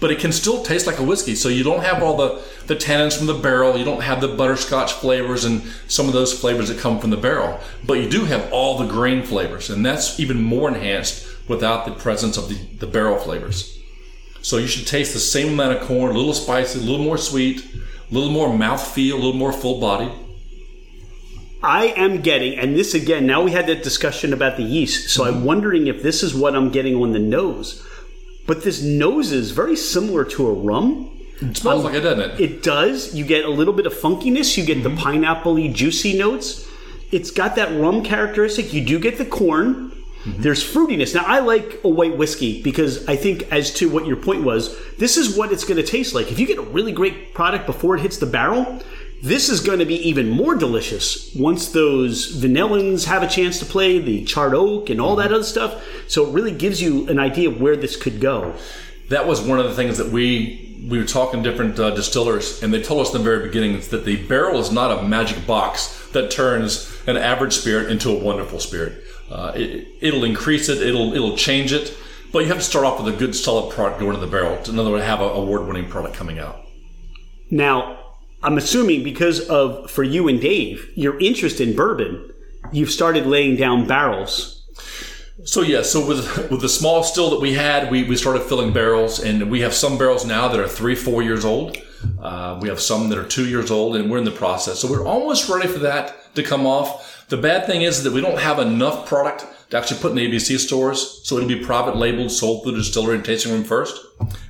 But 0.00 0.10
it 0.10 0.18
can 0.18 0.32
still 0.32 0.64
taste 0.64 0.88
like 0.88 0.98
a 0.98 1.04
whiskey, 1.04 1.36
so 1.36 1.48
you 1.48 1.62
don't 1.62 1.84
have 1.84 2.02
all 2.02 2.16
the, 2.16 2.42
the 2.66 2.74
tannins 2.74 3.16
from 3.16 3.28
the 3.28 3.34
barrel, 3.34 3.78
you 3.78 3.84
don't 3.84 4.02
have 4.02 4.20
the 4.20 4.26
butterscotch 4.26 4.92
flavors 4.92 5.44
and 5.44 5.62
some 5.86 6.08
of 6.08 6.14
those 6.14 6.36
flavors 6.36 6.66
that 6.66 6.80
come 6.80 6.98
from 6.98 7.10
the 7.10 7.16
barrel, 7.16 7.60
but 7.84 7.94
you 7.94 8.10
do 8.10 8.24
have 8.24 8.52
all 8.52 8.76
the 8.76 8.88
grain 8.88 9.22
flavors, 9.22 9.70
and 9.70 9.86
that's 9.86 10.18
even 10.18 10.42
more 10.42 10.66
enhanced 10.66 11.28
without 11.46 11.86
the 11.86 11.92
presence 11.92 12.36
of 12.36 12.48
the, 12.48 12.56
the 12.78 12.88
barrel 12.88 13.18
flavors. 13.18 13.75
So 14.46 14.58
you 14.58 14.68
should 14.68 14.86
taste 14.86 15.12
the 15.12 15.18
same 15.18 15.54
amount 15.54 15.76
of 15.76 15.88
corn, 15.88 16.14
a 16.14 16.16
little 16.16 16.32
spicy, 16.32 16.78
a 16.78 16.82
little 16.82 17.04
more 17.04 17.18
sweet, 17.18 17.64
a 17.64 18.14
little 18.14 18.30
more 18.30 18.48
mouthfeel, 18.48 19.14
a 19.14 19.16
little 19.16 19.32
more 19.32 19.52
full 19.52 19.80
bodied. 19.80 20.12
I 21.64 21.86
am 21.96 22.20
getting, 22.20 22.56
and 22.56 22.76
this 22.76 22.94
again, 22.94 23.26
now 23.26 23.42
we 23.42 23.50
had 23.50 23.66
that 23.66 23.82
discussion 23.82 24.32
about 24.32 24.56
the 24.56 24.62
yeast, 24.62 25.10
so 25.10 25.24
I'm 25.24 25.38
mm-hmm. 25.38 25.46
wondering 25.46 25.86
if 25.88 26.00
this 26.00 26.22
is 26.22 26.32
what 26.32 26.54
I'm 26.54 26.70
getting 26.70 26.94
on 26.94 27.10
the 27.10 27.18
nose. 27.18 27.84
But 28.46 28.62
this 28.62 28.80
nose 28.80 29.32
is 29.32 29.50
very 29.50 29.74
similar 29.74 30.24
to 30.24 30.46
a 30.46 30.52
rum. 30.52 31.10
It 31.40 31.56
smells 31.56 31.82
like 31.82 31.94
it, 31.94 32.02
doesn't 32.02 32.34
it? 32.34 32.40
It 32.40 32.62
does. 32.62 33.16
You 33.16 33.24
get 33.24 33.46
a 33.46 33.50
little 33.50 33.74
bit 33.74 33.86
of 33.86 33.94
funkiness. 33.94 34.56
You 34.56 34.64
get 34.64 34.84
the 34.84 34.90
mm-hmm. 34.90 34.98
pineapple 34.98 35.56
juicy 35.72 36.16
notes. 36.16 36.70
It's 37.10 37.32
got 37.32 37.56
that 37.56 37.76
rum 37.80 38.04
characteristic. 38.04 38.72
You 38.72 38.84
do 38.84 39.00
get 39.00 39.18
the 39.18 39.26
corn. 39.26 39.90
There's 40.38 40.62
fruitiness. 40.64 41.14
Now, 41.14 41.24
I 41.26 41.38
like 41.38 41.80
a 41.84 41.88
white 41.88 42.16
whiskey 42.16 42.62
because 42.62 43.06
I 43.08 43.16
think, 43.16 43.50
as 43.52 43.72
to 43.74 43.88
what 43.88 44.06
your 44.06 44.16
point 44.16 44.42
was, 44.42 44.76
this 44.96 45.16
is 45.16 45.36
what 45.36 45.52
it's 45.52 45.64
going 45.64 45.76
to 45.76 45.82
taste 45.86 46.14
like. 46.14 46.32
If 46.32 46.38
you 46.38 46.46
get 46.46 46.58
a 46.58 46.62
really 46.62 46.92
great 46.92 47.32
product 47.34 47.66
before 47.66 47.96
it 47.96 48.00
hits 48.00 48.18
the 48.18 48.26
barrel, 48.26 48.82
this 49.22 49.48
is 49.48 49.60
going 49.60 49.78
to 49.78 49.86
be 49.86 49.96
even 50.08 50.28
more 50.28 50.54
delicious 50.54 51.34
once 51.34 51.70
those 51.70 52.36
vanillins 52.36 53.06
have 53.06 53.22
a 53.22 53.28
chance 53.28 53.58
to 53.60 53.64
play, 53.64 53.98
the 53.98 54.24
charred 54.24 54.54
oak 54.54 54.90
and 54.90 55.00
all 55.00 55.16
that 55.16 55.32
other 55.32 55.44
stuff. 55.44 55.82
So 56.08 56.26
it 56.26 56.32
really 56.32 56.52
gives 56.52 56.82
you 56.82 57.08
an 57.08 57.18
idea 57.18 57.48
of 57.48 57.60
where 57.60 57.76
this 57.76 57.96
could 57.96 58.20
go. 58.20 58.54
that 59.08 59.26
was 59.26 59.40
one 59.40 59.58
of 59.58 59.66
the 59.66 59.74
things 59.74 59.98
that 59.98 60.10
we 60.10 60.62
we 60.88 60.98
were 60.98 61.04
talking 61.04 61.42
to 61.42 61.50
different 61.50 61.78
uh, 61.80 61.90
distillers, 61.90 62.62
and 62.62 62.72
they 62.72 62.82
told 62.82 63.00
us 63.00 63.12
in 63.12 63.18
the 63.18 63.24
very 63.24 63.46
beginning 63.46 63.80
that 63.90 64.04
the 64.04 64.16
barrel 64.26 64.60
is 64.60 64.70
not 64.70 64.96
a 64.96 65.02
magic 65.02 65.46
box 65.46 66.08
that 66.12 66.30
turns 66.30 66.96
an 67.06 67.16
average 67.16 67.54
spirit 67.54 67.90
into 67.90 68.10
a 68.10 68.18
wonderful 68.18 68.60
spirit. 68.60 69.02
Uh, 69.30 69.52
it, 69.54 69.88
it'll 70.00 70.24
increase 70.24 70.68
it, 70.68 70.80
it'll 70.82 71.12
it'll 71.14 71.36
change 71.36 71.72
it, 71.72 71.96
but 72.32 72.40
you 72.40 72.46
have 72.46 72.58
to 72.58 72.64
start 72.64 72.84
off 72.84 73.02
with 73.02 73.12
a 73.14 73.16
good 73.16 73.34
solid 73.34 73.72
product 73.74 74.00
going 74.00 74.14
to 74.14 74.20
the 74.20 74.30
barrel. 74.30 74.56
In 74.68 74.78
other 74.78 74.90
words, 74.90 75.04
have 75.04 75.20
an 75.20 75.30
award-winning 75.30 75.88
product 75.88 76.14
coming 76.14 76.38
out. 76.38 76.60
Now, 77.50 77.98
I'm 78.42 78.58
assuming 78.58 79.02
because 79.02 79.40
of 79.48 79.90
for 79.90 80.04
you 80.04 80.28
and 80.28 80.40
Dave, 80.40 80.90
your 80.94 81.18
interest 81.18 81.60
in 81.60 81.74
bourbon, 81.74 82.30
you've 82.72 82.90
started 82.90 83.26
laying 83.26 83.56
down 83.56 83.86
barrels. 83.86 84.52
So 85.44 85.62
yeah, 85.62 85.82
so 85.82 86.06
with 86.06 86.50
with 86.50 86.60
the 86.60 86.68
small 86.68 87.02
still 87.02 87.30
that 87.30 87.40
we 87.40 87.54
had, 87.54 87.90
we, 87.90 88.04
we 88.04 88.16
started 88.16 88.42
filling 88.42 88.72
barrels, 88.72 89.18
and 89.18 89.50
we 89.50 89.60
have 89.60 89.74
some 89.74 89.98
barrels 89.98 90.24
now 90.24 90.48
that 90.48 90.58
are 90.58 90.68
three, 90.68 90.94
four 90.94 91.22
years 91.22 91.44
old. 91.44 91.76
Uh, 92.20 92.58
we 92.60 92.68
have 92.68 92.80
some 92.80 93.08
that 93.08 93.18
are 93.18 93.26
two 93.26 93.48
years 93.48 93.70
old, 93.70 93.96
and 93.96 94.10
we're 94.10 94.18
in 94.18 94.24
the 94.24 94.30
process. 94.30 94.78
So 94.78 94.90
we're 94.90 95.06
almost 95.06 95.48
ready 95.48 95.68
for 95.68 95.80
that 95.80 96.34
to 96.36 96.42
come 96.42 96.66
off. 96.66 97.15
The 97.28 97.36
bad 97.36 97.66
thing 97.66 97.82
is 97.82 98.04
that 98.04 98.12
we 98.12 98.20
don't 98.20 98.38
have 98.38 98.60
enough 98.60 99.08
product 99.08 99.46
to 99.70 99.76
actually 99.76 100.00
put 100.00 100.12
in 100.12 100.16
the 100.16 100.30
ABC 100.30 100.58
stores, 100.58 101.20
so 101.24 101.36
it'll 101.36 101.48
be 101.48 101.64
private 101.64 101.96
labeled, 101.96 102.30
sold 102.30 102.62
through 102.62 102.72
the 102.72 102.78
distillery 102.78 103.16
and 103.16 103.24
tasting 103.24 103.52
room 103.52 103.64
first 103.64 104.00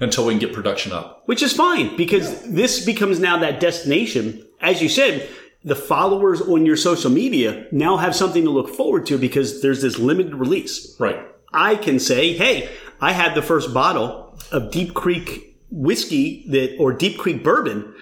until 0.00 0.26
we 0.26 0.34
can 0.34 0.40
get 0.40 0.52
production 0.52 0.92
up. 0.92 1.22
Which 1.26 1.42
is 1.42 1.54
fine 1.54 1.96
because 1.96 2.42
this 2.42 2.84
becomes 2.84 3.18
now 3.18 3.38
that 3.38 3.60
destination. 3.60 4.46
As 4.60 4.82
you 4.82 4.90
said, 4.90 5.26
the 5.64 5.74
followers 5.74 6.42
on 6.42 6.66
your 6.66 6.76
social 6.76 7.10
media 7.10 7.66
now 7.72 7.96
have 7.96 8.14
something 8.14 8.44
to 8.44 8.50
look 8.50 8.68
forward 8.68 9.06
to 9.06 9.16
because 9.16 9.62
there's 9.62 9.80
this 9.80 9.98
limited 9.98 10.34
release. 10.34 10.94
Right. 11.00 11.18
I 11.52 11.76
can 11.76 11.98
say, 11.98 12.34
hey, 12.34 12.70
I 13.00 13.12
had 13.12 13.34
the 13.34 13.42
first 13.42 13.72
bottle 13.72 14.38
of 14.52 14.70
Deep 14.70 14.92
Creek 14.92 15.56
whiskey 15.70 16.44
that, 16.48 16.76
or 16.78 16.92
Deep 16.92 17.18
Creek 17.18 17.42
bourbon 17.42 17.94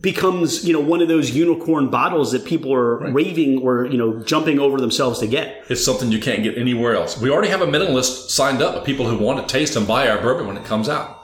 becomes, 0.00 0.64
you 0.66 0.72
know, 0.72 0.80
one 0.80 1.00
of 1.00 1.08
those 1.08 1.30
unicorn 1.30 1.88
bottles 1.88 2.32
that 2.32 2.44
people 2.44 2.72
are 2.74 2.98
raving 3.12 3.62
or, 3.62 3.86
you 3.86 3.96
know, 3.96 4.20
jumping 4.20 4.58
over 4.58 4.78
themselves 4.80 5.18
to 5.20 5.26
get. 5.26 5.64
It's 5.68 5.84
something 5.84 6.12
you 6.12 6.20
can't 6.20 6.42
get 6.42 6.58
anywhere 6.58 6.94
else. 6.94 7.18
We 7.18 7.30
already 7.30 7.48
have 7.48 7.62
a 7.62 7.66
mailing 7.66 7.94
list 7.94 8.30
signed 8.30 8.60
up 8.62 8.74
of 8.74 8.84
people 8.84 9.08
who 9.08 9.16
want 9.16 9.46
to 9.46 9.52
taste 9.52 9.76
and 9.76 9.86
buy 9.86 10.08
our 10.08 10.20
bourbon 10.20 10.46
when 10.46 10.56
it 10.56 10.64
comes 10.64 10.88
out. 10.88 11.22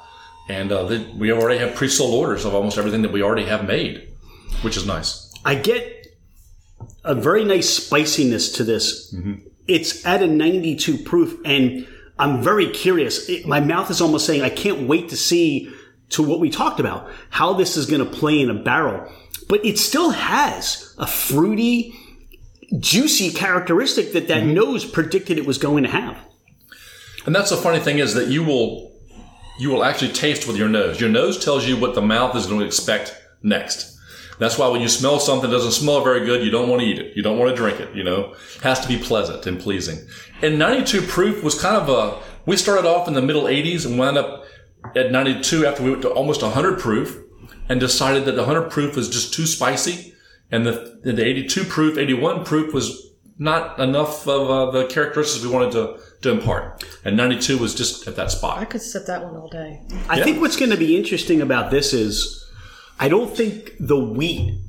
And 0.49 0.73
uh, 0.73 0.85
they, 0.85 0.99
we 1.17 1.33
already 1.33 1.59
have 1.59 1.75
pre-sold 1.75 2.15
orders 2.15 2.45
of 2.45 2.55
almost 2.55 2.79
everything 2.79 3.03
that 3.03 3.13
we 3.13 3.23
already 3.23 3.45
have 3.45 3.67
made, 3.67 4.09
which 4.63 4.77
is 4.77 4.87
nice. 4.87 5.33
I 5.45 5.55
get 5.57 6.07
a 7.05 7.15
very 7.15 7.45
nice 7.45 7.69
spiciness 7.69 8.53
to 8.53 8.65
this. 8.65 9.15
It's 9.69 10.05
at 10.07 10.23
a 10.23 10.27
92 10.27 10.99
proof, 10.99 11.39
and 11.45 11.87
I'm 12.19 12.43
very 12.43 12.71
curious. 12.71 13.29
It- 13.29 13.47
my 13.47 13.61
mouth 13.61 13.91
is 13.91 14.01
almost 14.01 14.27
saying, 14.27 14.43
I 14.43 14.51
can't 14.51 14.89
wait 14.89 15.09
to 15.11 15.17
see 15.17 15.71
to 16.13 16.23
what 16.23 16.41
we 16.41 16.51
talked 16.51 16.81
about, 16.81 17.11
how 17.31 17.53
this 17.53 17.77
is 17.77 17.87
going 17.87 18.05
to 18.05 18.11
play 18.11 18.41
in 18.41 18.51
a 18.51 18.55
barrel. 18.55 19.11
But 19.49 19.65
it 19.65 19.79
still 19.79 20.11
has 20.11 20.95
a 20.99 21.07
fruity, 21.07 21.95
juicy 22.79 23.31
characteristic 23.31 24.13
that 24.13 24.29
that 24.29 24.45
mm-hmm. 24.45 24.55
nose 24.55 24.85
predicted 24.85 25.39
it 25.39 25.47
was 25.47 25.59
going 25.59 25.83
to 25.85 25.91
have. 25.91 26.17
And 27.27 27.35
that's 27.35 27.51
the 27.51 27.57
funny 27.57 27.79
thing 27.79 27.99
is 27.99 28.15
that 28.15 28.29
you 28.29 28.43
will 28.43 28.91
you 29.59 29.71
will 29.71 29.85
actually 29.85 30.13
taste 30.13 30.49
with 30.49 30.57
your 30.57 30.69
nose. 30.69 31.01
Your 31.01 31.11
nose 31.11 31.43
tells 31.43 31.67
you 31.67 31.77
what 31.77 31.95
the 31.95 32.03
mouth 32.03 32.35
is 32.35 32.47
going 32.47 32.61
to 32.61 32.67
expect 32.67 33.17
next. 33.43 33.99
That's 34.39 34.59
why 34.59 34.69
when 34.69 34.81
you 34.81 34.89
smell 34.89 35.21
something 35.21 35.49
that 35.49 35.57
doesn't 35.57 35.73
smell 35.73 36.03
very 36.03 36.25
good, 36.25 36.43
you 36.43 36.51
don't 36.51 36.69
want 36.69 36.81
to 36.81 36.87
eat 36.87 36.99
it. 36.99 37.17
You 37.17 37.23
don't 37.23 37.39
want 37.39 37.51
to 37.51 37.57
drink 37.57 37.79
it. 37.79 37.95
You 37.95 38.03
know, 38.03 38.33
it 38.57 38.63
has 38.63 38.81
to 38.81 38.89
be 38.89 38.99
pleasant 38.99 39.47
and 39.47 39.61
pleasing. 39.61 39.99
And 40.41 40.59
92 40.59 41.03
proof 41.03 41.45
was 41.45 41.61
kind 41.61 41.77
of 41.77 41.89
a. 41.89 42.21
We 42.45 42.57
started 42.57 42.89
off 42.89 43.07
in 43.07 43.15
the 43.15 43.23
middle 43.23 43.45
80s 43.45 43.87
and 43.87 43.99
wound 43.99 44.19
up 44.19 44.42
at 44.97 45.11
92 45.13 45.67
after 45.67 45.83
we 45.83 45.91
went 45.91 46.03
to 46.03 46.11
almost 46.11 46.43
100 46.43 46.79
proof, 46.79 47.19
and 47.69 47.81
decided 47.81 48.25
that 48.25 48.33
the 48.33 48.43
100 48.45 48.71
proof 48.71 48.97
was 48.97 49.09
just 49.09 49.33
too 49.35 49.47
spicy, 49.47 50.15
and 50.51 50.67
the 50.67 51.01
the 51.03 51.25
82 51.25 51.65
proof, 51.65 51.97
81 51.99 52.45
proof 52.45 52.73
was 52.75 53.11
not 53.39 53.79
enough 53.81 54.27
of 54.29 54.51
uh, 54.51 54.71
the 54.71 54.87
characteristics 54.87 55.45
we 55.45 55.51
wanted 55.51 55.73
to 55.73 55.99
to 56.23 56.31
impart. 56.31 56.85
And 57.05 57.17
92 57.17 57.59
was 57.59 57.75
just 57.75 58.07
at 58.07 58.15
that 58.17 58.31
spot. 58.31 58.59
I 58.59 58.65
could 58.65 58.83
sip 58.83 59.07
that 59.07 59.25
one 59.25 59.35
all 59.35 59.49
day. 59.49 59.81
I 60.09 60.19
Yeah. 60.19 60.25
think 60.25 60.41
what's 60.41 60.57
going 60.57 60.71
to 60.71 60.77
be 60.77 60.97
interesting 60.97 61.41
about 61.41 61.71
this 61.71 61.93
is 61.93 62.45
I 63.01 63.09
don't 63.09 63.35
think 63.37 63.73
the 63.81 63.99
wheat 63.99 64.61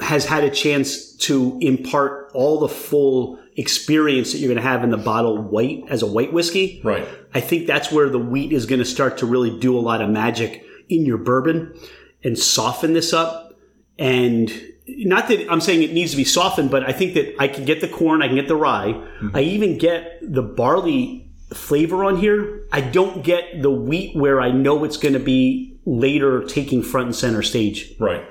has 0.00 0.26
had 0.26 0.44
a 0.44 0.50
chance 0.50 1.14
to 1.28 1.56
impart 1.60 2.27
all 2.34 2.60
the 2.60 2.68
full 2.68 3.38
experience 3.56 4.32
that 4.32 4.38
you're 4.38 4.48
going 4.48 4.62
to 4.62 4.68
have 4.68 4.84
in 4.84 4.90
the 4.90 4.96
bottle 4.96 5.36
white 5.36 5.84
as 5.88 6.02
a 6.02 6.06
white 6.06 6.32
whiskey. 6.32 6.80
Right. 6.84 7.06
I 7.34 7.40
think 7.40 7.66
that's 7.66 7.90
where 7.90 8.08
the 8.08 8.18
wheat 8.18 8.52
is 8.52 8.66
going 8.66 8.78
to 8.78 8.84
start 8.84 9.18
to 9.18 9.26
really 9.26 9.58
do 9.58 9.76
a 9.76 9.80
lot 9.80 10.00
of 10.00 10.10
magic 10.10 10.64
in 10.88 11.04
your 11.04 11.18
bourbon 11.18 11.78
and 12.22 12.38
soften 12.38 12.92
this 12.92 13.12
up. 13.12 13.58
And 13.98 14.52
not 14.86 15.28
that 15.28 15.50
I'm 15.50 15.60
saying 15.60 15.82
it 15.82 15.92
needs 15.92 16.12
to 16.12 16.16
be 16.16 16.24
softened, 16.24 16.70
but 16.70 16.88
I 16.88 16.92
think 16.92 17.14
that 17.14 17.34
I 17.38 17.48
can 17.48 17.64
get 17.64 17.80
the 17.80 17.88
corn, 17.88 18.22
I 18.22 18.28
can 18.28 18.36
get 18.36 18.48
the 18.48 18.56
rye, 18.56 18.92
mm-hmm. 18.92 19.36
I 19.36 19.40
even 19.40 19.76
get 19.76 20.18
the 20.22 20.42
barley 20.42 21.28
flavor 21.52 22.04
on 22.04 22.16
here. 22.16 22.66
I 22.72 22.80
don't 22.80 23.24
get 23.24 23.62
the 23.62 23.70
wheat 23.70 24.14
where 24.14 24.40
I 24.40 24.50
know 24.50 24.84
it's 24.84 24.96
going 24.96 25.14
to 25.14 25.20
be 25.20 25.78
later 25.84 26.44
taking 26.44 26.82
front 26.82 27.06
and 27.06 27.16
center 27.16 27.42
stage. 27.42 27.94
Right. 27.98 28.24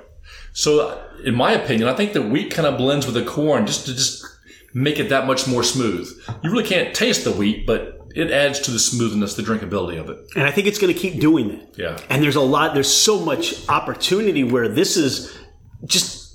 So, 0.58 0.99
in 1.24 1.36
my 1.36 1.51
opinion, 1.51 1.88
I 1.88 1.93
think 1.93 2.14
the 2.14 2.22
wheat 2.24 2.49
kind 2.49 2.68
of 2.68 2.80
blends 2.80 3.05
with 3.05 3.14
the 3.14 3.24
corn 3.24 3.68
just 3.68 3.86
to 3.86 3.93
just 3.93 4.26
make 4.74 4.97
it 4.97 5.10
that 5.10 5.28
much 5.28 5.47
more 5.47 5.62
smooth. 5.62 6.10
You 6.43 6.49
really 6.49 6.64
can't 6.64 6.95
taste 6.95 7.26
the 7.26 7.32
wheat, 7.32 7.68
but 7.68 8.01
it 8.16 8.32
adds 8.32 8.60
to 8.62 8.72
the 8.72 8.80
smoothness, 8.80 9.36
the 9.36 9.43
drinkability 9.43 9.99
of 9.99 10.10
it. 10.10 10.18
And 10.36 10.45
I 10.45 10.51
think 10.51 10.66
it's 10.66 10.80
going 10.80 10.91
to 10.91 10.99
keep 10.99 11.20
doing 11.20 11.49
that. 11.49 11.78
Yeah. 11.78 11.99
And 12.10 12.24
there's 12.24 12.36
a 12.36 12.41
lot, 12.41 12.74
there's 12.74 12.91
so 12.91 13.20
much 13.20 13.70
opportunity 13.70 14.43
where 14.43 14.68
this 14.68 14.97
is 14.97 15.38
just, 15.86 16.26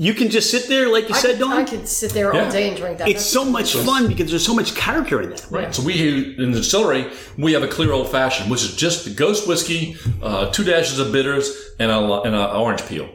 you 0.00 0.14
can 0.14 0.30
just 0.30 0.50
sit 0.50 0.68
there, 0.68 0.88
like 0.88 1.08
you 1.08 1.14
I 1.14 1.18
said, 1.18 1.30
could, 1.32 1.40
Dawn. 1.40 1.52
I 1.52 1.64
could 1.64 1.88
sit 1.88 2.12
there 2.12 2.32
Yeah. 2.32 2.44
all 2.44 2.50
day 2.52 2.68
and 2.68 2.76
drink 2.76 2.98
that. 2.98 3.08
it's 3.08 3.24
so 3.26 3.44
much 3.44 3.74
fun 3.74 4.06
because 4.06 4.30
there's 4.30 4.46
so 4.46 4.54
much 4.54 4.74
character 4.76 5.20
in 5.20 5.30
that. 5.30 5.46
Right. 5.50 5.74
So 5.74 5.82
we 5.82 6.36
in 6.38 6.52
the 6.52 6.58
distillery 6.58 7.10
we 7.36 7.52
have 7.54 7.64
a 7.64 7.68
clear 7.68 7.92
old 7.92 8.08
fashioned, 8.08 8.50
which 8.50 8.62
is 8.62 8.76
just 8.76 9.04
the 9.04 9.10
ghost 9.10 9.48
whiskey, 9.48 9.96
uh, 10.22 10.50
two 10.52 10.64
dashes 10.64 10.98
of 11.00 11.10
bitters, 11.12 11.46
and 11.80 11.90
a 11.90 11.98
and 12.22 12.34
a 12.34 12.54
orange 12.54 12.86
peel, 12.86 13.08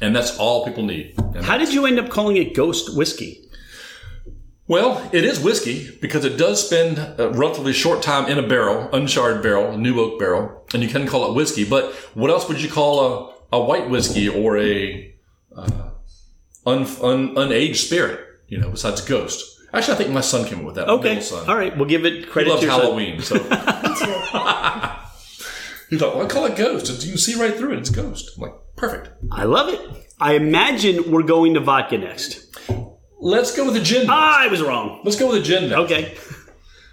and 0.00 0.14
that's 0.16 0.36
all 0.38 0.64
people 0.64 0.82
need. 0.82 1.14
And- 1.34 1.44
How 1.44 1.56
did 1.56 1.72
you 1.72 1.86
end 1.86 1.98
up 2.00 2.08
calling 2.10 2.36
it 2.36 2.52
ghost 2.54 2.96
whiskey? 2.96 3.40
well, 4.66 5.08
it 5.12 5.24
is 5.24 5.38
whiskey 5.40 5.90
because 6.00 6.24
it 6.24 6.36
does 6.38 6.66
spend 6.66 6.98
a 7.18 7.28
relatively 7.30 7.72
short 7.72 8.02
time 8.02 8.30
in 8.30 8.38
a 8.38 8.46
barrel, 8.48 8.88
uncharred 8.92 9.42
barrel, 9.42 9.76
new 9.76 10.00
oak 10.00 10.18
barrel, 10.18 10.64
and 10.72 10.82
you 10.82 10.88
can 10.88 11.06
call 11.06 11.30
it 11.30 11.34
whiskey. 11.34 11.64
But 11.64 11.92
what 12.14 12.30
else 12.30 12.48
would 12.48 12.60
you 12.62 12.70
call 12.70 12.94
a, 13.52 13.56
a 13.58 13.60
white 13.62 13.90
whiskey 13.90 14.26
or 14.28 14.56
a 14.58 15.14
uh, 15.54 15.90
un, 16.66 16.82
un, 17.02 17.34
unaged 17.36 17.76
spirit? 17.76 18.20
You 18.48 18.58
know, 18.58 18.70
besides 18.70 19.00
ghost. 19.00 19.60
Actually, 19.72 19.94
I 19.94 19.96
think 19.98 20.10
my 20.10 20.20
son 20.20 20.44
came 20.46 20.60
up 20.60 20.64
with 20.66 20.74
that. 20.76 20.88
Okay. 20.88 21.08
middle 21.16 21.22
son. 21.22 21.48
All 21.48 21.56
right. 21.56 21.76
We'll 21.76 21.88
give 21.88 22.04
it 22.04 22.12
He 22.14 22.22
credit 22.24 22.50
loves 22.50 22.60
to 22.60 22.66
your 22.66 22.74
son. 22.76 22.82
Halloween, 22.82 23.20
so. 23.20 23.38
He's 25.90 26.00
like, 26.00 26.14
well, 26.14 26.24
I 26.24 26.28
call 26.28 26.46
it 26.46 26.56
Ghost. 26.56 26.88
You 27.04 27.10
can 27.12 27.18
see 27.18 27.34
right 27.34 27.54
through 27.54 27.72
it. 27.74 27.78
It's 27.78 27.90
Ghost. 27.90 28.32
I'm 28.36 28.42
like, 28.42 28.54
perfect. 28.76 29.10
I 29.30 29.44
love 29.44 29.68
it. 29.72 29.80
I 30.20 30.34
imagine 30.34 31.10
we're 31.10 31.22
going 31.24 31.54
to 31.54 31.60
vodka 31.60 31.98
next. 31.98 32.46
Let's 33.20 33.54
go 33.56 33.64
with 33.66 33.74
the 33.74 33.80
gin. 33.80 34.06
Ah, 34.08 34.40
I 34.40 34.48
was 34.48 34.62
wrong. 34.62 35.00
Let's 35.04 35.18
go 35.18 35.28
with 35.30 35.36
the 35.38 35.42
gin 35.42 35.70
now. 35.70 35.82
Okay. 35.84 36.16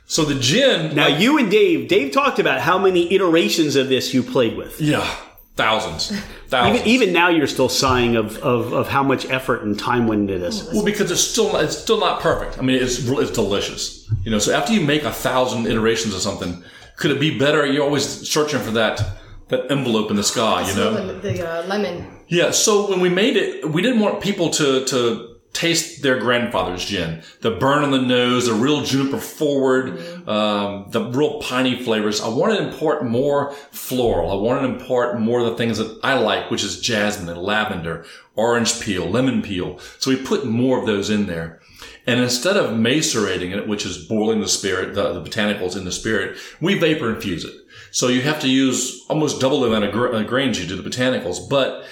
So 0.05 0.25
the 0.25 0.35
gin. 0.39 0.95
Now, 0.95 1.09
like- 1.09 1.19
you 1.19 1.37
and 1.37 1.49
Dave, 1.51 1.87
Dave 1.87 2.11
talked 2.11 2.39
about 2.39 2.61
how 2.61 2.77
many 2.77 3.13
iterations 3.13 3.75
of 3.75 3.89
this 3.89 4.13
you 4.13 4.23
played 4.23 4.57
with. 4.57 4.79
yeah, 4.81 5.07
thousands, 5.55 6.11
thousands. 6.51 6.85
Even, 6.85 6.87
even 6.87 7.13
now, 7.13 7.29
you're 7.29 7.47
still 7.47 7.69
sighing 7.69 8.15
of, 8.15 8.37
of, 8.39 8.73
of 8.73 8.87
how 8.87 9.01
much 9.01 9.25
effort 9.29 9.63
and 9.63 9.79
time 9.79 10.07
went 10.07 10.29
into 10.29 10.37
this. 10.37 10.71
well, 10.71 10.85
because 10.85 11.09
it's 11.09 11.21
still 11.21 11.55
it's 11.55 11.77
still 11.77 11.99
not 11.99 12.21
perfect. 12.21 12.59
I 12.59 12.61
mean, 12.61 12.81
it's 12.81 12.99
it's 13.07 13.31
delicious. 13.31 14.07
You 14.23 14.31
know, 14.31 14.39
so 14.39 14.53
after 14.53 14.73
you 14.73 14.81
make 14.81 15.03
a 15.03 15.11
thousand 15.11 15.65
iterations 15.65 16.13
of 16.13 16.21
something, 16.21 16.63
could 16.97 17.11
it 17.11 17.19
be 17.19 17.37
better? 17.39 17.65
You're 17.65 17.83
always 17.83 18.05
searching 18.29 18.59
for 18.59 18.71
that 18.71 19.01
that 19.47 19.71
envelope 19.71 20.11
in 20.11 20.17
the 20.17 20.23
sky. 20.23 20.67
You 20.69 20.75
know. 20.75 21.07
the, 21.07 21.13
the 21.13 21.49
uh, 21.49 21.65
lemon. 21.67 22.07
Yeah, 22.27 22.51
so 22.51 22.89
when 22.89 23.01
we 23.01 23.09
made 23.09 23.35
it, 23.35 23.69
we 23.69 23.81
didn't 23.81 23.99
want 23.99 24.21
people 24.21 24.49
to, 24.51 24.85
to 24.85 25.30
taste 25.53 26.01
their 26.01 26.17
grandfather's 26.19 26.85
gin. 26.85 27.23
The 27.41 27.51
burn 27.51 27.83
on 27.83 27.91
the 27.91 28.01
nose, 28.01 28.47
the 28.47 28.53
real 28.53 28.83
juniper 28.83 29.17
forward, 29.17 29.99
um, 30.27 30.87
the 30.89 31.09
real 31.11 31.41
piney 31.41 31.83
flavors. 31.83 32.21
I 32.21 32.29
wanted 32.29 32.57
to 32.57 32.69
impart 32.69 33.05
more 33.05 33.51
floral. 33.71 34.31
I 34.31 34.41
wanted 34.41 34.67
to 34.67 34.73
impart 34.75 35.19
more 35.19 35.41
of 35.41 35.47
the 35.47 35.57
things 35.57 35.77
that 35.77 35.99
I 36.03 36.13
like, 36.13 36.49
which 36.49 36.63
is 36.63 36.79
jasmine 36.79 37.29
and 37.29 37.41
lavender, 37.41 38.05
orange 38.35 38.79
peel, 38.79 39.09
lemon 39.09 39.41
peel. 39.41 39.79
So 39.99 40.11
we 40.11 40.17
put 40.17 40.45
more 40.45 40.79
of 40.79 40.85
those 40.85 41.09
in 41.09 41.27
there. 41.27 41.59
And 42.07 42.19
instead 42.19 42.57
of 42.57 42.77
macerating 42.77 43.51
it, 43.51 43.67
which 43.67 43.85
is 43.85 44.05
boiling 44.05 44.41
the 44.41 44.47
spirit, 44.47 44.95
the, 44.95 45.13
the 45.13 45.29
botanicals 45.29 45.75
in 45.75 45.85
the 45.85 45.91
spirit, 45.91 46.37
we 46.59 46.77
vapor 46.77 47.13
infuse 47.13 47.43
it. 47.43 47.55
So 47.91 48.07
you 48.07 48.21
have 48.21 48.39
to 48.41 48.49
use 48.49 49.05
almost 49.09 49.41
double 49.41 49.61
the 49.61 49.67
amount 49.67 49.85
of 49.85 49.95
uh, 49.95 50.23
grains 50.23 50.59
you 50.59 50.67
do 50.67 50.81
the 50.81 50.89
botanicals, 50.89 51.49
but 51.49 51.85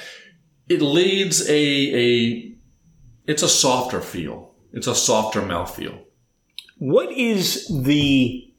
it 0.70 0.82
leads 0.82 1.48
a 1.50 1.54
a 1.54 2.49
it's 3.30 3.44
a 3.44 3.48
softer 3.48 4.02
feel. 4.02 4.56
It's 4.74 4.88
a 4.88 4.96
softer 4.96 5.42
mouthfeel. 5.44 6.02
What 6.80 7.12
is 7.12 7.68
the 7.84 8.52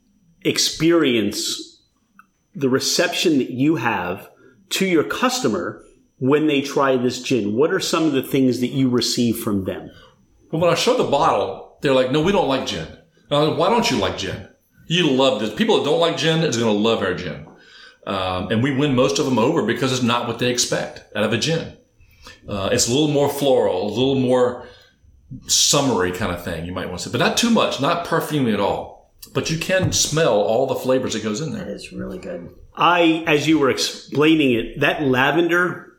experience, 0.43 1.83
the 2.55 2.69
reception 2.69 3.39
that 3.39 3.51
you 3.51 3.77
have 3.77 4.31
to 4.71 4.87
your 4.87 5.03
customer 5.03 5.85
when 6.19 6.47
they 6.47 6.61
try 6.61 6.97
this 6.97 7.21
gin? 7.21 7.57
What 7.57 7.73
are 7.73 7.81
some 7.81 8.05
of 8.05 8.13
the 8.13 8.23
things 8.23 8.61
that 8.61 8.69
you 8.69 8.89
receive 8.89 9.39
from 9.39 9.65
them? 9.65 9.91
Well, 10.53 10.63
when 10.63 10.71
I 10.71 10.77
show 10.77 10.97
the 10.97 11.11
bottle, 11.11 11.79
they're 11.81 11.95
like, 11.95 12.13
"No, 12.13 12.21
we 12.21 12.31
don't 12.31 12.49
like 12.49 12.69
gin." 12.69 12.87
Like, 13.29 13.59
Why 13.59 13.71
don't 13.71 13.91
you 13.91 13.99
like 13.99 14.19
gin? 14.19 14.49
You 14.87 15.11
love 15.11 15.41
this. 15.41 15.53
People 15.53 15.79
that 15.79 15.85
don't 15.85 16.01
like 16.01 16.17
gin 16.17 16.45
is 16.45 16.57
going 16.57 16.73
to 16.73 16.81
love 16.81 17.03
our 17.03 17.15
gin, 17.15 17.45
um, 18.07 18.53
and 18.53 18.63
we 18.63 18.77
win 18.77 18.95
most 18.95 19.19
of 19.19 19.25
them 19.25 19.39
over 19.39 19.65
because 19.65 19.93
it's 19.93 20.03
not 20.03 20.29
what 20.29 20.39
they 20.39 20.51
expect 20.51 21.03
out 21.17 21.25
of 21.25 21.33
a 21.33 21.39
gin. 21.39 21.77
Uh, 22.49 22.69
it's 22.73 22.89
a 22.89 22.93
little 22.93 23.09
more 23.09 23.29
floral, 23.29 23.87
a 23.87 23.91
little 23.91 24.19
more 24.21 24.67
summery 25.47 26.13
kind 26.13 26.33
of 26.33 26.45
thing. 26.45 26.67
You 26.67 26.73
might 26.73 26.87
want 26.87 27.01
to 27.01 27.09
say, 27.09 27.13
but 27.13 27.19
not 27.25 27.37
too 27.37 27.51
much, 27.51 27.81
not 27.81 28.07
perfumey 28.07 28.53
at 28.53 28.61
all. 28.61 29.13
But 29.33 29.51
you 29.51 29.59
can 29.59 29.93
smell 29.93 30.35
all 30.35 30.67
the 30.67 30.75
flavors 30.75 31.13
that 31.13 31.23
goes 31.23 31.41
in 31.41 31.53
there. 31.53 31.69
It's 31.69 31.93
really 31.93 32.19
good. 32.19 32.55
I, 32.75 33.23
as 33.27 33.47
you 33.47 33.59
were 33.59 33.71
explaining 33.71 34.53
it, 34.53 34.81
that 34.81 35.03
lavender, 35.03 35.93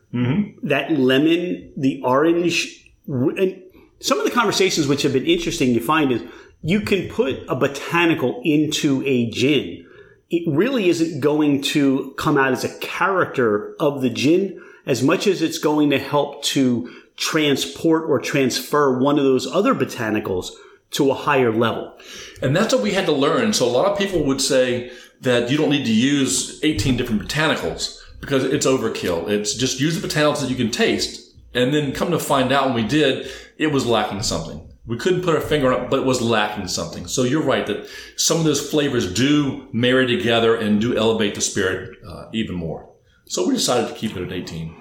that 0.64 0.90
lemon, 0.90 1.72
the 1.76 2.02
orange, 2.02 2.90
and 3.06 3.62
some 4.00 4.18
of 4.18 4.24
the 4.24 4.30
conversations 4.30 4.86
which 4.86 5.02
have 5.02 5.12
been 5.12 5.24
interesting 5.24 5.70
you 5.70 5.80
find 5.80 6.12
is 6.12 6.22
you 6.60 6.80
can 6.80 7.08
put 7.08 7.42
a 7.48 7.56
botanical 7.56 8.42
into 8.44 9.02
a 9.06 9.30
gin. 9.30 9.86
It 10.28 10.42
really 10.46 10.88
isn't 10.88 11.20
going 11.20 11.62
to 11.62 12.14
come 12.18 12.36
out 12.36 12.52
as 12.52 12.64
a 12.64 12.78
character 12.78 13.74
of 13.80 14.02
the 14.02 14.10
gin 14.10 14.60
as 14.86 15.02
much 15.02 15.26
as 15.26 15.42
it's 15.42 15.58
going 15.58 15.90
to 15.90 15.98
help 15.98 16.42
to 16.44 16.92
transport 17.16 18.04
or 18.08 18.18
transfer 18.18 18.98
one 18.98 19.18
of 19.18 19.24
those 19.24 19.46
other 19.46 19.74
botanicals 19.74 20.50
to 20.90 21.10
a 21.10 21.14
higher 21.14 21.52
level. 21.52 21.96
And 22.42 22.54
that's 22.54 22.74
what 22.74 22.82
we 22.82 22.92
had 22.92 23.06
to 23.06 23.12
learn. 23.12 23.52
So 23.52 23.66
a 23.66 23.70
lot 23.70 23.90
of 23.90 23.98
people 23.98 24.24
would 24.24 24.40
say 24.40 24.92
that 25.20 25.50
you 25.50 25.56
don't 25.56 25.70
need 25.70 25.86
to 25.86 25.92
use 25.92 26.62
18 26.62 26.96
different 26.96 27.22
botanicals 27.22 27.98
because 28.20 28.44
it's 28.44 28.66
overkill. 28.66 29.28
It's 29.28 29.54
just 29.54 29.80
use 29.80 30.00
the 30.00 30.06
botanicals 30.06 30.40
that 30.40 30.50
you 30.50 30.56
can 30.56 30.70
taste. 30.70 31.34
And 31.54 31.72
then 31.72 31.92
come 31.92 32.10
to 32.10 32.18
find 32.18 32.50
out 32.50 32.66
when 32.66 32.74
we 32.74 32.86
did, 32.86 33.30
it 33.58 33.68
was 33.68 33.86
lacking 33.86 34.22
something. 34.22 34.68
We 34.86 34.96
couldn't 34.96 35.22
put 35.22 35.34
our 35.34 35.40
finger 35.40 35.72
on 35.72 35.84
it, 35.84 35.90
but 35.90 36.00
it 36.00 36.06
was 36.06 36.20
lacking 36.20 36.66
something. 36.68 37.06
So 37.06 37.22
you're 37.22 37.42
right 37.42 37.66
that 37.66 37.88
some 38.16 38.38
of 38.38 38.44
those 38.44 38.68
flavors 38.68 39.12
do 39.12 39.68
marry 39.72 40.06
together 40.06 40.56
and 40.56 40.80
do 40.80 40.96
elevate 40.96 41.34
the 41.34 41.40
spirit 41.40 41.98
uh, 42.06 42.26
even 42.32 42.56
more. 42.56 42.91
So 43.26 43.46
we 43.46 43.54
decided 43.54 43.88
to 43.88 43.94
keep 43.94 44.16
it 44.16 44.22
at 44.22 44.32
18. 44.32 44.76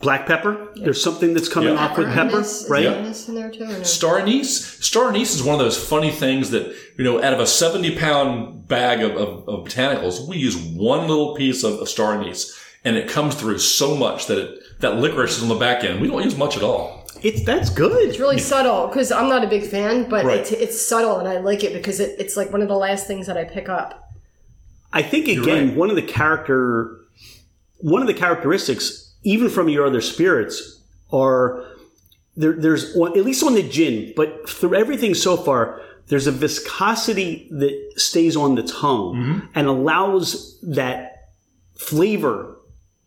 Black 0.00 0.26
pepper. 0.26 0.68
There's 0.76 1.02
something 1.02 1.32
that's 1.32 1.48
coming 1.48 1.72
Yeah. 1.74 1.80
off 1.86 1.96
with 1.96 2.08
pepper, 2.12 2.36
Anise- 2.36 2.62
is 2.64 2.68
right? 2.70 2.86
anise 2.86 3.28
in 3.28 3.34
there 3.36 3.50
too? 3.50 3.66
No? 3.66 3.82
Star 3.84 4.18
anise. 4.18 4.84
Star 4.84 5.08
anise 5.08 5.34
is 5.34 5.42
one 5.42 5.54
of 5.54 5.60
those 5.60 5.78
funny 5.82 6.10
things 6.10 6.50
that, 6.50 6.74
you 6.98 7.04
know, 7.04 7.22
out 7.22 7.32
of 7.32 7.40
a 7.40 7.46
70 7.46 7.96
pound 7.96 8.68
bag 8.68 9.00
of, 9.02 9.12
of, 9.12 9.48
of 9.48 9.64
botanicals, 9.66 10.28
we 10.28 10.36
use 10.36 10.56
one 10.56 11.08
little 11.08 11.34
piece 11.34 11.64
of, 11.64 11.74
of 11.80 11.88
star 11.88 12.12
anise 12.14 12.52
and 12.84 12.96
it 12.96 13.08
comes 13.08 13.34
through 13.34 13.58
so 13.58 13.96
much 13.96 14.26
that 14.26 14.36
it, 14.36 14.58
that 14.80 14.96
licorice 14.96 15.38
is 15.38 15.42
on 15.42 15.48
the 15.48 15.54
back 15.54 15.84
end. 15.84 16.00
We 16.02 16.08
don't 16.08 16.22
use 16.22 16.36
much 16.36 16.56
at 16.58 16.62
all. 16.62 17.06
It's 17.22 17.42
that's 17.44 17.70
good. 17.70 18.06
It's 18.06 18.18
really 18.18 18.38
subtle 18.38 18.88
because 18.88 19.10
I'm 19.10 19.30
not 19.30 19.42
a 19.42 19.46
big 19.46 19.64
fan, 19.66 20.10
but 20.10 20.26
Right. 20.26 20.40
it's, 20.40 20.52
it's 20.52 20.86
subtle 20.86 21.16
and 21.18 21.26
I 21.26 21.38
like 21.38 21.64
it 21.64 21.72
because 21.72 21.98
it, 21.98 22.16
it's 22.18 22.36
like 22.36 22.52
one 22.52 22.60
of 22.60 22.68
the 22.68 22.76
last 22.76 23.06
things 23.06 23.26
that 23.26 23.38
I 23.38 23.44
pick 23.44 23.70
up. 23.70 24.12
I 24.92 25.00
think 25.00 25.28
again, 25.28 25.68
right. 25.68 25.76
one 25.76 25.88
of 25.88 25.96
the 25.96 26.02
character, 26.02 26.98
one 27.78 28.00
of 28.00 28.06
the 28.08 28.14
characteristics, 28.14 29.14
even 29.22 29.48
from 29.48 29.68
your 29.68 29.86
other 29.86 30.00
spirits, 30.00 30.80
are 31.12 31.64
there. 32.36 32.52
There's 32.52 32.94
one- 32.94 33.16
at 33.18 33.24
least 33.24 33.42
on 33.42 33.54
the 33.54 33.62
gin, 33.62 34.12
but 34.16 34.48
through 34.48 34.74
everything 34.74 35.14
so 35.14 35.36
far, 35.36 35.80
there's 36.08 36.26
a 36.26 36.32
viscosity 36.32 37.48
that 37.50 37.92
stays 37.96 38.36
on 38.36 38.54
the 38.54 38.62
tongue 38.62 39.14
Mm-hmm. 39.14 39.46
and 39.54 39.66
allows 39.68 40.58
that 40.62 41.30
flavor 41.76 42.56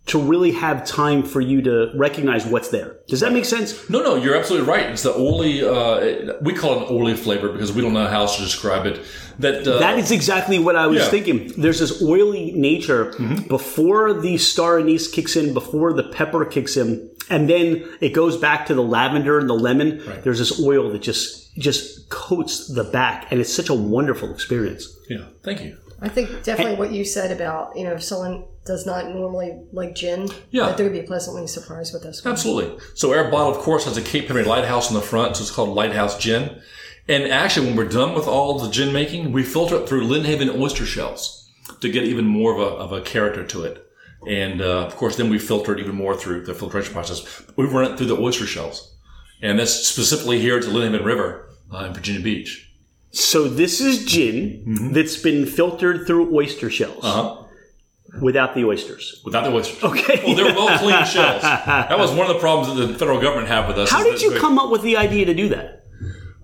to 0.07 0.19
really 0.19 0.51
have 0.51 0.85
time 0.85 1.21
for 1.23 1.41
you 1.41 1.61
to 1.61 1.91
recognize 1.95 2.45
what's 2.45 2.69
there. 2.69 2.97
Does 3.07 3.19
that 3.19 3.33
make 3.33 3.45
sense? 3.45 3.89
No, 3.89 4.01
no, 4.01 4.15
you're 4.15 4.35
absolutely 4.35 4.67
right. 4.67 4.85
It's 4.89 5.03
the 5.03 5.13
oily, 5.15 5.63
uh, 5.63 6.33
we 6.41 6.53
call 6.53 6.77
it 6.81 6.89
an 6.89 6.95
oily 6.95 7.15
flavor 7.15 7.49
because 7.51 7.73
we 7.73 7.81
don't 7.81 7.93
know 7.93 8.07
how 8.07 8.21
else 8.21 8.37
to 8.37 8.41
describe 8.43 8.85
it. 8.85 9.01
That, 9.39 9.67
uh, 9.67 9.79
That 9.79 9.99
is 9.99 10.11
exactly 10.11 10.59
what 10.59 10.75
I 10.75 10.87
was 10.87 10.99
Yeah. 11.03 11.09
thinking. 11.09 11.53
There's 11.57 11.79
this 11.79 12.01
oily 12.01 12.53
nature 12.53 13.11
Mm-hmm. 13.17 13.47
before 13.47 14.13
the 14.13 14.37
star 14.37 14.79
anise 14.79 15.07
kicks 15.09 15.35
in, 15.35 15.53
before 15.53 15.93
the 15.93 16.03
pepper 16.03 16.45
kicks 16.45 16.77
in, 16.77 17.09
and 17.29 17.49
then 17.49 17.83
it 17.99 18.13
goes 18.13 18.37
back 18.37 18.65
to 18.67 18.73
the 18.73 18.81
lavender 18.83 19.37
and 19.39 19.49
the 19.49 19.53
lemon. 19.55 20.01
There's 20.23 20.39
this 20.39 20.59
oil 20.61 20.89
that 20.91 21.01
just 21.01 21.43
just 21.57 22.07
coats 22.09 22.67
the 22.67 22.83
back, 22.83 23.27
and 23.31 23.41
it's 23.41 23.51
such 23.53 23.67
a 23.69 23.73
wonderful 23.73 24.31
experience. 24.31 24.87
yeah, 25.09 25.23
thank 25.43 25.61
you. 25.63 25.75
I 25.99 26.07
think 26.09 26.43
definitely 26.43 26.75
what 26.75 26.91
you 26.91 27.03
said 27.03 27.31
about, 27.31 27.75
you 27.75 27.83
know, 27.83 27.93
if 27.93 28.03
someone 28.03 28.43
does 28.67 28.85
not 28.85 29.09
normally 29.09 29.57
like 29.71 29.95
gin, 29.95 30.29
Yeah. 30.51 30.67
that 30.67 30.77
they 30.77 30.83
would 30.83 30.93
be 30.93 31.01
pleasantly 31.01 31.47
surprised 31.47 31.93
with 31.93 32.03
this 32.03 32.23
one. 32.23 32.31
Absolutely. 32.33 32.77
So 32.93 33.13
our 33.17 33.31
bottle, 33.31 33.51
of 33.55 33.57
course, 33.59 33.85
has 33.85 33.97
a 33.97 34.01
Cape 34.01 34.27
Henry 34.27 34.43
lighthouse 34.43 34.89
in 34.89 34.95
the 34.95 35.01
front, 35.01 35.35
so 35.37 35.41
it's 35.41 35.51
called 35.51 35.69
Lighthouse 35.69 36.17
Gin. 36.19 36.61
And 37.07 37.23
actually, 37.31 37.67
when 37.67 37.77
we're 37.77 37.87
done 37.87 38.13
with 38.13 38.27
all 38.27 38.59
the 38.59 38.69
gin 38.69 38.91
making, 38.93 39.31
we 39.31 39.41
filter 39.43 39.77
it 39.77 39.87
through 39.87 40.05
Lynnhaven 40.05 40.59
oyster 40.59 40.85
shells 40.85 41.49
to 41.79 41.89
get 41.89 42.03
even 42.03 42.25
more 42.25 42.53
of 42.53 42.59
a, 42.59 42.75
of 42.75 42.91
a 42.91 43.01
character 43.01 43.45
to 43.45 43.63
it. 43.63 43.83
And 44.27 44.61
uh, 44.61 44.85
of 44.85 44.95
course, 44.97 45.15
then 45.15 45.29
we 45.29 45.39
filter 45.39 45.73
it 45.73 45.79
even 45.79 45.95
more 45.95 46.15
through 46.15 46.45
the 46.45 46.53
filtration 46.53 46.91
process. 46.93 47.43
We 47.55 47.65
run 47.65 47.89
it 47.91 47.97
through 47.97 48.07
the 48.07 48.17
oyster 48.19 48.45
shells, 48.45 48.93
and 49.41 49.57
that's 49.59 49.71
specifically 49.87 50.39
here 50.41 50.57
at 50.57 50.63
the 50.63 50.69
Lynnhaven 50.69 51.05
River 51.05 51.49
uh, 51.73 51.85
in 51.85 51.93
Virginia 51.93 52.21
Beach. 52.21 52.65
So 53.11 53.47
this 53.47 53.79
is 53.79 54.03
gin 54.05 54.91
that's 54.91 55.15
been 55.17 55.45
filtered 55.45 56.05
through 56.05 56.35
oyster 56.35 56.69
shells 56.69 57.03
Mm-hmm. 57.05 57.19
Uh-huh. 57.19 57.43
Without 58.21 58.55
the 58.55 58.65
oysters. 58.65 59.21
Without 59.25 59.43
the 59.43 59.51
oysters. 59.53 59.83
Okay. 59.83 60.23
Well, 60.25 60.35
they're 60.35 60.53
well 60.53 60.77
clean 60.79 61.05
shells. 61.05 61.41
That 61.41 61.97
was 61.97 62.11
one 62.11 62.27
of 62.29 62.33
the 62.33 62.39
problems 62.39 62.77
that 62.77 62.85
the 62.85 62.97
federal 62.97 63.21
government 63.21 63.47
had 63.47 63.67
with 63.67 63.77
us. 63.77 63.89
How 63.89 64.03
did 64.03 64.21
you 64.21 64.39
come 64.39 64.59
up 64.59 64.69
with 64.71 64.81
the 64.81 64.97
idea 64.97 65.25
to 65.25 65.33
do 65.33 65.49
that? 65.49 65.85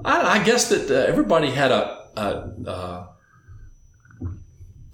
I, 0.04 0.40
I 0.40 0.44
guess 0.44 0.70
that 0.70 0.92
uh, 0.92 1.08
everybody 1.08 1.52
had 1.52 1.72
a, 1.72 2.08
a 2.18 2.70
uh, 2.70 3.08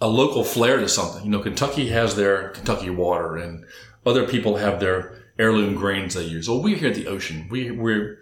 a 0.02 0.08
local 0.08 0.44
flair 0.44 0.78
to 0.78 0.88
something. 0.88 1.24
You 1.26 1.32
know, 1.32 1.40
Kentucky 1.40 1.90
has 1.90 2.16
their 2.16 2.50
Kentucky 2.50 2.90
water, 2.90 3.36
and 3.36 3.66
other 4.06 4.28
people 4.28 4.58
have 4.58 4.80
their 4.80 5.24
heirloom 5.38 5.76
grains 5.76 6.14
they 6.14 6.24
use. 6.24 6.48
Well, 6.48 6.62
we're 6.62 6.78
here 6.78 6.90
at 6.90 6.96
the 6.96 7.08
ocean. 7.08 7.48
We 7.50 7.72
we're 7.72 8.20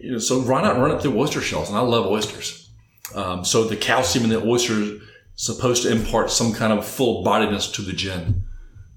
you 0.00 0.12
know, 0.12 0.18
so 0.18 0.40
why 0.40 0.62
not 0.62 0.78
run 0.78 0.92
it 0.92 1.02
through 1.02 1.18
oyster 1.18 1.40
shells? 1.40 1.68
And 1.68 1.78
I 1.78 1.82
love 1.82 2.06
oysters. 2.06 2.70
Um, 3.14 3.44
so 3.44 3.64
the 3.64 3.76
calcium 3.76 4.24
in 4.24 4.30
the 4.30 4.46
oyster 4.46 4.74
is 4.74 5.02
supposed 5.38 5.84
to 5.84 5.90
impart 5.90 6.30
some 6.32 6.52
kind 6.52 6.72
of 6.72 6.84
full 6.84 7.22
bodiness 7.22 7.70
to 7.70 7.80
the 7.80 7.92
gin. 7.92 8.42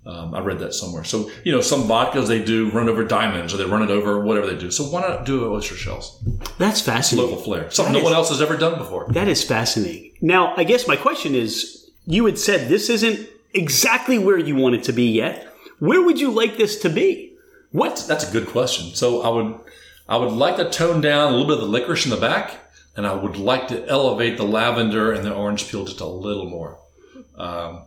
Um, 0.08 0.34
I 0.34 0.40
read 0.40 0.58
that 0.60 0.74
somewhere. 0.74 1.04
So, 1.04 1.30
you 1.46 1.52
know, 1.52 1.62
some 1.62 1.84
vodkas 1.84 2.28
they 2.28 2.44
do 2.44 2.72
run 2.72 2.90
over 2.90 3.06
diamonds 3.06 3.54
or 3.54 3.58
they 3.58 3.66
run 3.66 3.84
it 3.84 3.92
over 3.92 4.20
whatever 4.20 4.48
they 4.48 4.58
do. 4.58 4.72
So 4.72 4.86
why 4.86 5.02
not 5.02 5.24
do 5.24 5.46
oyster 5.54 5.76
shells? 5.76 6.20
That's 6.58 6.82
fascinating. 6.82 7.30
local 7.30 7.44
flair. 7.44 7.70
Something 7.70 7.94
That 7.94 8.00
no 8.00 8.06
one 8.06 8.14
else 8.14 8.30
has 8.30 8.42
ever 8.42 8.58
done 8.58 8.80
before. 8.80 9.06
That 9.10 9.28
is 9.28 9.44
fascinating. 9.44 10.14
Now, 10.20 10.56
I 10.58 10.64
guess 10.64 10.88
my 10.88 10.96
question 10.96 11.36
is 11.36 11.92
you 12.08 12.26
had 12.26 12.40
said 12.40 12.68
this 12.68 12.90
isn't 12.90 13.30
exactly 13.54 14.18
where 14.18 14.40
you 14.40 14.56
want 14.56 14.74
it 14.74 14.84
to 14.86 14.94
be 14.94 15.12
yet. 15.12 15.48
Where 15.78 16.02
would 16.02 16.20
you 16.20 16.32
like 16.32 16.58
this 16.58 16.80
to 16.80 16.90
be? 16.90 17.36
What? 17.72 18.04
That's 18.08 18.28
a 18.28 18.34
good 18.34 18.48
question. 18.48 18.96
So 18.96 19.22
I 19.22 19.30
would, 19.30 19.60
I 20.10 20.18
would 20.18 20.34
like 20.34 20.58
to 20.58 20.68
tone 20.72 21.02
down 21.02 21.32
a 21.32 21.38
little 21.38 21.48
bit 21.48 21.58
of 21.58 21.62
the 21.62 21.68
licorice 21.68 22.06
in 22.06 22.10
the 22.10 22.18
back, 22.18 22.56
and 22.96 23.08
I 23.08 23.14
would 23.14 23.38
like 23.38 23.68
to 23.70 23.88
elevate 23.88 24.38
the 24.38 24.44
lavender 24.44 25.12
and 25.12 25.26
the 25.26 25.34
orange 25.34 25.70
peel 25.70 25.86
just 25.86 26.02
a 26.02 26.06
little 26.06 26.50
more. 26.50 26.78
Um, 27.38 27.84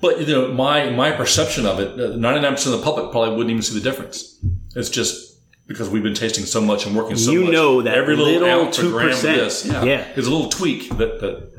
but 0.00 0.20
you 0.20 0.26
know, 0.34 0.52
my 0.52 0.90
my 0.90 1.10
perception 1.12 1.66
of 1.66 1.80
it, 1.80 1.96
ninety 2.16 2.40
nine 2.40 2.52
percent 2.52 2.74
of 2.74 2.80
the 2.80 2.84
public 2.84 3.10
probably 3.10 3.30
wouldn't 3.30 3.50
even 3.50 3.62
see 3.62 3.74
the 3.78 3.80
difference. 3.88 4.38
It's 4.76 4.90
just 4.90 5.38
because 5.66 5.90
we've 5.90 6.02
been 6.02 6.14
tasting 6.14 6.44
so 6.46 6.60
much 6.60 6.86
and 6.86 6.96
working 6.96 7.16
so 7.16 7.30
You 7.30 7.42
much. 7.44 7.52
know 7.52 7.82
that 7.82 7.94
every 7.94 8.16
little, 8.16 8.32
little 8.40 8.48
ounce 8.66 8.78
or 8.78 8.90
gram 8.90 9.08
of 9.10 9.14
2%. 9.16 9.22
this, 9.22 9.66
yeah, 9.66 9.84
Yeah. 9.84 10.06
is 10.16 10.26
a 10.26 10.30
little 10.30 10.48
tweak 10.48 10.88
that 10.96 11.20
that 11.20 11.50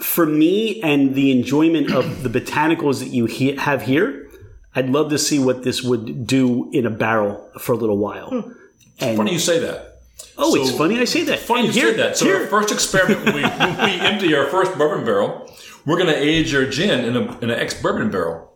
For 0.00 0.24
me 0.24 0.80
and 0.82 1.14
the 1.14 1.30
enjoyment 1.32 1.92
of 1.92 2.22
the 2.22 2.30
botanicals 2.30 3.00
that 3.00 3.08
you 3.08 3.26
he- 3.26 3.56
have 3.56 3.82
here, 3.82 4.30
I'd 4.74 4.88
love 4.90 5.10
to 5.10 5.18
see 5.18 5.38
what 5.38 5.64
this 5.64 5.82
would 5.82 6.26
do 6.26 6.70
in 6.72 6.86
a 6.86 6.90
barrel 6.90 7.46
for 7.58 7.72
a 7.72 7.76
little 7.76 7.98
while. 7.98 8.54
And 9.00 9.16
funny 9.16 9.32
you 9.32 9.38
say 9.38 9.58
that. 9.58 9.97
Oh, 10.38 10.54
it's 10.56 10.70
funny 10.76 10.98
I 11.00 11.04
say 11.04 11.24
that. 11.24 11.38
Funny 11.38 11.66
And 11.66 11.74
you 11.74 11.80
here- 11.82 11.90
said 11.90 11.98
that. 12.00 12.16
So 12.16 12.24
here- 12.26 12.40
our 12.40 12.46
first 12.46 12.72
experiment, 12.72 13.24
when 13.24 13.34
we, 13.34 13.42
when 13.58 13.76
we 13.84 14.00
empty 14.00 14.34
our 14.34 14.46
first 14.46 14.76
bourbon 14.78 15.04
barrel, 15.04 15.52
we're 15.84 15.96
going 15.98 16.08
to 16.12 16.16
age 16.18 16.54
our 16.54 16.66
gin 16.66 17.04
in, 17.04 17.16
a, 17.16 17.38
in 17.40 17.50
an 17.50 17.58
ex-bourbon 17.58 18.10
barrel 18.10 18.52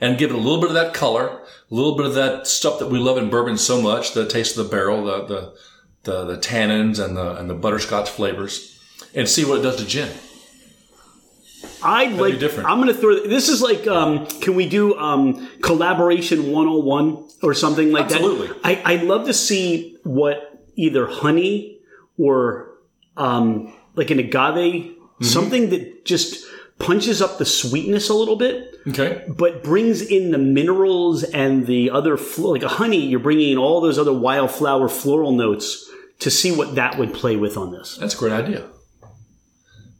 and 0.00 0.18
give 0.18 0.30
it 0.30 0.34
a 0.34 0.38
little 0.38 0.60
bit 0.60 0.68
of 0.68 0.74
that 0.74 0.94
color, 0.94 1.26
a 1.28 1.74
little 1.74 1.96
bit 1.96 2.06
of 2.06 2.14
that 2.14 2.46
stuff 2.46 2.78
that 2.78 2.88
we 2.88 2.98
love 2.98 3.18
in 3.18 3.30
bourbon 3.30 3.56
so 3.58 3.80
much, 3.80 4.12
the 4.14 4.26
taste 4.28 4.56
of 4.56 4.64
the 4.64 4.70
barrel, 4.70 5.04
the, 5.04 5.24
the, 5.24 5.54
the, 6.04 6.24
the 6.24 6.36
tannins 6.38 7.02
and 7.04 7.16
the, 7.16 7.36
and 7.36 7.48
the 7.48 7.54
butterscotch 7.54 8.10
flavors, 8.10 8.80
and 9.14 9.28
see 9.28 9.44
what 9.44 9.60
it 9.60 9.62
does 9.62 9.76
to 9.76 9.86
gin. 9.86 10.10
I'd 11.82 12.10
be 12.10 12.16
like. 12.16 12.38
different. 12.38 12.68
I'm 12.68 12.80
going 12.80 12.92
to 12.92 12.98
throw. 12.98 13.26
This 13.26 13.48
is 13.48 13.60
like. 13.62 13.86
Um, 13.86 14.26
can 14.26 14.54
we 14.54 14.68
do 14.68 14.96
um, 14.98 15.48
collaboration 15.62 16.50
101 16.50 17.28
or 17.42 17.54
something 17.54 17.90
like 17.92 18.04
Absolutely. 18.04 18.48
that? 18.48 18.56
Absolutely. 18.64 18.84
I 18.86 18.92
I 18.94 19.02
love 19.04 19.26
to 19.26 19.34
see 19.34 19.98
what 20.02 20.53
either 20.76 21.06
honey 21.06 21.78
or 22.18 22.70
um, 23.16 23.72
like 23.94 24.10
an 24.10 24.18
agave, 24.18 24.90
Mm-hmm. 25.14 25.24
something 25.26 25.70
that 25.70 26.04
just 26.04 26.44
punches 26.80 27.22
up 27.22 27.38
the 27.38 27.44
sweetness 27.44 28.08
a 28.08 28.14
little 28.14 28.34
bit, 28.34 28.74
Okay. 28.88 29.24
but 29.28 29.62
brings 29.62 30.02
in 30.02 30.32
the 30.32 30.38
minerals 30.38 31.22
and 31.22 31.68
the 31.68 31.88
other 31.90 32.16
fl- 32.16 32.50
like 32.50 32.64
a 32.64 32.68
honey. 32.68 33.06
You're 33.06 33.20
bringing 33.20 33.52
in 33.52 33.58
all 33.58 33.80
those 33.80 33.96
other 33.96 34.12
wildflower 34.12 34.88
floral 34.88 35.30
notes 35.30 35.88
to 36.18 36.32
see 36.32 36.50
what 36.50 36.74
that 36.74 36.98
would 36.98 37.14
play 37.14 37.36
with 37.36 37.56
on 37.56 37.70
this. 37.70 37.96
That's 37.96 38.16
a 38.16 38.18
great 38.18 38.32
idea. 38.32 38.64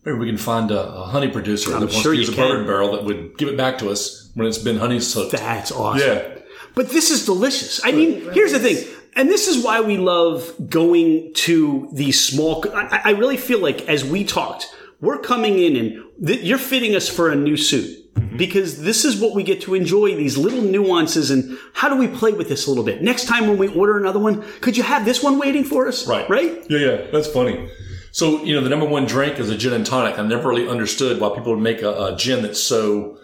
Maybe 0.05 0.18
we 0.18 0.27
can 0.27 0.37
find 0.37 0.70
a, 0.72 0.81
a 0.95 1.05
honey 1.07 1.29
producer 1.29 1.70
that 1.70 1.79
wants 1.79 1.95
sure 1.95 2.12
to 2.12 2.18
use 2.18 2.29
a 2.29 2.33
can. 2.33 2.49
bourbon 2.49 2.66
barrel 2.66 2.91
that 2.93 3.05
would 3.05 3.39
give 3.39 3.49
it 3.49 3.57
back 3.57 3.79
to 3.79 3.91
us 3.91 4.31
when 4.35 4.49
it's 4.49 4.59
been 4.59 4.79
honey 4.79 4.99
soaked. 4.99 5.31
That's 5.31 5.70
awesome. 5.70 6.07
Yeah. 6.09 6.39
But 6.75 6.91
this 6.91 7.11
is 7.12 7.25
delicious. 7.25 7.81
I 7.85 7.93
mean, 7.93 8.33
here's 8.33 8.51
the 8.53 8.59
thing. 8.59 8.85
And 9.17 9.29
this 9.29 9.47
is 9.47 9.65
why 9.65 9.81
we 9.81 9.97
love 9.97 10.53
going 10.69 11.33
to 11.35 11.89
these 11.93 12.21
small. 12.21 12.65
I, 12.75 13.01
I 13.05 13.11
really 13.11 13.37
feel 13.37 13.61
like 13.61 13.89
as 13.89 14.05
we 14.05 14.25
talked, 14.25 14.75
we're 15.01 15.19
coming 15.19 15.59
in 15.59 15.77
and 15.77 16.05
th- 16.27 16.43
you're 16.43 16.59
fitting 16.59 16.97
us 16.97 17.09
for 17.09 17.31
a 17.31 17.37
new 17.37 17.57
suit 17.57 18.15
mm-hmm. 18.15 18.37
because 18.37 18.83
this 18.83 19.05
is 19.05 19.21
what 19.21 19.35
we 19.35 19.43
get 19.43 19.61
to 19.62 19.75
enjoy 19.75 20.17
these 20.17 20.37
little 20.37 20.62
nuances 20.62 21.31
and 21.31 21.59
how 21.75 21.89
do 21.89 21.97
we 21.97 22.09
play 22.09 22.33
with 22.33 22.49
this 22.49 22.67
a 22.67 22.71
little 22.71 22.85
bit. 22.85 23.03
Next 23.03 23.27
time 23.27 23.47
when 23.47 23.59
we 23.59 23.69
order 23.69 23.99
another 23.99 24.19
one, 24.19 24.43
could 24.61 24.77
you 24.77 24.83
have 24.83 25.05
this 25.05 25.23
one 25.23 25.39
waiting 25.39 25.65
for 25.65 25.87
us? 25.87 26.07
Right. 26.07 26.29
Right? 26.29 26.65
Yeah, 26.69 26.79
yeah. 26.79 27.11
That's 27.12 27.29
funny. 27.29 27.69
So, 28.11 28.43
you 28.45 28.55
know, 28.55 28.62
the 28.62 28.71
number 28.71 28.87
one 28.87 29.07
drink 29.07 29.41
is 29.41 29.51
a 29.51 29.57
gin 29.57 29.73
and 29.73 29.85
tonic. 29.85 30.19
I 30.19 30.23
never 30.27 30.49
really 30.49 30.69
understood 30.69 31.21
why 31.21 31.31
people 31.31 31.53
would 31.53 31.62
make 31.62 31.83
a, 31.83 32.15
a 32.15 32.17
gin 32.17 32.43
that's 32.43 32.62
so, 32.62 33.19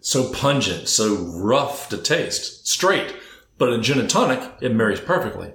so 0.00 0.32
pungent, 0.32 0.88
so 0.88 1.16
rough 1.42 1.88
to 1.88 1.98
taste, 1.98 2.68
straight. 2.68 3.14
But 3.58 3.72
in 3.72 3.82
gin 3.82 3.98
and 3.98 4.08
tonic, 4.08 4.40
it 4.60 4.74
marries 4.74 5.00
perfectly. 5.00 5.52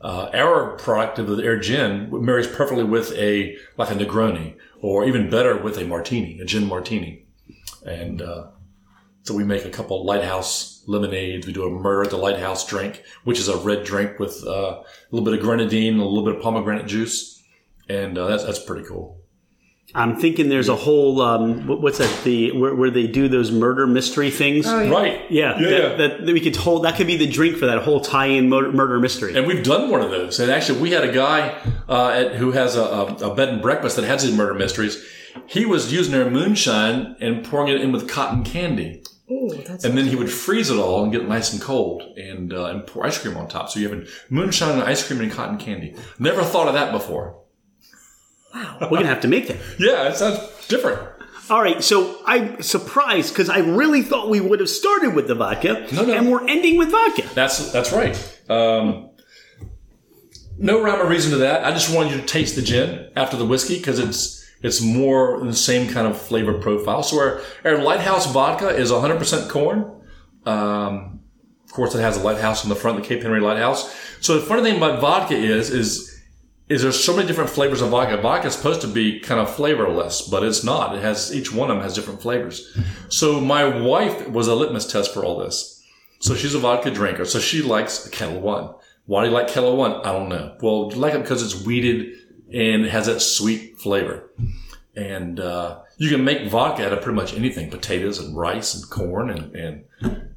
Uh, 0.00 0.30
our 0.34 0.76
product 0.76 1.18
of 1.18 1.26
the 1.28 1.42
air 1.42 1.58
gin 1.58 2.08
marries 2.24 2.46
perfectly 2.46 2.84
with 2.84 3.12
a, 3.12 3.56
like 3.76 3.90
a 3.90 3.94
Negroni, 3.94 4.56
or 4.80 5.06
even 5.06 5.30
better 5.30 5.56
with 5.56 5.78
a 5.78 5.84
martini, 5.84 6.38
a 6.40 6.44
gin 6.44 6.66
martini. 6.66 7.24
And, 7.84 8.20
uh, 8.20 8.48
so 9.22 9.34
we 9.34 9.44
make 9.44 9.64
a 9.64 9.70
couple 9.70 10.04
lighthouse 10.04 10.84
lemonades. 10.86 11.46
We 11.46 11.52
do 11.52 11.66
a 11.66 11.70
murder 11.70 12.04
at 12.04 12.10
the 12.10 12.16
lighthouse 12.16 12.64
drink, 12.64 13.02
which 13.24 13.40
is 13.40 13.48
a 13.48 13.56
red 13.56 13.82
drink 13.84 14.20
with 14.20 14.44
uh, 14.46 14.50
a 14.50 14.84
little 15.10 15.24
bit 15.24 15.34
of 15.34 15.40
grenadine, 15.40 15.98
a 15.98 16.04
little 16.04 16.24
bit 16.24 16.36
of 16.36 16.42
pomegranate 16.42 16.86
juice, 16.86 17.42
and 17.88 18.16
uh, 18.16 18.28
that's 18.28 18.44
that's 18.44 18.62
pretty 18.62 18.86
cool. 18.86 19.20
I'm 19.94 20.16
thinking 20.16 20.48
there's 20.48 20.68
a 20.68 20.76
whole 20.76 21.20
um, 21.22 21.66
what- 21.66 21.80
what's 21.80 21.98
that 21.98 22.24
the 22.24 22.52
where, 22.52 22.74
where 22.74 22.90
they 22.90 23.06
do 23.06 23.28
those 23.28 23.50
murder 23.52 23.86
mystery 23.86 24.30
things. 24.30 24.66
Oh, 24.66 24.80
yeah. 24.82 24.90
Right. 24.90 25.20
Yeah, 25.30 25.58
Yeah. 25.58 25.68
that, 25.70 25.80
yeah. 25.80 25.96
That, 25.96 26.26
that 26.26 26.32
we 26.32 26.40
could 26.40 26.56
hold. 26.56 26.84
That 26.84 26.96
could 26.96 27.06
be 27.06 27.16
the 27.16 27.26
drink 27.30 27.56
for 27.56 27.66
that 27.66 27.82
whole 27.82 28.00
tie-in 28.00 28.48
murder, 28.48 28.72
murder 28.72 28.98
mystery. 29.00 29.36
And 29.36 29.46
we've 29.46 29.62
done 29.62 29.90
one 29.90 30.02
of 30.02 30.10
those. 30.10 30.38
And 30.40 30.50
actually, 30.50 30.80
we 30.80 30.90
had 30.90 31.04
a 31.04 31.12
guy 31.12 31.56
uh, 31.88 32.08
at, 32.08 32.34
who 32.36 32.52
has 32.52 32.76
a, 32.76 32.82
a, 32.82 33.04
a 33.30 33.34
bed 33.34 33.48
and 33.48 33.62
breakfast 33.62 33.96
that 33.96 34.04
has 34.04 34.22
these 34.22 34.36
murder 34.36 34.54
mysteries. 34.54 35.02
He 35.46 35.64
was 35.66 35.92
using 35.92 36.12
their 36.12 36.30
moonshine 36.30 37.16
and 37.20 37.44
pouring 37.44 37.68
it 37.68 37.80
in 37.80 37.92
with 37.92 38.08
cotton 38.08 38.42
candy. 38.44 39.02
Ooh, 39.30 39.50
that's 39.66 39.84
And 39.84 39.96
then 39.98 40.06
he 40.06 40.14
would 40.16 40.30
freeze 40.30 40.70
it 40.70 40.78
all 40.78 41.02
and 41.02 41.10
get 41.12 41.22
it 41.22 41.28
nice 41.28 41.52
and 41.52 41.60
cold 41.60 42.02
and, 42.16 42.52
uh, 42.52 42.66
and 42.66 42.86
pour 42.86 43.04
ice 43.06 43.18
cream 43.18 43.36
on 43.36 43.48
top. 43.48 43.68
So 43.70 43.80
you 43.80 43.88
have 43.88 44.08
moonshine 44.30 44.72
and 44.78 44.82
ice 44.82 45.06
cream 45.06 45.20
and 45.20 45.32
cotton 45.32 45.58
candy. 45.58 45.94
Never 46.18 46.42
thought 46.42 46.68
of 46.68 46.74
that 46.74 46.92
before. 46.92 47.36
We're 48.80 48.88
gonna 48.88 49.06
have 49.06 49.20
to 49.22 49.28
make 49.28 49.48
that. 49.48 49.56
Yeah, 49.78 50.08
it 50.08 50.16
sounds 50.16 50.38
different. 50.68 51.00
All 51.48 51.62
right, 51.62 51.82
so 51.84 52.18
I'm 52.26 52.60
surprised 52.62 53.32
because 53.32 53.48
I 53.48 53.58
really 53.58 54.02
thought 54.02 54.28
we 54.28 54.40
would 54.40 54.58
have 54.60 54.68
started 54.68 55.14
with 55.14 55.28
the 55.28 55.34
vodka, 55.36 55.86
No, 55.92 56.04
no. 56.04 56.12
and 56.14 56.30
we're 56.30 56.46
ending 56.48 56.76
with 56.76 56.90
vodka. 56.90 57.22
That's 57.34 57.70
that's 57.72 57.92
right. 57.92 58.16
Um, 58.48 59.10
no 60.58 60.82
rhyme 60.82 61.00
or 61.00 61.06
reason 61.08 61.30
to 61.32 61.38
that. 61.38 61.64
I 61.64 61.70
just 61.70 61.94
wanted 61.94 62.12
you 62.14 62.20
to 62.20 62.26
taste 62.26 62.56
the 62.56 62.62
gin 62.62 63.10
after 63.14 63.36
the 63.36 63.44
whiskey 63.44 63.76
because 63.78 63.98
it's 63.98 64.44
it's 64.62 64.80
more 64.80 65.38
the 65.44 65.54
same 65.54 65.88
kind 65.88 66.06
of 66.06 66.20
flavor 66.20 66.54
profile. 66.54 67.02
So 67.02 67.18
our, 67.20 67.40
our 67.64 67.78
Lighthouse 67.82 68.26
vodka 68.32 68.70
is 68.70 68.90
100% 68.90 69.50
corn. 69.50 70.00
Um, 70.46 71.20
of 71.66 71.72
course, 71.72 71.94
it 71.94 72.00
has 72.00 72.16
a 72.16 72.20
lighthouse 72.22 72.64
on 72.64 72.70
the 72.70 72.74
front, 72.74 72.96
the 72.96 73.06
Cape 73.06 73.22
Henry 73.22 73.40
Lighthouse. 73.40 73.94
So 74.22 74.40
the 74.40 74.46
funny 74.46 74.62
thing 74.62 74.78
about 74.78 75.00
vodka 75.00 75.34
is 75.36 75.70
is 75.70 76.15
is 76.68 76.82
there's 76.82 77.02
so 77.02 77.14
many 77.14 77.28
different 77.28 77.50
flavors 77.50 77.80
of 77.80 77.90
vodka. 77.90 78.16
Vodka 78.16 78.48
is 78.48 78.54
supposed 78.54 78.80
to 78.80 78.88
be 78.88 79.20
kind 79.20 79.40
of 79.40 79.54
flavorless, 79.54 80.22
but 80.22 80.42
it's 80.42 80.64
not. 80.64 80.96
It 80.96 81.02
has 81.02 81.34
each 81.34 81.52
one 81.52 81.70
of 81.70 81.76
them 81.76 81.84
has 81.84 81.94
different 81.94 82.22
flavors. 82.22 82.76
So 83.08 83.40
my 83.40 83.64
wife 83.64 84.28
was 84.28 84.48
a 84.48 84.54
litmus 84.56 84.90
test 84.90 85.14
for 85.14 85.24
all 85.24 85.38
this. 85.38 85.80
So 86.18 86.34
she's 86.34 86.56
a 86.56 86.58
vodka 86.58 86.90
drinker. 86.90 87.24
So 87.24 87.38
she 87.38 87.62
likes 87.62 88.08
Ketel 88.08 88.40
One. 88.40 88.74
Why 89.04 89.22
do 89.22 89.28
you 89.30 89.34
like 89.34 89.46
Ketel 89.46 89.76
One? 89.76 90.04
I 90.04 90.10
don't 90.10 90.28
know. 90.28 90.56
Well, 90.60 90.90
you 90.92 90.98
like 90.98 91.14
it 91.14 91.22
because 91.22 91.40
it's 91.40 91.64
wheated 91.64 92.14
and 92.52 92.84
it 92.84 92.90
has 92.90 93.06
that 93.06 93.20
sweet 93.20 93.78
flavor. 93.78 94.30
And 94.96 95.38
uh, 95.38 95.82
you 95.98 96.10
can 96.10 96.24
make 96.24 96.50
vodka 96.50 96.86
out 96.86 96.92
of 96.92 97.02
pretty 97.02 97.16
much 97.16 97.34
anything: 97.34 97.70
potatoes 97.70 98.18
and 98.18 98.36
rice 98.36 98.74
and 98.74 98.88
corn 98.90 99.30
and 99.30 99.54
and 99.54 99.84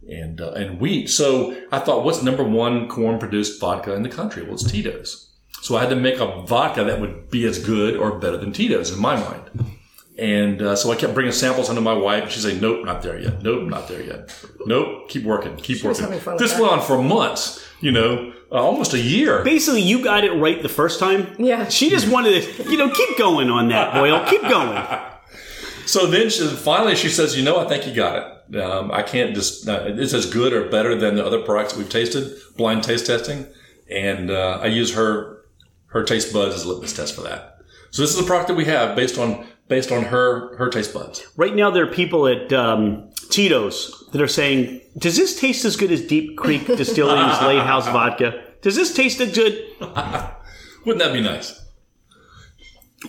and 0.07 0.41
uh, 0.41 0.51
and 0.51 0.79
wheat. 0.79 1.09
So 1.09 1.59
I 1.71 1.79
thought, 1.79 2.03
what's 2.03 2.21
number 2.21 2.43
one 2.43 2.87
corn 2.87 3.19
produced 3.19 3.59
vodka 3.59 3.93
in 3.93 4.03
the 4.03 4.09
country? 4.09 4.43
Well, 4.43 4.53
it's 4.53 4.69
Tito's. 4.69 5.28
So 5.61 5.75
I 5.75 5.81
had 5.81 5.89
to 5.89 5.95
make 5.95 6.19
a 6.19 6.41
vodka 6.43 6.83
that 6.83 6.99
would 7.01 7.29
be 7.29 7.45
as 7.45 7.59
good 7.63 7.95
or 7.95 8.17
better 8.17 8.37
than 8.37 8.51
Tito's 8.51 8.91
in 8.91 8.99
my 8.99 9.15
mind. 9.15 9.75
And 10.17 10.61
uh, 10.61 10.75
so 10.75 10.91
I 10.91 10.95
kept 10.95 11.13
bringing 11.13 11.31
samples 11.31 11.69
under 11.69 11.81
my 11.81 11.93
wife, 11.93 12.23
and 12.23 12.31
she'd 12.31 12.41
say, 12.41 12.59
"Nope, 12.59 12.85
not 12.85 13.01
there 13.01 13.17
yet. 13.17 13.41
Nope, 13.41 13.69
not 13.69 13.87
there 13.87 14.01
yet. 14.01 14.35
Nope, 14.65 15.07
keep 15.07 15.23
working, 15.23 15.55
keep 15.55 15.77
was 15.77 15.97
working." 15.97 16.03
having 16.03 16.19
fun 16.19 16.37
This 16.37 16.59
went 16.59 16.73
on 16.73 16.81
for 16.81 17.01
months. 17.01 17.65
You 17.79 17.91
know, 17.93 18.33
uh, 18.51 18.55
almost 18.55 18.93
a 18.93 18.99
year. 18.99 19.43
Basically, 19.45 19.81
you 19.81 20.03
got 20.03 20.25
it 20.25 20.33
right 20.33 20.61
the 20.61 20.67
first 20.67 20.99
time. 20.99 21.35
Yeah. 21.39 21.69
She 21.69 21.89
just 21.89 22.11
wanted 22.11 22.43
to, 22.43 22.69
you 22.69 22.77
know, 22.77 22.89
keep 22.89 23.17
going 23.17 23.49
on 23.49 23.69
that, 23.69 23.93
Boyle. 23.93 24.25
Keep 24.25 24.41
going. 24.41 24.85
So 25.85 26.05
then 26.05 26.29
she, 26.29 26.45
finally 26.47 26.95
she 26.95 27.09
says, 27.09 27.35
"You 27.35 27.43
know, 27.43 27.57
I 27.57 27.67
think 27.67 27.87
you 27.87 27.95
got 27.95 28.15
it. 28.53 28.61
Um, 28.61 28.91
I 28.91 29.01
can't 29.01 29.33
just. 29.33 29.67
Uh, 29.67 29.85
it's 29.87 30.13
as 30.13 30.27
good 30.27 30.53
or 30.53 30.69
better 30.69 30.93
than 30.95 31.15
the 31.15 31.25
other 31.25 31.39
products 31.41 31.75
we've 31.75 31.89
tasted, 31.89 32.31
blind 32.57 32.83
taste 32.83 33.07
testing, 33.07 33.47
and 33.89 34.29
uh, 34.29 34.59
I 34.61 34.67
use 34.67 34.93
her 34.93 35.38
her 35.89 36.03
taste 36.03 36.33
buds 36.33 36.55
is 36.55 36.63
a 36.63 36.69
litmus 36.69 36.93
test 36.93 37.15
for 37.15 37.21
that. 37.21 37.57
So 37.91 38.01
this 38.01 38.13
is 38.13 38.19
a 38.19 38.23
product 38.23 38.49
that 38.49 38.55
we 38.55 38.65
have 38.65 38.95
based 38.95 39.17
on 39.17 39.45
based 39.67 39.91
on 39.91 40.03
her 40.03 40.55
her 40.57 40.69
taste 40.69 40.93
buds. 40.93 41.25
Right 41.37 41.55
now, 41.55 41.69
there 41.71 41.83
are 41.83 41.91
people 41.91 42.27
at 42.27 42.51
um, 42.53 43.09
Tito's 43.29 44.05
that 44.11 44.21
are 44.21 44.27
saying, 44.27 44.81
"Does 44.97 45.17
this 45.17 45.39
taste 45.39 45.65
as 45.65 45.75
good 45.75 45.91
as 45.91 46.05
Deep 46.05 46.37
Creek 46.37 46.65
Distilling's 46.67 47.41
Lighthouse 47.41 47.87
Vodka? 47.87 48.43
Does 48.61 48.75
this 48.75 48.93
taste 48.93 49.19
as 49.21 49.33
good?" 49.33 49.63
Wouldn't 50.85 51.03
that 51.03 51.13
be 51.13 51.21
nice? 51.21 51.59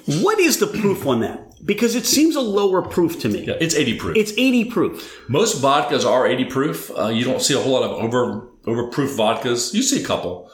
What 0.06 0.38
is 0.38 0.58
the 0.58 0.66
proof 0.66 1.06
on 1.06 1.20
that? 1.20 1.64
Because 1.64 1.94
it 1.94 2.06
seems 2.06 2.36
a 2.36 2.40
lower 2.40 2.80
proof 2.82 3.20
to 3.20 3.28
me. 3.28 3.44
Yeah, 3.44 3.54
it's 3.60 3.74
80 3.74 3.98
proof. 3.98 4.16
It's 4.16 4.32
80 4.32 4.64
proof. 4.66 5.24
Most 5.28 5.62
vodkas 5.62 6.06
are 6.06 6.26
80 6.26 6.44
proof. 6.46 6.90
Uh, 6.96 7.08
you 7.08 7.24
don't 7.24 7.42
see 7.42 7.54
a 7.54 7.58
whole 7.58 7.72
lot 7.72 7.82
of 7.82 7.90
over 7.92 8.48
overproof 8.64 9.16
vodkas. 9.16 9.74
You 9.74 9.82
see 9.82 10.02
a 10.02 10.06
couple, 10.06 10.50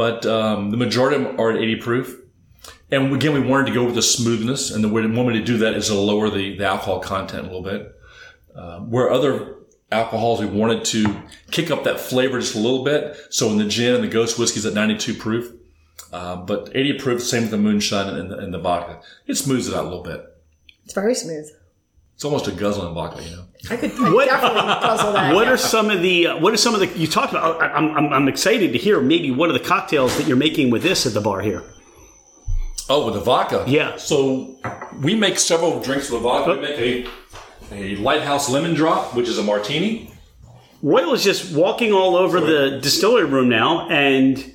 but 0.00 0.24
um, 0.24 0.70
the 0.70 0.78
majority 0.78 1.16
of 1.16 1.24
them 1.24 1.38
are 1.38 1.50
at 1.50 1.58
80 1.58 1.76
proof. 1.76 2.18
And 2.90 3.14
again, 3.14 3.34
we 3.34 3.40
wanted 3.40 3.66
to 3.66 3.74
go 3.74 3.84
with 3.84 3.94
the 3.94 4.00
smoothness, 4.00 4.70
and 4.70 4.82
the 4.82 4.88
way 4.88 5.04
one 5.04 5.26
way 5.26 5.34
to 5.34 5.44
do 5.44 5.58
that 5.58 5.74
is 5.74 5.88
to 5.88 5.94
lower 5.94 6.30
the, 6.30 6.56
the 6.56 6.64
alcohol 6.64 7.00
content 7.00 7.42
a 7.42 7.46
little 7.48 7.62
bit. 7.62 7.94
Uh, 8.56 8.78
where 8.78 9.10
other 9.10 9.56
alcohols, 9.92 10.40
we 10.40 10.46
wanted 10.46 10.86
to 10.86 11.22
kick 11.50 11.70
up 11.70 11.84
that 11.84 12.00
flavor 12.00 12.40
just 12.40 12.54
a 12.54 12.58
little 12.58 12.82
bit. 12.82 13.14
So 13.28 13.50
in 13.50 13.58
the 13.58 13.66
gin 13.66 13.94
and 13.94 14.02
the 14.02 14.08
ghost 14.08 14.38
whiskey's 14.38 14.64
at 14.64 14.72
92 14.72 15.16
proof, 15.16 15.52
uh, 16.14 16.36
but 16.36 16.70
80 16.74 16.94
proof, 16.94 17.22
same 17.22 17.42
with 17.42 17.50
the 17.50 17.58
moonshine 17.58 18.08
and 18.08 18.30
the, 18.30 18.38
and 18.38 18.54
the 18.54 18.58
vodka. 18.58 19.02
It 19.26 19.34
smooths 19.34 19.68
it 19.68 19.74
out 19.74 19.84
a 19.84 19.88
little 19.88 20.02
bit. 20.02 20.24
It's 20.86 20.94
very 20.94 21.14
smooth. 21.14 21.46
It's 22.20 22.24
almost 22.26 22.48
a 22.48 22.52
guzzling 22.52 22.92
vodka, 22.92 23.22
you 23.22 23.30
know. 23.34 23.44
I 23.70 23.76
could 23.78 23.92
I 23.92 24.12
What- 24.12 24.26
definitely 24.26 24.60
puzzle 24.60 25.12
that. 25.14 25.34
What 25.34 25.46
yeah. 25.46 25.52
are 25.54 25.56
some 25.56 25.88
of 25.88 26.02
the? 26.02 26.26
Uh, 26.26 26.36
what 26.36 26.52
are 26.52 26.58
some 26.58 26.74
of 26.74 26.80
the? 26.80 26.86
You 26.88 27.06
talked 27.06 27.32
about. 27.32 27.62
I- 27.62 27.68
I'm, 27.72 27.96
I'm, 27.96 28.12
I'm 28.12 28.28
excited 28.28 28.74
to 28.74 28.78
hear 28.78 29.00
maybe 29.00 29.30
one 29.30 29.48
of 29.48 29.54
the 29.54 29.66
cocktails 29.66 30.18
that 30.18 30.26
you're 30.26 30.36
making 30.36 30.68
with 30.68 30.82
this 30.82 31.06
at 31.06 31.14
the 31.14 31.22
bar 31.22 31.40
here. 31.40 31.62
Oh, 32.90 33.06
with 33.06 33.14
the 33.14 33.20
vodka. 33.22 33.64
Yeah. 33.66 33.96
So 33.96 34.54
we 35.00 35.14
make 35.14 35.38
several 35.38 35.80
drinks 35.80 36.10
with 36.10 36.20
vodka. 36.20 36.56
We 36.56 36.60
make 36.60 36.78
a 36.78 37.08
a 37.72 37.96
lighthouse 37.96 38.50
lemon 38.50 38.74
drop, 38.74 39.14
which 39.14 39.26
is 39.26 39.38
a 39.38 39.42
martini. 39.42 40.12
Royal 40.82 41.14
is 41.14 41.24
just 41.24 41.54
walking 41.56 41.90
all 41.94 42.16
over 42.16 42.38
the 42.38 42.80
distillery 42.82 43.24
room 43.24 43.48
now, 43.48 43.88
and 43.88 44.54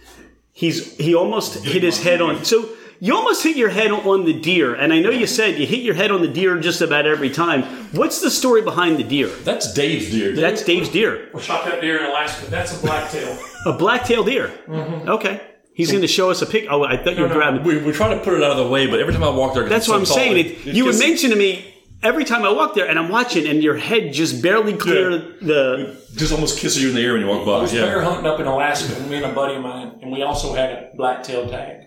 he's 0.54 0.96
he 0.98 1.16
almost 1.16 1.64
hit 1.64 1.82
his 1.82 2.00
head 2.04 2.22
on. 2.22 2.46
So 2.46 2.70
you 3.00 3.16
almost 3.16 3.44
hit 3.44 3.56
your 3.58 3.70
head 3.70 3.92
on 3.92 4.26
the 4.26 4.34
deer, 4.40 4.74
and 4.76 4.94
I 4.94 5.00
know 5.00 5.10
you 5.10 5.28
said 5.28 5.60
you 5.60 5.66
hit 5.66 5.82
your 5.82 5.96
head 5.96 6.12
on 6.12 6.22
the 6.22 6.28
deer 6.28 6.60
just 6.60 6.82
about 6.82 7.06
every 7.06 7.30
time. 7.30 7.64
What's 7.92 8.22
the 8.22 8.30
story 8.32 8.62
behind 8.62 8.98
the 8.98 9.04
deer? 9.04 9.28
That's 9.28 9.74
Dave's 9.74 10.10
deer. 10.12 10.36
That's 10.36 10.64
Dave's 10.64 10.90
deer, 10.90 11.30
We 11.34 11.42
shot 11.42 11.66
that 11.66 11.82
deer 11.82 11.98
in 12.00 12.06
Alaska. 12.06 12.50
That's 12.50 12.78
a 12.78 12.82
blacktail. 12.86 13.38
a 13.66 13.74
black-tailed 13.74 14.26
deer. 14.28 14.52
Mm-hmm. 14.68 15.10
Okay, 15.10 15.42
he's 15.74 15.90
going 15.92 16.02
to 16.02 16.08
show 16.08 16.30
us 16.30 16.42
a 16.42 16.46
pic. 16.46 16.68
Oh, 16.70 16.84
I 16.84 16.98
thought 16.98 17.16
you 17.18 17.24
were 17.24 17.30
grabbing. 17.30 17.64
we, 17.64 17.78
we 17.84 17.92
try 17.92 18.14
to 18.14 18.20
put 18.22 18.34
it 18.34 18.44
out 18.44 18.52
of 18.52 18.58
the 18.58 18.68
way, 18.68 18.88
but 18.88 19.00
every 19.00 19.14
time 19.14 19.24
I 19.24 19.30
walk 19.30 19.54
there, 19.56 19.68
That's 19.68 19.86
it's 19.86 19.90
what 19.90 19.96
so 19.96 20.00
I'm 20.00 20.06
tall, 20.06 20.16
saying. 20.16 20.38
It, 20.38 20.46
It, 20.52 20.68
it 20.68 20.76
you 20.76 20.86
would 20.86 20.92
gets- 20.92 21.00
mention 21.08 21.30
to 21.32 21.36
me 21.36 21.74
every 22.04 22.24
time 22.26 22.44
I 22.44 22.52
walk 22.52 22.76
there, 22.76 22.88
and 22.88 23.00
I'm 23.00 23.10
watching, 23.10 23.48
and 23.48 23.64
your 23.64 23.76
head 23.78 24.14
just 24.14 24.42
barely 24.44 24.74
clear 24.74 25.12
Yeah. 25.12 25.20
the. 25.42 26.02
just 26.16 26.32
almost 26.32 26.60
kisses 26.60 26.82
you 26.82 26.90
in 26.90 26.96
the 26.96 27.02
ear 27.02 27.14
when 27.14 27.22
you 27.22 27.28
walk 27.28 27.42
I 27.42 27.46
by. 27.46 27.62
was 27.62 27.72
bear 27.74 28.02
hunting 28.02 28.26
up 28.28 28.40
in 28.40 28.46
Alaska 28.48 28.94
with 28.94 29.10
me 29.10 29.18
and 29.18 29.26
a 29.26 29.34
buddy 29.34 29.56
of 29.56 29.62
mine, 29.64 30.00
and 30.02 30.12
we 30.12 30.22
also 30.22 30.54
had 30.54 30.70
a 30.72 30.90
blacktail 30.96 31.50
tag. 31.50 31.82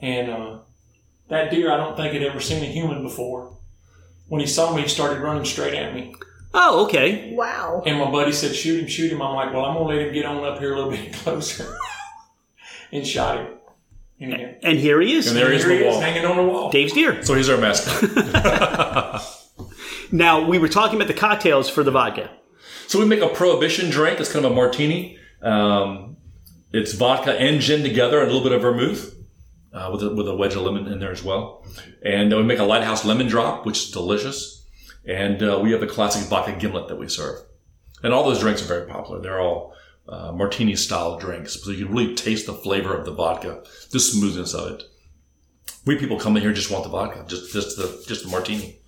And 0.00 0.30
uh, 0.30 0.58
that 1.28 1.50
deer, 1.50 1.72
I 1.72 1.76
don't 1.76 1.96
think 1.96 2.12
had 2.12 2.22
ever 2.22 2.40
seen 2.40 2.62
a 2.62 2.66
human 2.66 3.02
before. 3.02 3.56
When 4.28 4.40
he 4.40 4.46
saw 4.46 4.74
me, 4.74 4.82
he 4.82 4.88
started 4.88 5.20
running 5.20 5.44
straight 5.44 5.74
at 5.74 5.94
me. 5.94 6.14
Oh, 6.52 6.84
okay. 6.86 7.32
Wow. 7.34 7.82
And 7.86 7.98
my 7.98 8.10
buddy 8.10 8.32
said, 8.32 8.54
"Shoot 8.54 8.80
him, 8.80 8.88
shoot 8.88 9.12
him." 9.12 9.20
I'm 9.22 9.34
like, 9.34 9.52
"Well, 9.52 9.64
I'm 9.64 9.74
gonna 9.74 9.86
let 9.88 9.98
him 10.06 10.12
get 10.14 10.24
on 10.26 10.42
up 10.44 10.58
here 10.58 10.74
a 10.74 10.76
little 10.76 10.90
bit 11.04 11.12
closer," 11.12 11.76
and 12.92 13.06
shot 13.06 13.38
him. 13.38 13.48
And 14.18 14.56
And 14.62 14.78
here 14.78 15.00
he 15.00 15.12
is, 15.14 15.26
And 15.26 15.36
there 15.36 15.50
he 15.50 15.56
is 15.56 15.64
here 15.64 15.72
on 15.72 15.76
he 15.78 15.82
the 15.84 15.88
is, 15.90 15.92
wall. 15.94 16.00
hanging 16.00 16.24
on 16.24 16.36
the 16.38 16.42
wall. 16.44 16.70
Dave's 16.70 16.94
deer. 16.94 17.22
So 17.22 17.34
he's 17.34 17.48
our 17.50 17.58
mascot. 17.58 19.22
Now 20.12 20.46
we 20.48 20.58
were 20.58 20.68
talking 20.68 20.94
about 20.96 21.08
the 21.08 21.14
cocktails 21.14 21.68
for 21.68 21.82
the 21.82 21.90
vodka. 21.90 22.30
so 22.86 22.98
we 23.00 23.04
make 23.06 23.20
a 23.20 23.28
prohibition 23.28 23.90
drink. 23.90 24.20
It's 24.20 24.32
kind 24.32 24.44
of 24.44 24.52
a 24.52 24.54
martini. 24.54 25.18
Um, 25.42 26.16
it's 26.72 26.92
vodka 26.94 27.32
and 27.32 27.60
gin 27.60 27.82
together, 27.82 28.20
and 28.20 28.30
a 28.30 28.32
little 28.32 28.48
bit 28.48 28.52
of 28.52 28.62
vermouth. 28.62 29.14
Uh, 29.76 29.90
with, 29.92 30.02
a, 30.02 30.08
with 30.08 30.26
a 30.26 30.34
wedge 30.34 30.54
of 30.54 30.62
lemon 30.62 30.90
in 30.90 30.98
there 31.00 31.12
as 31.12 31.22
well. 31.22 31.62
And 32.02 32.34
we 32.34 32.42
make 32.42 32.60
a 32.60 32.64
lighthouse 32.64 33.04
lemon 33.04 33.26
drop, 33.26 33.66
which 33.66 33.78
is 33.84 33.90
delicious. 33.90 34.64
And 35.06 35.42
uh, 35.42 35.60
we 35.62 35.70
have 35.72 35.82
the 35.82 35.86
classic 35.86 36.26
vodka 36.30 36.56
gimlet 36.58 36.88
that 36.88 36.96
we 36.96 37.08
serve. 37.08 37.40
And 38.02 38.14
all 38.14 38.24
those 38.24 38.40
drinks 38.40 38.62
are 38.62 38.66
very 38.74 38.86
popular. 38.86 39.20
They're 39.20 39.38
all 39.38 39.74
uh, 40.08 40.32
martini 40.32 40.76
style 40.76 41.18
drinks. 41.18 41.62
So 41.62 41.72
you 41.72 41.84
can 41.84 41.94
really 41.94 42.14
taste 42.14 42.46
the 42.46 42.54
flavor 42.54 42.96
of 42.96 43.04
the 43.04 43.12
vodka, 43.12 43.64
the 43.90 44.00
smoothness 44.00 44.54
of 44.54 44.72
it. 44.72 44.82
We 45.84 45.96
people 45.96 46.18
come 46.18 46.38
in 46.38 46.42
here 46.42 46.54
just 46.54 46.70
want 46.70 46.84
the 46.84 46.90
vodka, 46.90 47.24
just 47.28 47.52
just 47.52 47.76
the 47.76 48.02
just 48.08 48.24
the 48.24 48.30
martini, 48.30 48.80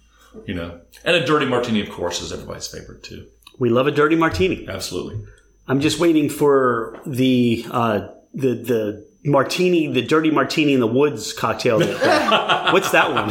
you 0.47 0.55
know. 0.55 0.81
And 1.05 1.15
a 1.15 1.25
dirty 1.25 1.47
martini, 1.47 1.83
of 1.83 1.91
course, 1.91 2.23
is 2.23 2.33
everybody's 2.33 2.67
favorite 2.67 3.03
too. 3.03 3.27
We 3.59 3.69
love 3.69 3.87
a 3.87 3.93
dirty 3.93 4.17
martini. 4.17 4.67
Absolutely. 4.67 5.23
I'm 5.69 5.81
just 5.81 6.01
waiting 6.01 6.29
for 6.31 6.99
the 7.07 7.67
uh, 7.71 8.09
the 8.35 8.55
the 8.55 9.08
martini, 9.25 9.87
the 9.93 10.03
dirty 10.03 10.31
martini 10.31 10.75
in 10.75 10.81
the 10.81 10.87
woods 10.87 11.33
cocktail. 11.33 11.79
What's 12.73 12.91
that 12.93 13.13
one? 13.13 13.29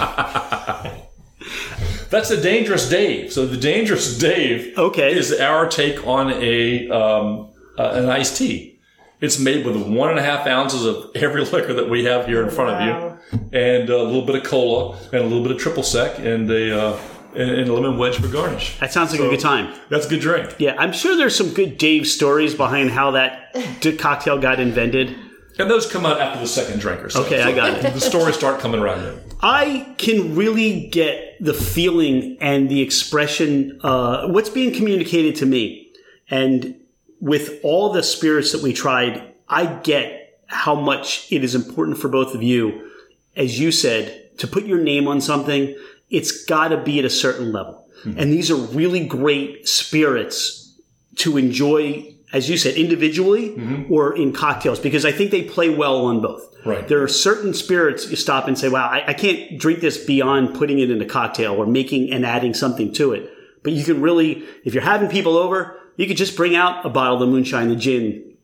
That's 2.10 2.30
the 2.30 2.38
Dangerous 2.38 2.90
Dave. 2.90 3.34
So 3.34 3.46
the 3.46 3.58
Dangerous 3.58 4.18
Dave 4.18 4.78
Okay. 4.78 5.14
is 5.14 5.34
our 5.40 5.68
take 5.68 6.06
on 6.08 6.32
a 6.32 6.90
um, 6.90 7.50
uh, 7.78 7.92
an 7.94 8.10
iced 8.10 8.38
tea. 8.38 8.80
It's 9.20 9.40
made 9.40 9.66
with 9.66 9.76
one 9.76 10.10
and 10.12 10.20
a 10.20 10.24
half 10.24 10.46
ounces 10.48 10.86
of 10.86 11.10
every 11.16 11.44
liquor 11.52 11.74
that 11.74 11.90
we 11.90 12.06
have 12.06 12.26
here 12.28 12.44
in 12.44 12.50
front 12.50 12.72
Wow. 12.72 13.20
of 13.32 13.40
you, 13.40 13.40
and 13.60 13.90
a 13.90 14.02
little 14.04 14.22
bit 14.26 14.36
of 14.36 14.44
cola, 14.44 14.96
and 15.12 15.16
a 15.22 15.24
little 15.24 15.42
bit 15.44 15.52
of 15.52 15.58
triple 15.58 15.84
sec, 15.84 16.20
and 16.20 16.50
a 16.50 16.80
uh, 16.94 17.00
and, 17.36 17.50
and 17.52 17.70
a 17.70 17.74
lemon 17.74 17.98
wedge 17.98 18.16
for 18.18 18.28
garnish. 18.28 18.80
That 18.80 18.94
sounds 18.94 19.12
like 19.12 19.20
a 19.22 19.30
good 19.30 19.40
time. 19.42 19.74
That's 19.90 20.06
a 20.06 20.10
good 20.10 20.22
drink. 20.22 20.56
Yeah, 20.60 20.76
I'm 20.78 20.94
sure 20.94 21.16
there's 21.18 21.36
some 21.36 21.50
good 21.54 21.78
Dave 21.78 22.08
stories 22.08 22.56
behind 22.56 22.90
how 22.92 23.12
that 23.12 23.54
d- 23.82 23.96
cocktail 23.98 24.40
got 24.40 24.60
invented. 24.60 25.16
And 25.60 25.70
those 25.70 25.92
come 25.92 26.06
out 26.06 26.20
after 26.20 26.40
the 26.40 26.48
second 26.48 26.80
drink 26.80 27.04
or 27.04 27.10
so. 27.10 27.24
Okay, 27.26 27.42
I 27.42 27.52
got 27.54 27.74
it. 27.74 27.94
The 27.94 28.00
stories 28.00 28.36
start 28.36 28.60
coming 28.60 28.80
around 28.80 29.04
then. 29.04 29.20
I 29.42 29.94
can 29.98 30.36
really 30.36 30.88
get 30.88 31.38
the 31.40 31.54
feeling 31.54 32.38
and 32.40 32.70
the 32.70 32.82
expression, 32.82 33.80
uh, 33.84 34.28
what's 34.28 34.50
being 34.50 34.74
communicated 34.74 35.36
to 35.38 35.46
me. 35.46 35.92
And 36.30 36.76
with 37.20 37.60
all 37.64 37.92
the 37.92 38.04
spirits 38.04 38.52
that 38.52 38.62
we 38.62 38.74
tried, 38.74 39.34
I 39.50 39.66
get 39.66 40.42
how 40.48 40.76
much 40.76 41.32
it 41.32 41.44
is 41.44 41.56
important 41.56 41.98
for 41.98 42.08
both 42.08 42.36
of 42.36 42.44
you, 42.44 42.92
as 43.36 43.60
you 43.60 43.72
said, 43.72 44.38
to 44.38 44.48
put 44.48 44.66
your 44.66 44.80
name 44.80 45.08
on 45.08 45.22
something. 45.22 45.76
It's 46.10 46.46
got 46.46 46.70
to 46.70 46.78
be 46.78 47.00
at 47.00 47.06
a 47.06 47.10
certain 47.10 47.52
level. 47.52 47.86
And 48.06 48.32
these 48.32 48.50
are 48.50 48.56
really 48.56 49.06
great 49.06 49.68
spirits 49.68 50.74
to 51.18 51.36
enjoy, 51.36 52.14
as 52.34 52.50
you 52.50 52.58
said, 52.58 52.76
individually 52.76 53.50
mm-hmm. 53.50 53.92
or 53.92 54.16
in 54.16 54.34
cocktails, 54.34 54.80
because 54.80 55.06
I 55.06 55.12
think 55.12 55.32
they 55.32 55.44
play 55.44 55.70
well 55.70 56.06
on 56.06 56.22
both. 56.22 56.54
Right. 56.66 56.88
There 56.88 57.02
are 57.02 57.08
certain 57.08 57.54
spirits 57.54 58.10
you 58.10 58.18
stop 58.18 58.48
and 58.48 58.58
say, 58.58 58.68
wow, 58.68 58.90
I, 58.90 59.08
I 59.08 59.14
can't 59.14 59.58
drink 59.58 59.80
this 59.80 60.04
beyond 60.04 60.56
putting 60.56 60.80
it 60.80 60.92
in 60.92 61.02
a 61.02 61.06
cocktail 61.06 61.56
or 61.56 61.66
making 61.66 62.12
and 62.12 62.26
adding 62.26 62.54
something 62.54 62.92
to 62.94 63.14
it. 63.14 63.32
But 63.64 63.74
you 63.74 63.84
can 63.86 64.02
really, 64.02 64.44
if 64.66 64.74
you're 64.74 64.84
having 64.84 65.10
people 65.10 65.38
over, 65.38 65.80
you 65.96 66.06
could 66.08 66.18
just 66.18 66.36
bring 66.36 66.56
out 66.56 66.86
a 66.86 66.90
bottle 66.90 67.16
of 67.16 67.20
the 67.22 67.28
moonshine, 67.28 67.70
the 67.70 67.76
gin, 67.76 68.36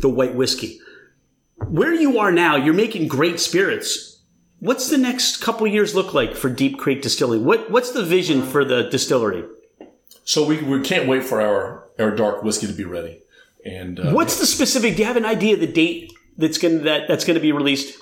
the 0.00 0.08
white 0.08 0.34
whiskey. 0.34 0.78
Where 1.66 1.94
you 1.94 2.18
are 2.18 2.32
now, 2.32 2.56
you're 2.56 2.74
making 2.74 3.08
great 3.08 3.40
spirits. 3.40 4.22
What's 4.58 4.90
the 4.90 4.98
next 4.98 5.38
couple 5.38 5.66
years 5.66 5.94
look 5.94 6.12
like 6.12 6.34
for 6.34 6.50
Deep 6.50 6.78
Creek 6.78 7.00
Distilling? 7.00 7.44
What 7.44 7.70
What's 7.70 7.92
the 7.92 8.04
vision 8.04 8.42
for 8.42 8.64
the 8.64 8.88
distillery? 8.90 9.44
So 10.24 10.44
we, 10.44 10.62
we 10.62 10.82
can't 10.82 11.08
wait 11.08 11.24
for 11.24 11.40
our, 11.40 11.88
our 11.98 12.14
dark 12.14 12.42
whiskey 12.42 12.66
to 12.66 12.72
be 12.72 12.84
ready. 12.84 13.22
And 13.64 14.00
uh, 14.00 14.12
What's 14.12 14.38
the 14.38 14.46
specific? 14.46 14.96
Do 14.96 15.02
you 15.02 15.06
have 15.06 15.16
an 15.16 15.26
idea 15.26 15.54
of 15.54 15.60
the 15.60 15.66
date 15.66 16.12
that's 16.36 16.58
going 16.58 16.84
that 16.84 17.08
that's 17.08 17.24
going 17.24 17.34
to 17.34 17.40
be 17.40 17.52
released? 17.52 17.98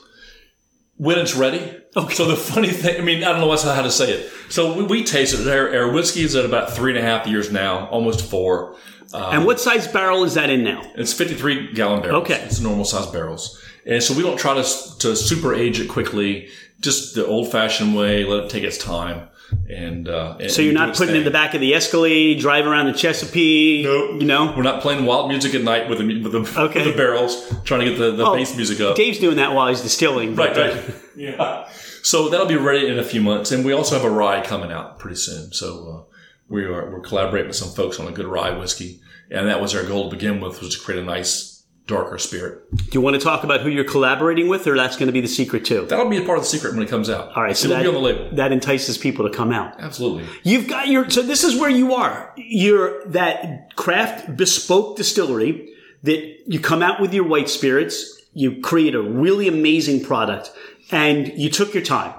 when 0.99 1.19
it's 1.19 1.35
ready. 1.35 1.77
Okay. 1.97 2.15
So 2.15 2.27
the 2.27 2.37
funny 2.37 2.69
thing, 2.69 3.01
I 3.01 3.05
mean, 3.05 3.25
I 3.25 3.33
don't 3.33 3.41
know 3.41 3.47
what's 3.47 3.63
how 3.63 3.83
to 3.83 3.91
say 3.91 4.13
it. 4.13 4.33
So 4.51 4.77
we, 4.77 4.85
we 4.85 5.05
tasted 5.05 5.47
it. 5.47 5.49
Our, 5.49 5.75
our 5.75 5.93
whiskey 5.93 6.23
is 6.23 6.37
at 6.37 6.45
about 6.45 6.73
three 6.73 6.91
and 6.91 6.99
a 6.99 7.03
half 7.03 7.27
years 7.27 7.51
now, 7.51 7.87
almost 7.89 8.25
four. 8.25 8.77
and 9.15 9.47
what 9.47 9.59
size 9.59 9.89
barrel 9.89 10.25
is 10.25 10.35
that 10.35 10.51
in 10.51 10.63
now? 10.63 10.83
It's 10.97 11.13
53 11.13 11.73
gallon 11.73 12.03
barrels. 12.03 12.25
Okay. 12.25 12.43
It's 12.45 12.61
normal 12.61 12.85
size 12.85 13.07
barrels. 13.07 13.63
And 13.87 14.03
so 14.03 14.15
we 14.15 14.23
don't 14.23 14.37
try 14.37 14.55
to, 14.55 14.99
to 14.99 15.17
super 15.17 15.55
age 15.55 15.81
it 15.81 15.89
quickly, 15.89 16.49
just 16.81 17.15
the 17.15 17.27
old 17.27 17.51
fashioned 17.51 17.97
way, 17.97 18.25
let 18.25 18.45
it 18.45 18.51
take 18.51 18.65
its 18.65 18.77
time. 18.77 19.29
And, 19.69 20.09
uh, 20.09 20.37
and 20.41 20.51
So 20.51 20.63
you're 20.63 20.73
not 20.75 20.95
putting 20.97 21.15
in 21.17 21.25
the 21.25 21.31
back 21.31 21.55
of 21.55 21.61
the 21.61 21.75
Escalade, 21.75 22.41
drive 22.41 22.67
around 22.67 22.87
the 22.87 22.93
Chesapeake. 22.93 23.85
Nope. 23.85 24.21
You 24.21 24.27
know, 24.27 24.53
We're 24.57 24.63
not 24.63 24.83
playing 24.83 25.05
wild 25.07 25.29
music 25.29 25.55
at 25.55 25.63
night 25.63 25.89
with 25.89 25.99
the, 25.99 26.23
with 26.23 26.33
the, 26.33 26.41
Okay. 26.61 26.85
with 26.85 26.93
the 26.93 26.97
barrels, 26.97 27.53
trying 27.65 27.81
to 27.81 27.87
get 27.91 27.99
the, 27.99 28.13
the 28.13 28.27
Oh, 28.27 28.35
bass 28.35 28.55
music 28.57 28.81
up. 28.81 28.97
Dave's 28.97 29.19
doing 29.19 29.37
that 29.37 29.55
while 29.55 29.69
he's 29.69 29.83
distilling. 29.83 30.35
Right, 30.35 30.55
but, 30.55 30.71
uh, 30.71 30.75
right. 30.75 30.95
Yeah. 31.17 31.69
So 32.03 32.29
that'll 32.29 32.47
be 32.47 32.57
ready 32.57 32.87
in 32.87 32.99
a 32.99 33.03
few 33.05 33.21
months, 33.21 33.51
and 33.51 33.65
we 33.65 33.73
also 33.73 33.97
have 33.97 34.05
a 34.05 34.11
rye 34.11 34.41
coming 34.43 34.71
out 34.71 34.99
pretty 34.99 35.17
soon. 35.17 35.53
So 35.53 36.07
uh, 36.09 36.15
we 36.49 36.65
are 36.65 36.91
we're 36.91 37.01
collaborating 37.01 37.49
with 37.49 37.57
some 37.57 37.71
folks 37.71 37.99
on 37.99 38.07
a 38.07 38.13
good 38.13 38.27
rye 38.27 38.57
whiskey, 38.57 39.01
and 39.31 39.49
that 39.49 39.61
was 39.61 39.75
our 39.75 39.83
goal 39.83 40.09
to 40.09 40.17
begin 40.17 40.41
with, 40.41 40.61
was 40.63 40.77
to 40.79 40.81
create 40.83 41.03
a 41.03 41.05
nice 41.05 41.58
darker 41.89 42.19
spirit. 42.19 42.71
Do 42.71 42.85
you 42.93 43.01
want 43.01 43.15
to 43.15 43.21
talk 43.21 43.43
about 43.43 43.63
who 43.63 43.71
you're 43.71 43.83
collaborating 43.83 44.47
with, 44.47 44.67
or 44.69 44.77
that's 44.77 44.97
going 44.97 45.09
to 45.09 45.13
be 45.13 45.21
the 45.21 45.27
secret 45.27 45.65
too? 45.65 45.87
That'll 45.87 46.09
be 46.09 46.19
a 46.19 46.25
part 46.25 46.39
of 46.39 46.45
the 46.45 46.51
secret 46.51 46.75
when 46.75 46.83
it 46.85 46.89
comes 46.89 47.11
out. 47.11 47.35
All 47.35 47.43
right, 47.43 47.57
so 47.57 47.67
it'll 47.67 47.79
that, 47.79 47.83
be 47.83 47.89
on 47.89 47.95
the 47.95 48.01
label. 48.01 48.37
that 48.37 48.53
entices 48.53 48.97
people 48.97 49.29
to 49.29 49.37
come 49.37 49.51
out. 49.51 49.81
Absolutely. 49.81 50.27
You've 50.45 50.69
got 50.69 50.87
your 50.87 51.11
so 51.11 51.23
this 51.23 51.43
is 51.43 51.59
where 51.59 51.71
you 51.71 51.95
are. 51.95 52.33
You're 52.37 53.05
that 53.07 53.75
craft 53.75 54.37
bespoke 54.37 54.97
distillery 54.97 55.75
that 56.05 56.39
you 56.47 56.61
come 56.61 56.83
out 56.83 57.01
with 57.01 57.13
your 57.13 57.25
white 57.25 57.49
spirits, 57.49 58.23
you 58.33 58.61
create 58.61 58.95
a 58.95 59.03
really 59.03 59.49
amazing 59.49 60.05
product, 60.05 60.53
and 60.93 61.29
you 61.37 61.51
took 61.51 61.75
your 61.75 61.83
time. 61.83 62.15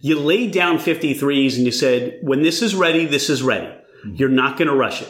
You 0.00 0.20
laid 0.20 0.52
down 0.52 0.78
53s 0.78 1.56
and 1.56 1.64
you 1.64 1.72
said, 1.72 2.18
when 2.22 2.42
this 2.42 2.62
is 2.62 2.74
ready, 2.74 3.06
this 3.06 3.30
is 3.30 3.42
ready. 3.42 3.74
You're 4.04 4.28
not 4.28 4.58
going 4.58 4.68
to 4.68 4.74
rush 4.76 5.02
it. 5.02 5.08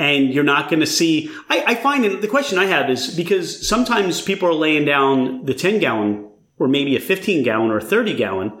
And 0.00 0.32
you're 0.32 0.42
not 0.42 0.70
going 0.70 0.80
to 0.80 0.86
see. 0.86 1.30
I, 1.48 1.62
I 1.68 1.74
find 1.76 2.04
and 2.04 2.22
the 2.22 2.26
question 2.26 2.58
I 2.58 2.64
have 2.64 2.90
is 2.90 3.14
because 3.14 3.68
sometimes 3.68 4.20
people 4.20 4.48
are 4.48 4.54
laying 4.54 4.84
down 4.84 5.44
the 5.44 5.54
10 5.54 5.78
gallon 5.78 6.28
or 6.58 6.66
maybe 6.66 6.96
a 6.96 7.00
15 7.00 7.44
gallon 7.44 7.70
or 7.70 7.78
a 7.78 7.82
30 7.82 8.16
gallon. 8.16 8.58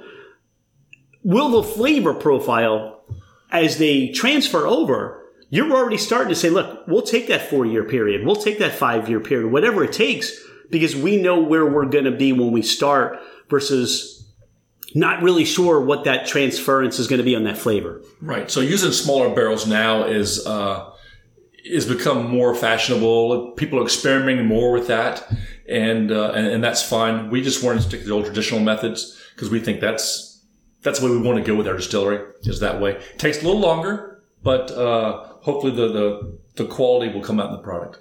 Will 1.24 1.50
the 1.50 1.62
flavor 1.62 2.14
profile 2.14 3.02
as 3.50 3.78
they 3.78 4.08
transfer 4.08 4.66
over, 4.66 5.22
you're 5.48 5.72
already 5.72 5.98
starting 5.98 6.28
to 6.28 6.34
say, 6.34 6.50
look, 6.50 6.86
we'll 6.86 7.02
take 7.02 7.26
that 7.28 7.48
four 7.48 7.66
year 7.66 7.84
period. 7.84 8.24
We'll 8.24 8.36
take 8.36 8.58
that 8.58 8.74
five 8.74 9.08
year 9.08 9.20
period, 9.20 9.50
whatever 9.50 9.82
it 9.82 9.92
takes, 9.92 10.32
because 10.70 10.94
we 10.94 11.20
know 11.20 11.40
where 11.40 11.66
we're 11.66 11.86
going 11.86 12.04
to 12.04 12.12
be 12.12 12.32
when 12.32 12.52
we 12.52 12.62
start 12.62 13.18
versus 13.48 14.16
not 14.94 15.22
really 15.22 15.44
sure 15.44 15.80
what 15.80 16.04
that 16.04 16.26
transference 16.26 16.98
is 16.98 17.06
going 17.06 17.18
to 17.18 17.24
be 17.24 17.36
on 17.36 17.44
that 17.44 17.58
flavor. 17.58 18.02
Right. 18.20 18.50
So 18.50 18.60
using 18.60 18.92
smaller 18.92 19.34
barrels 19.34 19.66
now 19.66 20.04
is 20.04 20.46
uh, 20.46 20.89
is 21.64 21.86
become 21.86 22.28
more 22.28 22.54
fashionable. 22.54 23.52
People 23.52 23.78
are 23.78 23.84
experimenting 23.84 24.46
more 24.46 24.72
with 24.72 24.86
that, 24.88 25.28
and 25.68 26.10
uh, 26.10 26.32
and, 26.32 26.46
and 26.46 26.64
that's 26.64 26.82
fine. 26.82 27.30
We 27.30 27.42
just 27.42 27.62
want 27.62 27.80
to 27.80 27.86
stick 27.86 28.00
to 28.00 28.06
the 28.06 28.12
old 28.12 28.24
traditional 28.24 28.60
methods 28.60 29.20
because 29.34 29.50
we 29.50 29.60
think 29.60 29.80
that's 29.80 30.44
that's 30.82 31.00
the 31.00 31.06
way 31.06 31.12
we 31.12 31.20
want 31.20 31.38
to 31.38 31.44
go 31.44 31.56
with 31.56 31.68
our 31.68 31.76
distillery. 31.76 32.24
Is 32.42 32.60
that 32.60 32.80
way? 32.80 32.92
It 32.92 33.18
takes 33.18 33.42
a 33.42 33.46
little 33.46 33.60
longer, 33.60 34.22
but 34.42 34.70
uh, 34.70 35.26
hopefully 35.40 35.74
the, 35.74 35.88
the 35.88 36.38
the 36.56 36.64
quality 36.66 37.12
will 37.12 37.22
come 37.22 37.40
out 37.40 37.50
in 37.50 37.56
the 37.56 37.62
product. 37.62 38.00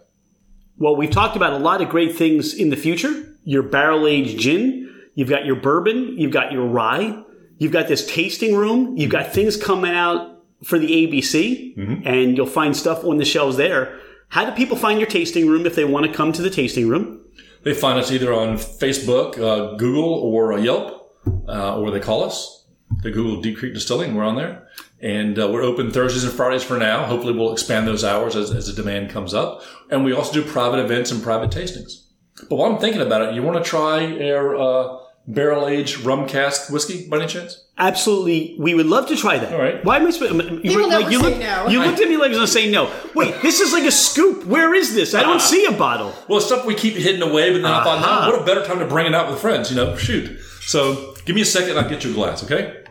Well, 0.78 0.96
we've 0.96 1.12
talked 1.12 1.36
about 1.36 1.54
a 1.54 1.58
lot 1.58 1.82
of 1.82 1.90
great 1.90 2.16
things 2.16 2.54
in 2.54 2.70
the 2.70 2.78
future. 2.78 3.36
Your 3.44 3.64
barrel 3.64 4.08
aged 4.08 4.40
gin, 4.40 4.94
you've 5.14 5.30
got 5.30 5.46
your 5.46 5.58
bourbon, 5.58 6.18
you've 6.18 6.32
got 6.32 6.52
your 6.54 6.66
rye, 6.66 7.22
you've 7.58 7.74
got 7.74 7.88
this 7.88 8.08
tasting 8.08 8.56
room, 8.56 8.96
you've 8.96 9.12
got 9.12 9.34
things 9.34 9.58
coming 9.58 9.92
out 9.92 10.39
for 10.64 10.78
the 10.78 10.88
ABC, 10.88 11.74
and 12.06 12.36
you'll 12.36 12.46
find 12.46 12.76
stuff 12.76 13.04
on 13.04 13.18
the 13.18 13.26
shelves 13.26 13.58
there. 13.58 14.00
How 14.30 14.46
do 14.48 14.52
people 14.56 14.78
find 14.78 15.00
your 15.00 15.10
tasting 15.10 15.48
room 15.48 15.66
if 15.66 15.76
they 15.76 15.86
want 15.86 16.06
to 16.06 16.12
come 16.12 16.32
to 16.34 16.42
the 16.42 16.50
tasting 16.50 16.88
room? 16.88 17.22
They 17.64 17.74
find 17.74 18.00
us 18.00 18.12
either 18.12 18.34
on 18.34 18.58
Facebook, 18.58 19.38
uh, 19.40 19.76
Google, 19.76 20.14
or 20.14 20.54
uh, 20.54 20.58
Yelp, 20.58 21.16
uh, 21.48 21.80
or 21.80 21.92
they 21.92 22.00
call 22.00 22.24
us. 22.24 22.68
They 23.04 23.12
Google 23.12 23.42
Deep 23.42 23.58
Creek 23.58 23.74
Distilling. 23.74 24.16
We're 24.16 24.24
on 24.24 24.36
there. 24.36 24.68
And 25.02 25.40
uh, 25.40 25.48
we're 25.48 25.62
open 25.62 25.92
Thursdays 25.92 26.24
and 26.24 26.34
Fridays 26.34 26.64
for 26.64 26.78
now. 26.78 27.06
Hopefully, 27.06 27.34
we'll 27.34 27.54
expand 27.54 27.88
those 27.88 28.04
hours 28.04 28.36
as, 28.36 28.52
as 28.52 28.68
the 28.68 28.74
demand 28.74 29.10
comes 29.10 29.34
up. 29.34 29.62
And 29.90 30.04
we 30.04 30.14
also 30.14 30.34
do 30.34 30.44
private 30.44 30.80
events 30.80 31.12
and 31.12 31.24
private 31.24 31.52
tastings. 31.52 32.06
But 32.50 32.56
while 32.58 32.72
I'm 32.72 32.80
thinking 32.80 33.02
about 33.02 33.22
it, 33.22 33.36
you 33.36 33.44
want 33.44 33.64
to 33.64 33.70
try 33.70 34.32
our 34.32 34.56
uh, 34.56 34.98
barrel 35.30 35.68
aged 35.68 36.00
rum 36.02 36.28
cask 36.28 36.70
whiskey 36.70 37.08
by 37.08 37.18
any 37.18 37.28
chance? 37.28 37.66
Absolutely, 37.78 38.58
we 38.60 38.74
would 38.74 38.88
love 38.88 39.08
to 39.08 39.16
try 39.16 39.38
that. 39.38 39.54
All 39.54 39.60
right. 39.60 39.84
Why 39.86 39.98
am 39.98 40.08
I? 40.08 40.10
Sp- 40.12 40.36
you, 40.36 40.60
He 40.64 40.76
will 40.76 40.90
never 40.90 41.10
you 41.10 41.20
say 41.20 41.26
looked, 41.26 41.40
no. 41.40 41.68
You 41.70 41.80
looked 41.80 42.02
at 42.02 42.10
me 42.10 42.18
like 42.18 42.32
I 42.34 42.38
was 42.38 42.38
going 42.38 42.48
to 42.48 42.52
say 42.52 42.72
no. 42.72 42.92
Wait, 43.16 43.42
this 43.42 43.62
is 43.62 43.72
like 43.72 43.86
a 43.86 43.92
scoop. 43.92 44.46
Where 44.46 44.74
is 44.74 44.94
this? 44.94 45.14
I 45.14 45.22
don't 45.22 45.36
ah. 45.36 45.38
see 45.38 45.66
a 45.66 45.72
bottle. 45.72 46.14
Well, 46.28 46.42
stuff 46.42 46.66
we 46.66 46.76
keep 46.76 46.96
hidden 46.96 47.22
away, 47.22 47.52
but 47.54 47.62
then 47.62 47.72
I 47.72 47.84
thought, 47.84 48.02
no, 48.02 48.08
uh-huh. 48.08 48.32
what 48.32 48.42
a 48.42 48.46
better 48.46 48.66
time 48.66 48.80
to 48.80 48.86
bring 48.86 49.06
it 49.06 49.16
out 49.16 49.30
with 49.32 49.40
friends, 49.40 49.70
you 49.70 49.78
know? 49.78 49.96
Shoot. 49.96 50.40
So 50.62 51.16
give 51.26 51.36
me 51.36 51.42
a 51.42 51.46
second, 51.46 51.78
I'll 51.78 51.88
get 51.88 52.04
you 52.04 52.12
a 52.12 52.14
glass, 52.14 52.44
okay? 52.44 52.84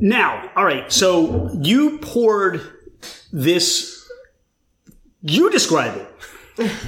Now, 0.00 0.50
all 0.54 0.64
right. 0.64 0.90
So 0.92 1.50
you 1.60 1.98
poured 1.98 2.60
this. 3.32 4.08
You 5.22 5.50
describe 5.50 5.96
it. 5.96 6.13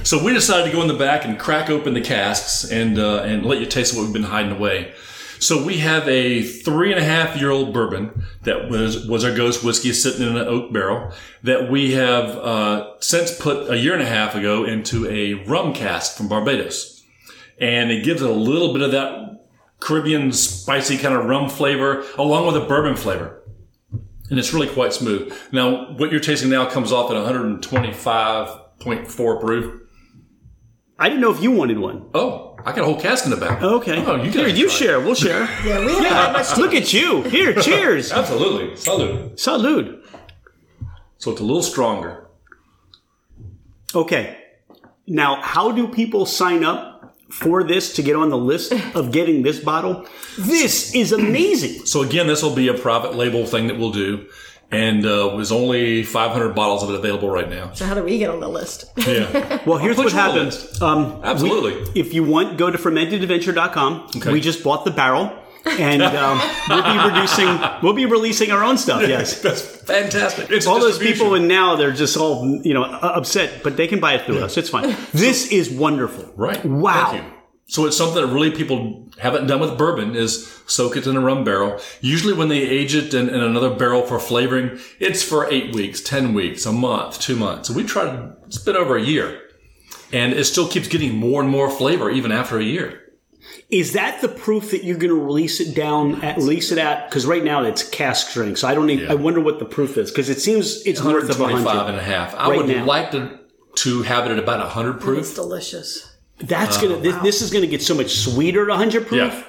So 0.03 0.23
we 0.23 0.33
decided 0.33 0.65
to 0.65 0.71
go 0.71 0.81
in 0.81 0.87
the 0.87 0.93
back 0.93 1.25
and 1.25 1.37
crack 1.37 1.69
open 1.69 1.93
the 1.93 2.01
casks 2.01 2.63
and 2.69 2.97
uh, 2.97 3.23
and 3.23 3.45
let 3.45 3.59
you 3.59 3.65
taste 3.65 3.95
what 3.95 4.03
we've 4.03 4.13
been 4.13 4.23
hiding 4.23 4.53
away. 4.53 4.93
So 5.39 5.63
we 5.63 5.77
have 5.79 6.07
a 6.07 6.41
three 6.41 6.91
and 6.91 6.99
a 6.99 7.03
half 7.03 7.39
year 7.39 7.51
old 7.51 7.73
bourbon 7.73 8.23
that 8.43 8.69
was 8.69 9.05
was 9.07 9.23
our 9.23 9.35
ghost 9.35 9.63
whiskey 9.63 9.93
sitting 9.93 10.25
in 10.25 10.37
an 10.37 10.47
oak 10.47 10.71
barrel 10.71 11.11
that 11.43 11.69
we 11.69 11.91
have 11.93 12.29
uh, 12.37 12.99
since 13.01 13.37
put 13.37 13.69
a 13.69 13.77
year 13.77 13.93
and 13.93 14.01
a 14.01 14.07
half 14.07 14.35
ago 14.35 14.63
into 14.63 15.07
a 15.07 15.33
rum 15.45 15.73
cask 15.73 16.15
from 16.15 16.27
Barbados, 16.27 17.03
and 17.59 17.91
it 17.91 18.03
gives 18.03 18.21
it 18.21 18.29
a 18.29 18.33
little 18.33 18.73
bit 18.73 18.81
of 18.81 18.91
that 18.93 19.45
Caribbean 19.79 20.31
spicy 20.31 20.97
kind 20.97 21.13
of 21.13 21.25
rum 21.25 21.49
flavor 21.49 22.03
along 22.17 22.47
with 22.47 22.55
a 22.55 22.65
bourbon 22.65 22.95
flavor. 22.95 23.43
And 24.29 24.37
it's 24.37 24.53
really 24.53 24.67
quite 24.67 24.93
smooth. 24.93 25.33
Now, 25.53 25.93
what 25.93 26.11
you're 26.11 26.19
tasting 26.19 26.49
now 26.49 26.69
comes 26.69 26.91
off 26.91 27.09
at 27.11 27.15
125.4 28.79 29.41
proof. 29.41 29.81
I 30.99 31.09
didn't 31.09 31.21
know 31.21 31.31
if 31.31 31.41
you 31.41 31.51
wanted 31.51 31.77
one. 31.77 32.09
Oh, 32.13 32.55
I 32.65 32.71
got 32.71 32.79
a 32.79 32.85
whole 32.85 32.99
cask 32.99 33.25
in 33.25 33.31
the 33.31 33.37
back. 33.37 33.61
Okay. 33.61 34.03
Oh, 34.05 34.15
you 34.15 34.31
Here, 34.31 34.47
guys 34.47 34.57
you 34.57 34.67
try. 34.67 34.75
share. 34.75 34.99
We'll 34.99 35.15
share. 35.15 35.41
Yeah, 35.63 35.85
we 35.85 35.93
haven't 35.93 36.33
much 36.33 36.57
Look 36.57 36.73
at 36.73 36.91
you. 36.91 37.21
Here, 37.23 37.53
cheers. 37.53 38.11
Absolutely. 38.11 38.75
Salute. 38.75 39.35
Salud. 39.35 40.03
So 41.17 41.31
it's 41.31 41.41
a 41.41 41.43
little 41.43 41.63
stronger. 41.63 42.27
Okay. 43.93 44.37
Now, 45.05 45.41
how 45.41 45.71
do 45.71 45.87
people 45.87 46.25
sign 46.25 46.63
up 46.63 47.15
for 47.29 47.63
this 47.63 47.93
to 47.95 48.01
get 48.01 48.15
on 48.15 48.29
the 48.29 48.37
list 48.37 48.73
of 48.95 49.11
getting 49.11 49.43
this 49.43 49.59
bottle? 49.59 50.05
This 50.37 50.93
is 50.95 51.11
amazing. 51.11 51.85
So 51.85 52.01
again, 52.01 52.27
this 52.27 52.41
will 52.41 52.55
be 52.55 52.67
a 52.67 52.73
private 52.73 53.15
label 53.15 53.45
thing 53.45 53.67
that 53.67 53.77
we'll 53.77 53.91
do. 53.91 54.27
And 54.69 55.05
uh, 55.05 55.35
there's 55.35 55.51
only 55.51 56.03
500 56.03 56.53
bottles 56.53 56.83
of 56.83 56.89
it 56.89 56.95
available 56.95 57.29
right 57.29 57.49
now. 57.49 57.71
So 57.73 57.85
how 57.85 57.93
do 57.93 58.03
we 58.03 58.17
get 58.17 58.29
on 58.29 58.41
the 58.41 58.49
list? 58.49 58.85
Yeah. 58.97 59.61
Well, 59.67 59.77
here's 59.77 59.97
what 59.97 60.11
you 60.11 60.17
on 60.19 60.35
the 60.35 60.41
happens. 60.41 60.81
Um, 60.81 61.19
Absolutely. 61.23 61.99
if 61.99 62.13
you 62.13 62.23
want, 62.23 62.57
go 62.57 62.69
to 62.71 62.77
fermentedadventure.com. 62.77 64.09
Okay. 64.17 64.31
We 64.31 64.39
just 64.39 64.63
bought 64.63 64.85
the 64.85 64.91
barrel. 64.91 65.33
And 65.65 66.01
um, 66.01 66.39
we'll 66.69 66.83
be 66.83 67.13
reducing, 67.13 67.59
we'll 67.83 67.93
be 67.93 68.05
releasing 68.05 68.51
our 68.51 68.63
own 68.63 68.77
stuff. 68.77 69.01
Yes, 69.01 69.41
That's 69.41 69.61
fantastic. 69.61 70.49
It's 70.49 70.65
all 70.65 70.79
those 70.79 70.97
people, 70.97 71.33
and 71.35 71.47
now 71.49 71.75
they're 71.75 71.91
just 71.91 72.15
all 72.15 72.61
you 72.63 72.73
know 72.73 72.83
upset, 72.83 73.63
but 73.63 73.75
they 73.75 73.87
can 73.87 73.99
buy 73.99 74.13
it 74.13 74.25
through 74.25 74.39
us. 74.39 74.55
It's 74.57 74.69
fine. 74.69 74.95
This 75.11 75.51
is 75.51 75.69
wonderful. 75.69 76.31
Right. 76.37 76.63
Wow. 76.63 77.33
Thank 77.67 77.75
you. 77.77 77.81
So 77.83 77.85
it's 77.85 77.97
something 77.97 78.25
that 78.25 78.33
really 78.33 78.51
people 78.51 79.09
haven't 79.19 79.47
done 79.47 79.59
with 79.59 79.77
bourbon 79.77 80.15
is 80.15 80.47
soak 80.67 80.95
it 80.95 81.05
in 81.05 81.17
a 81.17 81.19
rum 81.19 81.43
barrel. 81.43 81.79
Usually 82.01 82.33
when 82.33 82.47
they 82.47 82.61
age 82.61 82.95
it 82.95 83.13
in, 83.13 83.29
in 83.29 83.41
another 83.41 83.73
barrel 83.73 84.03
for 84.03 84.19
flavoring, 84.19 84.79
it's 84.99 85.21
for 85.21 85.51
eight 85.51 85.75
weeks, 85.75 86.01
10 86.01 86.33
weeks, 86.33 86.65
a 86.65 86.71
month, 86.71 87.19
two 87.19 87.35
months. 87.35 87.69
And 87.69 87.75
we 87.75 87.83
tried, 87.83 88.33
it's 88.45 88.57
been 88.57 88.77
over 88.77 88.95
a 88.95 89.03
year. 89.03 89.41
And 90.13 90.33
it 90.33 90.45
still 90.45 90.67
keeps 90.67 90.87
getting 90.87 91.17
more 91.17 91.41
and 91.41 91.49
more 91.49 91.69
flavor 91.69 92.09
even 92.09 92.31
after 92.31 92.57
a 92.57 92.63
year. 92.63 93.03
Is 93.69 93.93
that 93.93 94.21
the 94.21 94.29
proof 94.29 94.71
that 94.71 94.85
you're 94.85 94.97
going 94.97 95.13
to 95.13 95.21
release 95.21 95.59
it 95.59 95.75
down 95.75 96.21
at 96.21 96.37
release 96.37 96.71
it 96.71 96.77
at? 96.77 97.09
Because 97.09 97.25
right 97.25 97.43
now 97.43 97.63
it's 97.63 97.87
cask 97.87 98.29
strength, 98.29 98.59
so 98.59 98.67
I 98.67 98.73
don't. 98.73 98.89
Even, 98.89 99.11
I 99.11 99.15
wonder 99.15 99.41
what 99.41 99.59
the 99.59 99.65
proof 99.65 99.97
is 99.97 100.09
because 100.09 100.29
it 100.29 100.39
seems 100.39 100.85
it's 100.85 101.03
north 101.03 101.29
of 101.29 101.39
125 101.39 101.65
100. 101.65 101.89
and 101.89 101.97
a 101.97 102.03
half. 102.03 102.33
I 102.35 102.49
right 102.49 102.57
would 102.57 102.67
now. 102.67 102.85
like 102.85 103.11
to, 103.11 103.39
to 103.75 104.01
have 104.03 104.25
it 104.25 104.31
at 104.31 104.39
about 104.39 104.59
100 104.59 105.01
proof. 105.01 105.19
It's 105.19 105.33
delicious. 105.33 106.16
That's 106.39 106.79
gonna. 106.79 106.97
This, 106.97 107.15
this 107.17 107.41
is 107.41 107.51
to 107.63 107.67
get 107.67 107.81
so 107.81 107.95
much 107.95 108.11
sweeter 108.11 108.63
at 108.63 108.69
100 108.69 109.07
proof. 109.07 109.17
Yeah. 109.19 109.43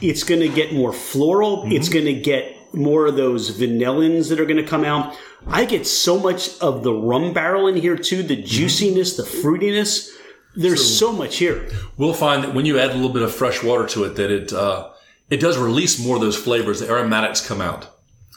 It's 0.00 0.22
to 0.40 0.48
get 0.48 0.72
more 0.72 0.92
floral. 0.92 1.64
It's 1.66 1.88
going 1.88 2.04
to 2.04 2.14
get 2.14 2.74
more 2.74 3.06
of 3.06 3.16
those 3.16 3.58
vanillins 3.58 4.28
that 4.28 4.38
are 4.38 4.44
going 4.44 4.58
to 4.58 4.66
come 4.66 4.84
out. 4.84 5.16
I 5.46 5.64
get 5.64 5.86
so 5.86 6.18
much 6.18 6.58
of 6.60 6.82
the 6.82 6.92
rum 6.92 7.32
barrel 7.32 7.66
in 7.66 7.76
here 7.76 7.96
too. 7.96 8.22
The 8.22 8.36
juiciness, 8.36 9.16
the 9.16 9.22
fruitiness. 9.22 10.10
There's 10.54 10.98
so, 10.98 11.12
much 11.12 11.36
here. 11.36 11.68
We'll 11.96 12.14
find 12.14 12.42
that 12.42 12.54
when 12.54 12.66
you 12.66 12.78
add 12.78 12.90
a 12.90 12.94
little 12.94 13.12
bit 13.12 13.22
of 13.22 13.32
fresh 13.32 13.62
water 13.62 13.86
to 13.88 14.04
it, 14.04 14.16
that 14.16 14.30
it 14.30 14.52
uh, 14.52 14.90
it 15.30 15.38
does 15.38 15.56
release 15.56 16.04
more 16.04 16.16
of 16.16 16.22
those 16.22 16.36
flavors. 16.36 16.80
The 16.80 16.90
aromatics 16.90 17.46
come 17.46 17.60
out. 17.60 17.86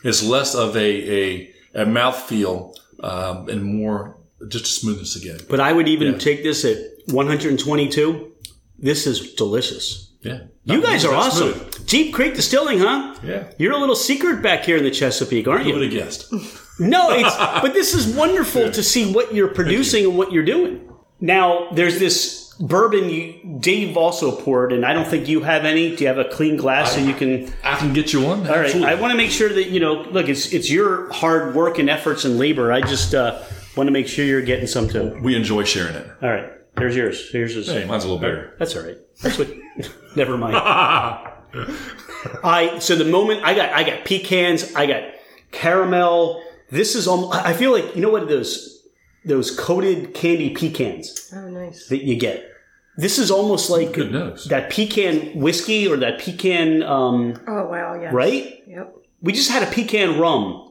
It's 0.03 0.21
less 0.21 0.53
of 0.53 0.75
a 0.75 0.79
a, 0.79 1.53
a 1.73 1.85
mouthfeel 1.85 2.75
um, 2.99 3.49
and 3.49 3.63
more 3.63 4.17
just 4.49 4.65
a 4.65 4.69
smoothness 4.69 5.15
again. 5.15 5.39
But 5.49 5.59
I 5.61 5.73
would 5.73 5.87
even 5.87 6.19
take 6.19 6.43
this 6.43 6.63
at 6.63 6.77
122. 7.11 8.31
This 8.79 9.05
is 9.07 9.33
delicious. 9.35 10.11
Yeah, 10.21 10.41
You 10.65 10.81
guys 10.81 11.03
are 11.05 11.13
awesome. 11.15 11.53
smooth. 11.53 11.87
Deep 11.87 12.13
Creek 12.13 12.35
Distilling, 12.35 12.79
huh? 12.79 13.15
Yeah. 13.23 13.51
You're 13.57 13.73
a 13.73 13.77
little 13.79 13.95
secret 13.95 14.41
back 14.43 14.63
here 14.63 14.77
in 14.77 14.83
the 14.83 14.91
Chesapeake, 14.91 15.47
aren't 15.47 15.65
you? 15.65 15.73
Who 15.73 15.79
would 15.79 15.91
you? 15.93 15.99
have 15.99 16.07
guessed? 16.09 16.33
No, 16.79 17.11
it's 17.11 17.35
but 17.61 17.73
this 17.75 17.93
is 17.93 18.15
wonderful 18.15 18.71
to 18.71 18.81
see 18.81 19.13
what 19.13 19.35
you're 19.35 19.49
producing 19.53 20.03
and 20.05 20.17
what 20.17 20.31
you're 20.31 20.45
doing. 20.45 20.89
Now, 21.19 21.69
there's 21.73 21.99
this 21.99 22.55
bourbon 22.59 23.07
you 23.07 23.57
Dave 23.59 23.97
also 23.97 24.35
poured, 24.35 24.73
and 24.73 24.83
I 24.83 24.93
don't 24.93 25.05
think 25.07 25.27
you 25.27 25.41
have 25.41 25.63
any. 25.63 25.95
Do 25.95 26.03
you 26.03 26.07
have 26.07 26.17
a 26.17 26.25
clean 26.29 26.57
glass 26.57 26.93
so 26.93 26.99
you 27.01 27.13
can? 27.13 27.53
I 27.63 27.75
can 27.77 27.93
get 27.93 28.13
you 28.13 28.23
one. 28.23 28.47
All 28.47 28.55
right. 28.57 28.73
I 28.77 28.95
want 28.95 29.11
to 29.11 29.17
make 29.17 29.29
sure 29.29 29.49
that 29.49 29.67
you 29.69 29.79
know. 29.79 30.01
Look, 30.09 30.27
it's 30.27 30.51
it's 30.53 30.71
your 30.71 31.11
hard 31.13 31.53
work 31.53 31.77
and 31.77 31.87
efforts 31.87 32.25
and 32.25 32.39
labor. 32.39 32.71
I 32.71 32.81
just 32.81 33.13
uh, 33.13 33.43
want 33.77 33.85
to 33.85 33.91
make 33.91 34.07
sure 34.07 34.25
you're 34.25 34.41
getting 34.41 34.65
some 34.65 34.87
too. 34.89 35.19
we 35.21 35.35
enjoy 35.35 35.65
sharing 35.65 35.93
it. 35.95 36.07
All 36.23 36.29
right, 36.29 36.49
there's 36.81 36.95
yours. 36.95 37.29
Here's 37.31 37.53
yours. 37.55 37.67
Hey, 37.67 37.85
mine's 37.85 38.03
a 38.03 38.07
little 38.07 38.21
bigger. 38.21 38.55
That's 38.59 38.75
all 38.75 38.83
right. 38.83 38.97
That's 39.21 39.37
what. 39.37 39.47
never 40.15 40.37
mind. 40.37 40.55
I 42.43 42.79
so 42.79 42.95
the 42.95 43.05
moment 43.05 43.43
I 43.43 43.53
got 43.53 43.69
I 43.73 43.83
got 43.83 44.05
pecans, 44.05 44.73
I 44.75 44.85
got 44.85 45.03
caramel. 45.51 46.43
This 46.69 46.95
is 46.95 47.07
almost. 47.07 47.33
I 47.35 47.53
feel 47.53 47.71
like 47.71 47.95
you 47.95 48.01
know 48.01 48.09
what 48.09 48.27
those 48.27 48.85
those 49.25 49.55
coated 49.57 50.13
candy 50.13 50.49
pecans 50.51 51.31
Oh, 51.35 51.47
nice. 51.49 51.87
that 51.87 52.03
you 52.03 52.15
get. 52.15 52.47
This 52.97 53.19
is 53.19 53.31
almost 53.31 53.69
like 53.69 53.93
Good 53.93 54.11
nose. 54.11 54.45
that 54.45 54.69
pecan 54.69 55.39
whiskey 55.39 55.87
or 55.87 55.95
that 55.97 56.19
pecan, 56.19 56.83
um, 56.83 57.39
Oh, 57.47 57.65
wow. 57.67 57.93
Yeah. 57.99 58.09
right? 58.11 58.63
Yep. 58.67 58.95
We 59.21 59.31
just 59.31 59.49
had 59.49 59.63
a 59.63 59.71
pecan 59.71 60.19
rum, 60.19 60.70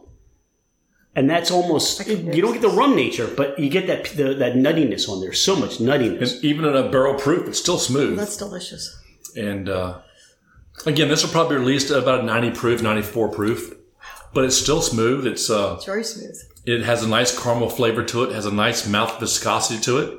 and 1.17 1.29
that's 1.29 1.51
almost 1.51 2.07
you 2.07 2.41
don't 2.41 2.53
get 2.53 2.63
the 2.63 2.69
rum 2.69 2.95
nature, 2.95 3.27
but 3.37 3.59
you 3.59 3.69
get 3.69 3.87
that 3.89 4.05
the, 4.17 4.35
that 4.35 4.55
nuttiness 4.55 5.09
on 5.09 5.21
there. 5.21 5.33
So 5.33 5.57
much 5.57 5.79
nuttiness. 5.79 6.43
Even 6.43 6.65
in 6.65 6.77
a 6.77 6.89
barrel 6.89 7.15
proof, 7.15 7.49
it's 7.49 7.59
still 7.59 7.79
smooth. 7.79 8.17
That's 8.17 8.37
delicious. 8.37 8.97
And 9.37 9.69
uh, 9.69 9.99
again, 10.87 11.09
this 11.09 11.23
will 11.23 11.31
probably 11.31 11.57
be 11.57 11.61
released 11.61 11.91
at 11.91 11.99
about 11.99 12.25
90 12.25 12.51
proof, 12.53 12.83
94 12.83 13.29
proof, 13.29 13.75
but 14.33 14.45
it's 14.45 14.57
still 14.57 14.83
smooth. 14.83 15.27
It's 15.27 15.51
uh, 15.51 15.75
It's 15.77 15.85
very 15.85 16.05
smooth. 16.05 16.37
it 16.67 16.83
has 16.83 17.03
a 17.03 17.09
nice 17.09 17.37
caramel 17.37 17.71
flavor 17.71 18.05
to 18.05 18.25
it. 18.25 18.33
Has 18.33 18.47
a 18.47 18.53
nice 18.53 18.87
mouth 18.87 19.19
viscosity 19.21 19.81
to 19.83 19.99
it. 19.99 20.17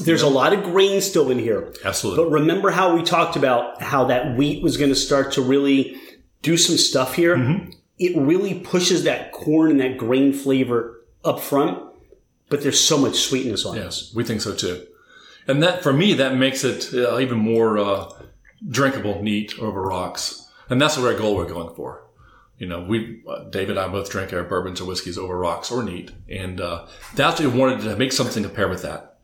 There's 0.00 0.22
a 0.22 0.28
lot 0.28 0.52
of 0.52 0.64
grain 0.64 1.00
still 1.00 1.30
in 1.30 1.38
here. 1.38 1.72
Absolutely. 1.84 2.24
But 2.24 2.30
remember 2.30 2.70
how 2.72 2.96
we 2.96 3.02
talked 3.02 3.36
about 3.36 3.80
how 3.80 4.06
that 4.06 4.36
wheat 4.36 4.60
was 4.62 4.76
going 4.76 4.90
to 4.90 4.96
start 4.96 5.32
to 5.34 5.40
really 5.42 5.96
do 6.42 6.56
some 6.56 6.76
stuff 6.76 7.14
here? 7.14 7.36
Mm-hmm. 7.36 7.70
It 7.98 8.16
really 8.16 8.60
pushes 8.60 9.04
that 9.04 9.32
corn 9.32 9.70
and 9.70 9.80
that 9.80 9.98
grain 9.98 10.32
flavor 10.32 11.04
up 11.24 11.40
front, 11.40 11.82
but 12.48 12.62
there's 12.62 12.80
so 12.80 12.98
much 12.98 13.16
sweetness 13.16 13.64
on 13.64 13.76
it. 13.76 13.80
Yes, 13.80 14.12
we 14.14 14.24
think 14.24 14.40
so 14.40 14.54
too. 14.54 14.86
And 15.46 15.62
that, 15.62 15.82
for 15.82 15.92
me, 15.92 16.14
that 16.14 16.36
makes 16.36 16.64
it 16.64 16.92
uh, 16.94 17.18
even 17.18 17.38
more 17.38 17.78
uh, 17.78 18.10
drinkable, 18.68 19.22
neat 19.22 19.58
over 19.58 19.82
rocks. 19.82 20.48
And 20.70 20.80
that's 20.80 20.96
the 20.96 21.02
right 21.02 21.16
goal 21.16 21.36
we're 21.36 21.46
going 21.46 21.74
for. 21.74 22.02
You 22.58 22.66
know, 22.66 22.82
we, 22.82 23.22
uh, 23.28 23.44
David 23.44 23.76
and 23.76 23.80
I 23.80 23.88
both 23.88 24.10
drink 24.10 24.32
our 24.32 24.44
bourbons 24.44 24.80
or 24.80 24.86
whiskeys 24.86 25.18
over 25.18 25.36
rocks 25.36 25.70
or 25.70 25.82
neat. 25.82 26.12
And 26.28 26.60
uh, 26.60 26.86
that's 27.14 27.40
what 27.40 27.52
we 27.52 27.58
wanted 27.58 27.82
to 27.82 27.96
make 27.96 28.12
something 28.12 28.42
to 28.42 28.48
pair 28.48 28.68
with 28.68 28.82
that. 28.82 29.18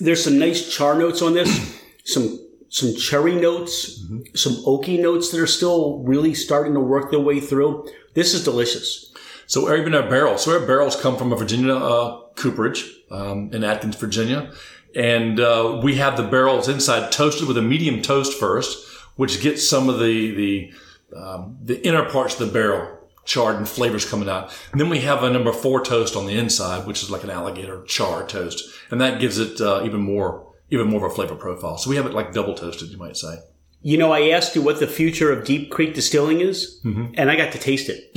There's 0.00 0.22
some 0.22 0.38
nice 0.38 0.68
char 0.72 0.96
notes 0.96 1.22
on 1.22 1.34
this, 1.34 1.80
some 2.04 2.38
some 2.68 2.94
cherry 2.94 3.34
notes, 3.34 4.00
Mm-hmm. 4.00 4.34
some 4.34 4.54
oaky 4.64 5.00
notes 5.00 5.30
that 5.30 5.40
are 5.40 5.46
still 5.46 5.98
really 6.04 6.34
starting 6.34 6.74
to 6.74 6.80
work 6.80 7.10
their 7.10 7.20
way 7.20 7.40
through. 7.40 7.86
This 8.14 8.34
is 8.34 8.44
delicious. 8.44 9.12
So 9.46 9.74
even 9.74 9.94
our 9.94 10.08
barrels. 10.08 10.44
So 10.44 10.52
our 10.58 10.66
barrels 10.66 10.94
come 11.00 11.16
from 11.16 11.32
a 11.32 11.36
Virginia 11.36 11.74
uh, 11.74 12.20
cooperage 12.36 12.84
um, 13.10 13.50
in 13.52 13.64
Atkins, 13.64 13.96
Virginia, 13.96 14.52
and 14.94 15.40
uh, 15.40 15.80
we 15.82 15.96
have 15.96 16.16
the 16.16 16.22
barrels 16.22 16.68
inside 16.68 17.10
toasted 17.12 17.48
with 17.48 17.56
a 17.58 17.62
medium 17.62 18.02
toast 18.02 18.38
first, 18.38 18.86
which 19.16 19.40
gets 19.40 19.68
some 19.68 19.88
of 19.88 19.98
the 19.98 20.34
the 20.34 20.72
um, 21.16 21.56
the 21.64 21.84
inner 21.86 22.04
parts 22.08 22.38
of 22.38 22.46
the 22.46 22.52
barrel 22.52 22.98
charred 23.24 23.56
and 23.56 23.68
flavors 23.68 24.04
coming 24.08 24.28
out. 24.28 24.52
And 24.72 24.80
then 24.80 24.88
we 24.88 25.00
have 25.00 25.22
a 25.22 25.30
number 25.30 25.52
four 25.52 25.82
toast 25.84 26.16
on 26.16 26.26
the 26.26 26.38
inside, 26.38 26.86
which 26.86 27.02
is 27.02 27.10
like 27.10 27.24
an 27.24 27.30
alligator 27.30 27.82
char 27.84 28.26
toast, 28.26 28.64
and 28.90 29.00
that 29.00 29.20
gives 29.20 29.38
it 29.38 29.60
uh, 29.60 29.82
even 29.84 30.00
more 30.00 30.46
even 30.70 30.88
more 30.88 31.04
of 31.06 31.12
a 31.12 31.14
flavor 31.14 31.34
profile. 31.34 31.78
So 31.78 31.90
we 31.90 31.96
have 31.96 32.06
it 32.06 32.12
like 32.14 32.32
double 32.32 32.54
toasted, 32.54 32.88
you 32.90 32.96
might 32.98 33.16
say. 33.16 33.36
You 33.80 33.96
know, 33.96 34.10
I 34.12 34.30
asked 34.30 34.56
you 34.56 34.62
what 34.62 34.80
the 34.80 34.86
future 34.88 35.30
of 35.32 35.44
Deep 35.44 35.70
Creek 35.70 35.94
Distilling 35.94 36.40
is, 36.40 36.80
Mm-hmm. 36.84 37.14
and 37.14 37.30
I 37.30 37.36
got 37.36 37.52
to 37.52 37.58
taste 37.58 37.88
it. 37.88 38.12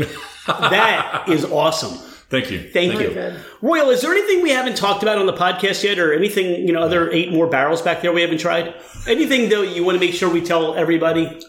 that 0.48 1.26
is 1.30 1.46
awesome. 1.46 1.98
Thank 2.30 2.50
you. 2.50 2.70
Thank, 2.72 2.94
you. 2.94 3.10
good. 3.10 3.40
Royal, 3.62 3.90
is 3.90 4.02
there 4.02 4.12
anything 4.14 4.42
we 4.42 4.52
haven't 4.52 4.78
talked 4.78 5.04
about 5.04 5.18
on 5.18 5.26
the 5.26 5.34
podcast 5.34 5.84
yet, 5.84 6.00
or 6.00 6.14
anything, 6.14 6.66
you 6.66 6.72
know, 6.74 6.82
other 6.82 7.12
eight 7.12 7.32
more 7.32 7.46
barrels 7.48 7.82
back 7.82 8.02
there 8.02 8.14
we 8.14 8.22
haven't 8.22 8.38
tried? 8.40 8.74
Anything, 9.08 9.50
though, 9.50 9.62
you 9.62 9.84
want 9.84 9.98
to 9.98 10.00
make 10.00 10.16
sure 10.16 10.30
we 10.30 10.42
tell 10.42 10.74
everybody? 10.76 11.40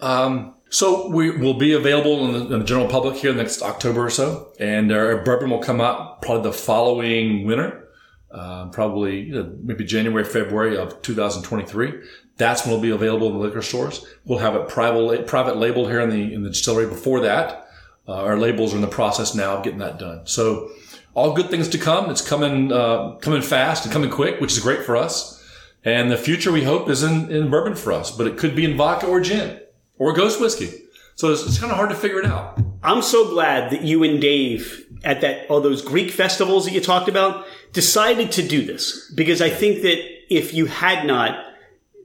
Um, 0.00 0.54
so 0.68 1.08
we 1.10 1.30
will 1.30 1.54
be 1.54 1.74
available 1.74 2.24
in 2.26 2.32
the, 2.32 2.54
in 2.54 2.58
the 2.60 2.64
general 2.64 2.88
public 2.88 3.16
here 3.16 3.32
next 3.32 3.62
October 3.62 4.04
or 4.06 4.10
so, 4.10 4.52
and 4.58 4.90
our 4.90 5.18
bourbon 5.22 5.50
will 5.50 5.60
come 5.60 5.80
out 5.80 6.22
probably 6.22 6.50
the 6.50 6.52
following 6.56 7.46
winter, 7.46 7.81
uh, 8.32 8.66
probably 8.68 9.20
you 9.20 9.34
know, 9.34 9.54
maybe 9.62 9.84
January, 9.84 10.24
February 10.24 10.76
of 10.76 11.00
2023. 11.02 11.92
That's 12.38 12.64
when 12.64 12.72
it'll 12.72 12.82
be 12.82 12.90
available 12.90 13.28
in 13.28 13.34
the 13.34 13.38
liquor 13.38 13.62
stores. 13.62 14.04
We'll 14.24 14.38
have 14.38 14.54
it 14.54 14.68
private 14.68 15.26
private 15.26 15.56
labeled 15.58 15.88
here 15.88 16.00
in 16.00 16.10
the 16.10 16.32
in 16.32 16.42
the 16.42 16.48
distillery. 16.48 16.86
Before 16.86 17.20
that, 17.20 17.68
uh, 18.08 18.14
our 18.14 18.38
labels 18.38 18.72
are 18.72 18.76
in 18.76 18.82
the 18.82 18.88
process 18.88 19.34
now 19.34 19.56
of 19.58 19.64
getting 19.64 19.80
that 19.80 19.98
done. 19.98 20.26
So 20.26 20.70
all 21.14 21.34
good 21.34 21.50
things 21.50 21.68
to 21.68 21.78
come. 21.78 22.10
It's 22.10 22.26
coming 22.26 22.72
uh, 22.72 23.16
coming 23.16 23.42
fast 23.42 23.84
and 23.84 23.92
coming 23.92 24.10
quick, 24.10 24.40
which 24.40 24.52
is 24.52 24.60
great 24.60 24.84
for 24.84 24.96
us. 24.96 25.38
And 25.84 26.10
the 26.10 26.16
future 26.16 26.52
we 26.52 26.62
hope 26.62 26.88
is 26.88 27.02
in, 27.02 27.30
in 27.30 27.50
bourbon 27.50 27.74
for 27.74 27.92
us, 27.92 28.10
but 28.10 28.26
it 28.26 28.38
could 28.38 28.54
be 28.54 28.64
in 28.64 28.76
vodka 28.76 29.06
or 29.06 29.20
gin 29.20 29.60
or 29.98 30.12
ghost 30.12 30.40
whiskey. 30.40 30.70
So 31.16 31.32
it's, 31.32 31.44
it's 31.44 31.58
kind 31.58 31.70
of 31.70 31.76
hard 31.76 31.90
to 31.90 31.96
figure 31.96 32.20
it 32.20 32.24
out. 32.24 32.58
I'm 32.82 33.02
so 33.02 33.28
glad 33.28 33.70
that 33.72 33.82
you 33.82 34.02
and 34.04 34.20
Dave 34.20 34.86
at 35.04 35.20
that 35.20 35.48
all 35.50 35.60
those 35.60 35.82
Greek 35.82 36.10
festivals 36.10 36.64
that 36.64 36.72
you 36.72 36.80
talked 36.80 37.08
about 37.08 37.46
decided 37.72 38.32
to 38.32 38.46
do 38.46 38.64
this 38.64 39.10
because 39.14 39.40
I 39.40 39.48
think 39.50 39.82
that 39.82 39.98
if 40.30 40.54
you 40.54 40.66
had 40.66 41.06
not, 41.06 41.44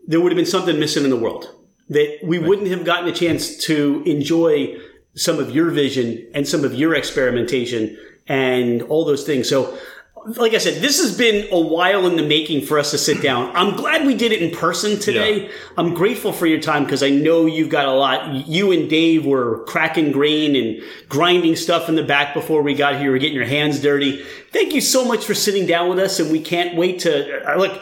there 0.08 0.20
would 0.20 0.32
have 0.32 0.38
been 0.38 0.46
something 0.46 0.80
missing 0.80 1.04
in 1.04 1.10
the 1.10 1.18
world 1.18 1.54
that 1.90 2.20
we 2.24 2.40
wouldn't 2.40 2.68
have 2.68 2.84
gotten 2.84 3.08
a 3.08 3.14
chance 3.14 3.58
to 3.66 4.04
enjoy 4.06 4.78
some 5.16 5.40
of 5.40 5.52
your 5.52 5.70
vision 5.72 6.30
and 6.34 6.48
some 6.48 6.64
of 6.64 6.74
your 6.74 6.94
experimentation 6.94 7.98
and 8.28 8.82
all 8.84 9.06
those 9.06 9.24
things. 9.24 9.48
So 9.48 9.78
like 10.26 10.54
I 10.54 10.58
said, 10.58 10.82
this 10.82 11.02
has 11.02 11.18
been 11.18 11.48
a 11.52 11.60
while 11.60 12.06
in 12.06 12.18
the 12.18 12.24
making 12.24 12.66
for 12.66 12.78
us 12.78 12.92
to 12.92 12.98
sit 12.98 13.22
down. 13.22 13.52
I'm 13.56 13.76
glad 13.76 14.06
we 14.06 14.16
did 14.16 14.32
it 14.32 14.42
in 14.42 14.52
person 14.52 15.00
today. 15.00 15.46
Yeah. 15.46 15.52
I'm 15.78 15.94
grateful 15.94 16.34
for 16.34 16.46
your 16.46 16.60
time 16.60 16.84
because 16.84 17.02
I 17.02 17.10
know 17.10 17.46
you've 17.46 17.70
got 17.70 17.86
a 17.86 17.94
lot. 17.94 18.48
You 18.48 18.72
and 18.72 18.90
Dave 18.90 19.26
were 19.26 19.64
cracking 19.66 20.12
grain 20.12 20.56
and 20.56 20.82
grinding 21.08 21.56
stuff 21.56 21.88
in 21.88 21.96
the 21.96 22.04
back 22.04 22.34
before 22.34 22.62
we 22.62 22.74
got 22.74 22.96
here. 22.96 23.06
You 23.06 23.12
were 23.12 23.18
getting 23.20 23.36
your 23.36 23.46
hands 23.46 23.82
dirty. 23.82 24.24
Thank 24.52 24.74
you 24.74 24.82
so 24.82 25.06
much 25.06 25.26
for 25.26 25.34
sitting 25.34 25.66
down 25.66 25.90
with 25.90 26.00
us, 26.00 26.20
and 26.20 26.32
we 26.32 26.42
can't 26.42 26.76
wait 26.76 27.00
to 27.00 27.50
uh, 27.50 27.56
look. 27.56 27.82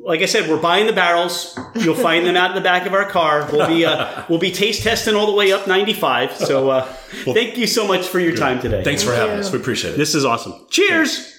Like 0.00 0.20
I 0.20 0.26
said, 0.26 0.48
we're 0.48 0.60
buying 0.60 0.86
the 0.86 0.92
barrels. 0.92 1.58
You'll 1.74 1.94
find 1.94 2.24
them 2.24 2.36
out 2.36 2.50
in 2.50 2.54
the 2.54 2.62
back 2.62 2.86
of 2.86 2.94
our 2.94 3.04
car. 3.04 3.48
We'll 3.52 3.66
be 3.66 3.84
uh, 3.84 4.24
we'll 4.28 4.38
be 4.38 4.52
taste 4.52 4.82
testing 4.82 5.14
all 5.14 5.26
the 5.26 5.32
way 5.32 5.52
up 5.52 5.66
95. 5.66 6.36
So 6.36 6.70
uh, 6.70 6.84
thank 7.24 7.58
you 7.58 7.66
so 7.66 7.86
much 7.86 8.06
for 8.06 8.20
your 8.20 8.36
time 8.36 8.60
today. 8.60 8.82
Thanks 8.84 9.02
for 9.02 9.12
having 9.12 9.34
you. 9.34 9.40
us. 9.40 9.52
We 9.52 9.58
appreciate 9.58 9.94
it. 9.94 9.96
This 9.96 10.14
is 10.14 10.24
awesome. 10.24 10.54
Cheers. 10.70 11.34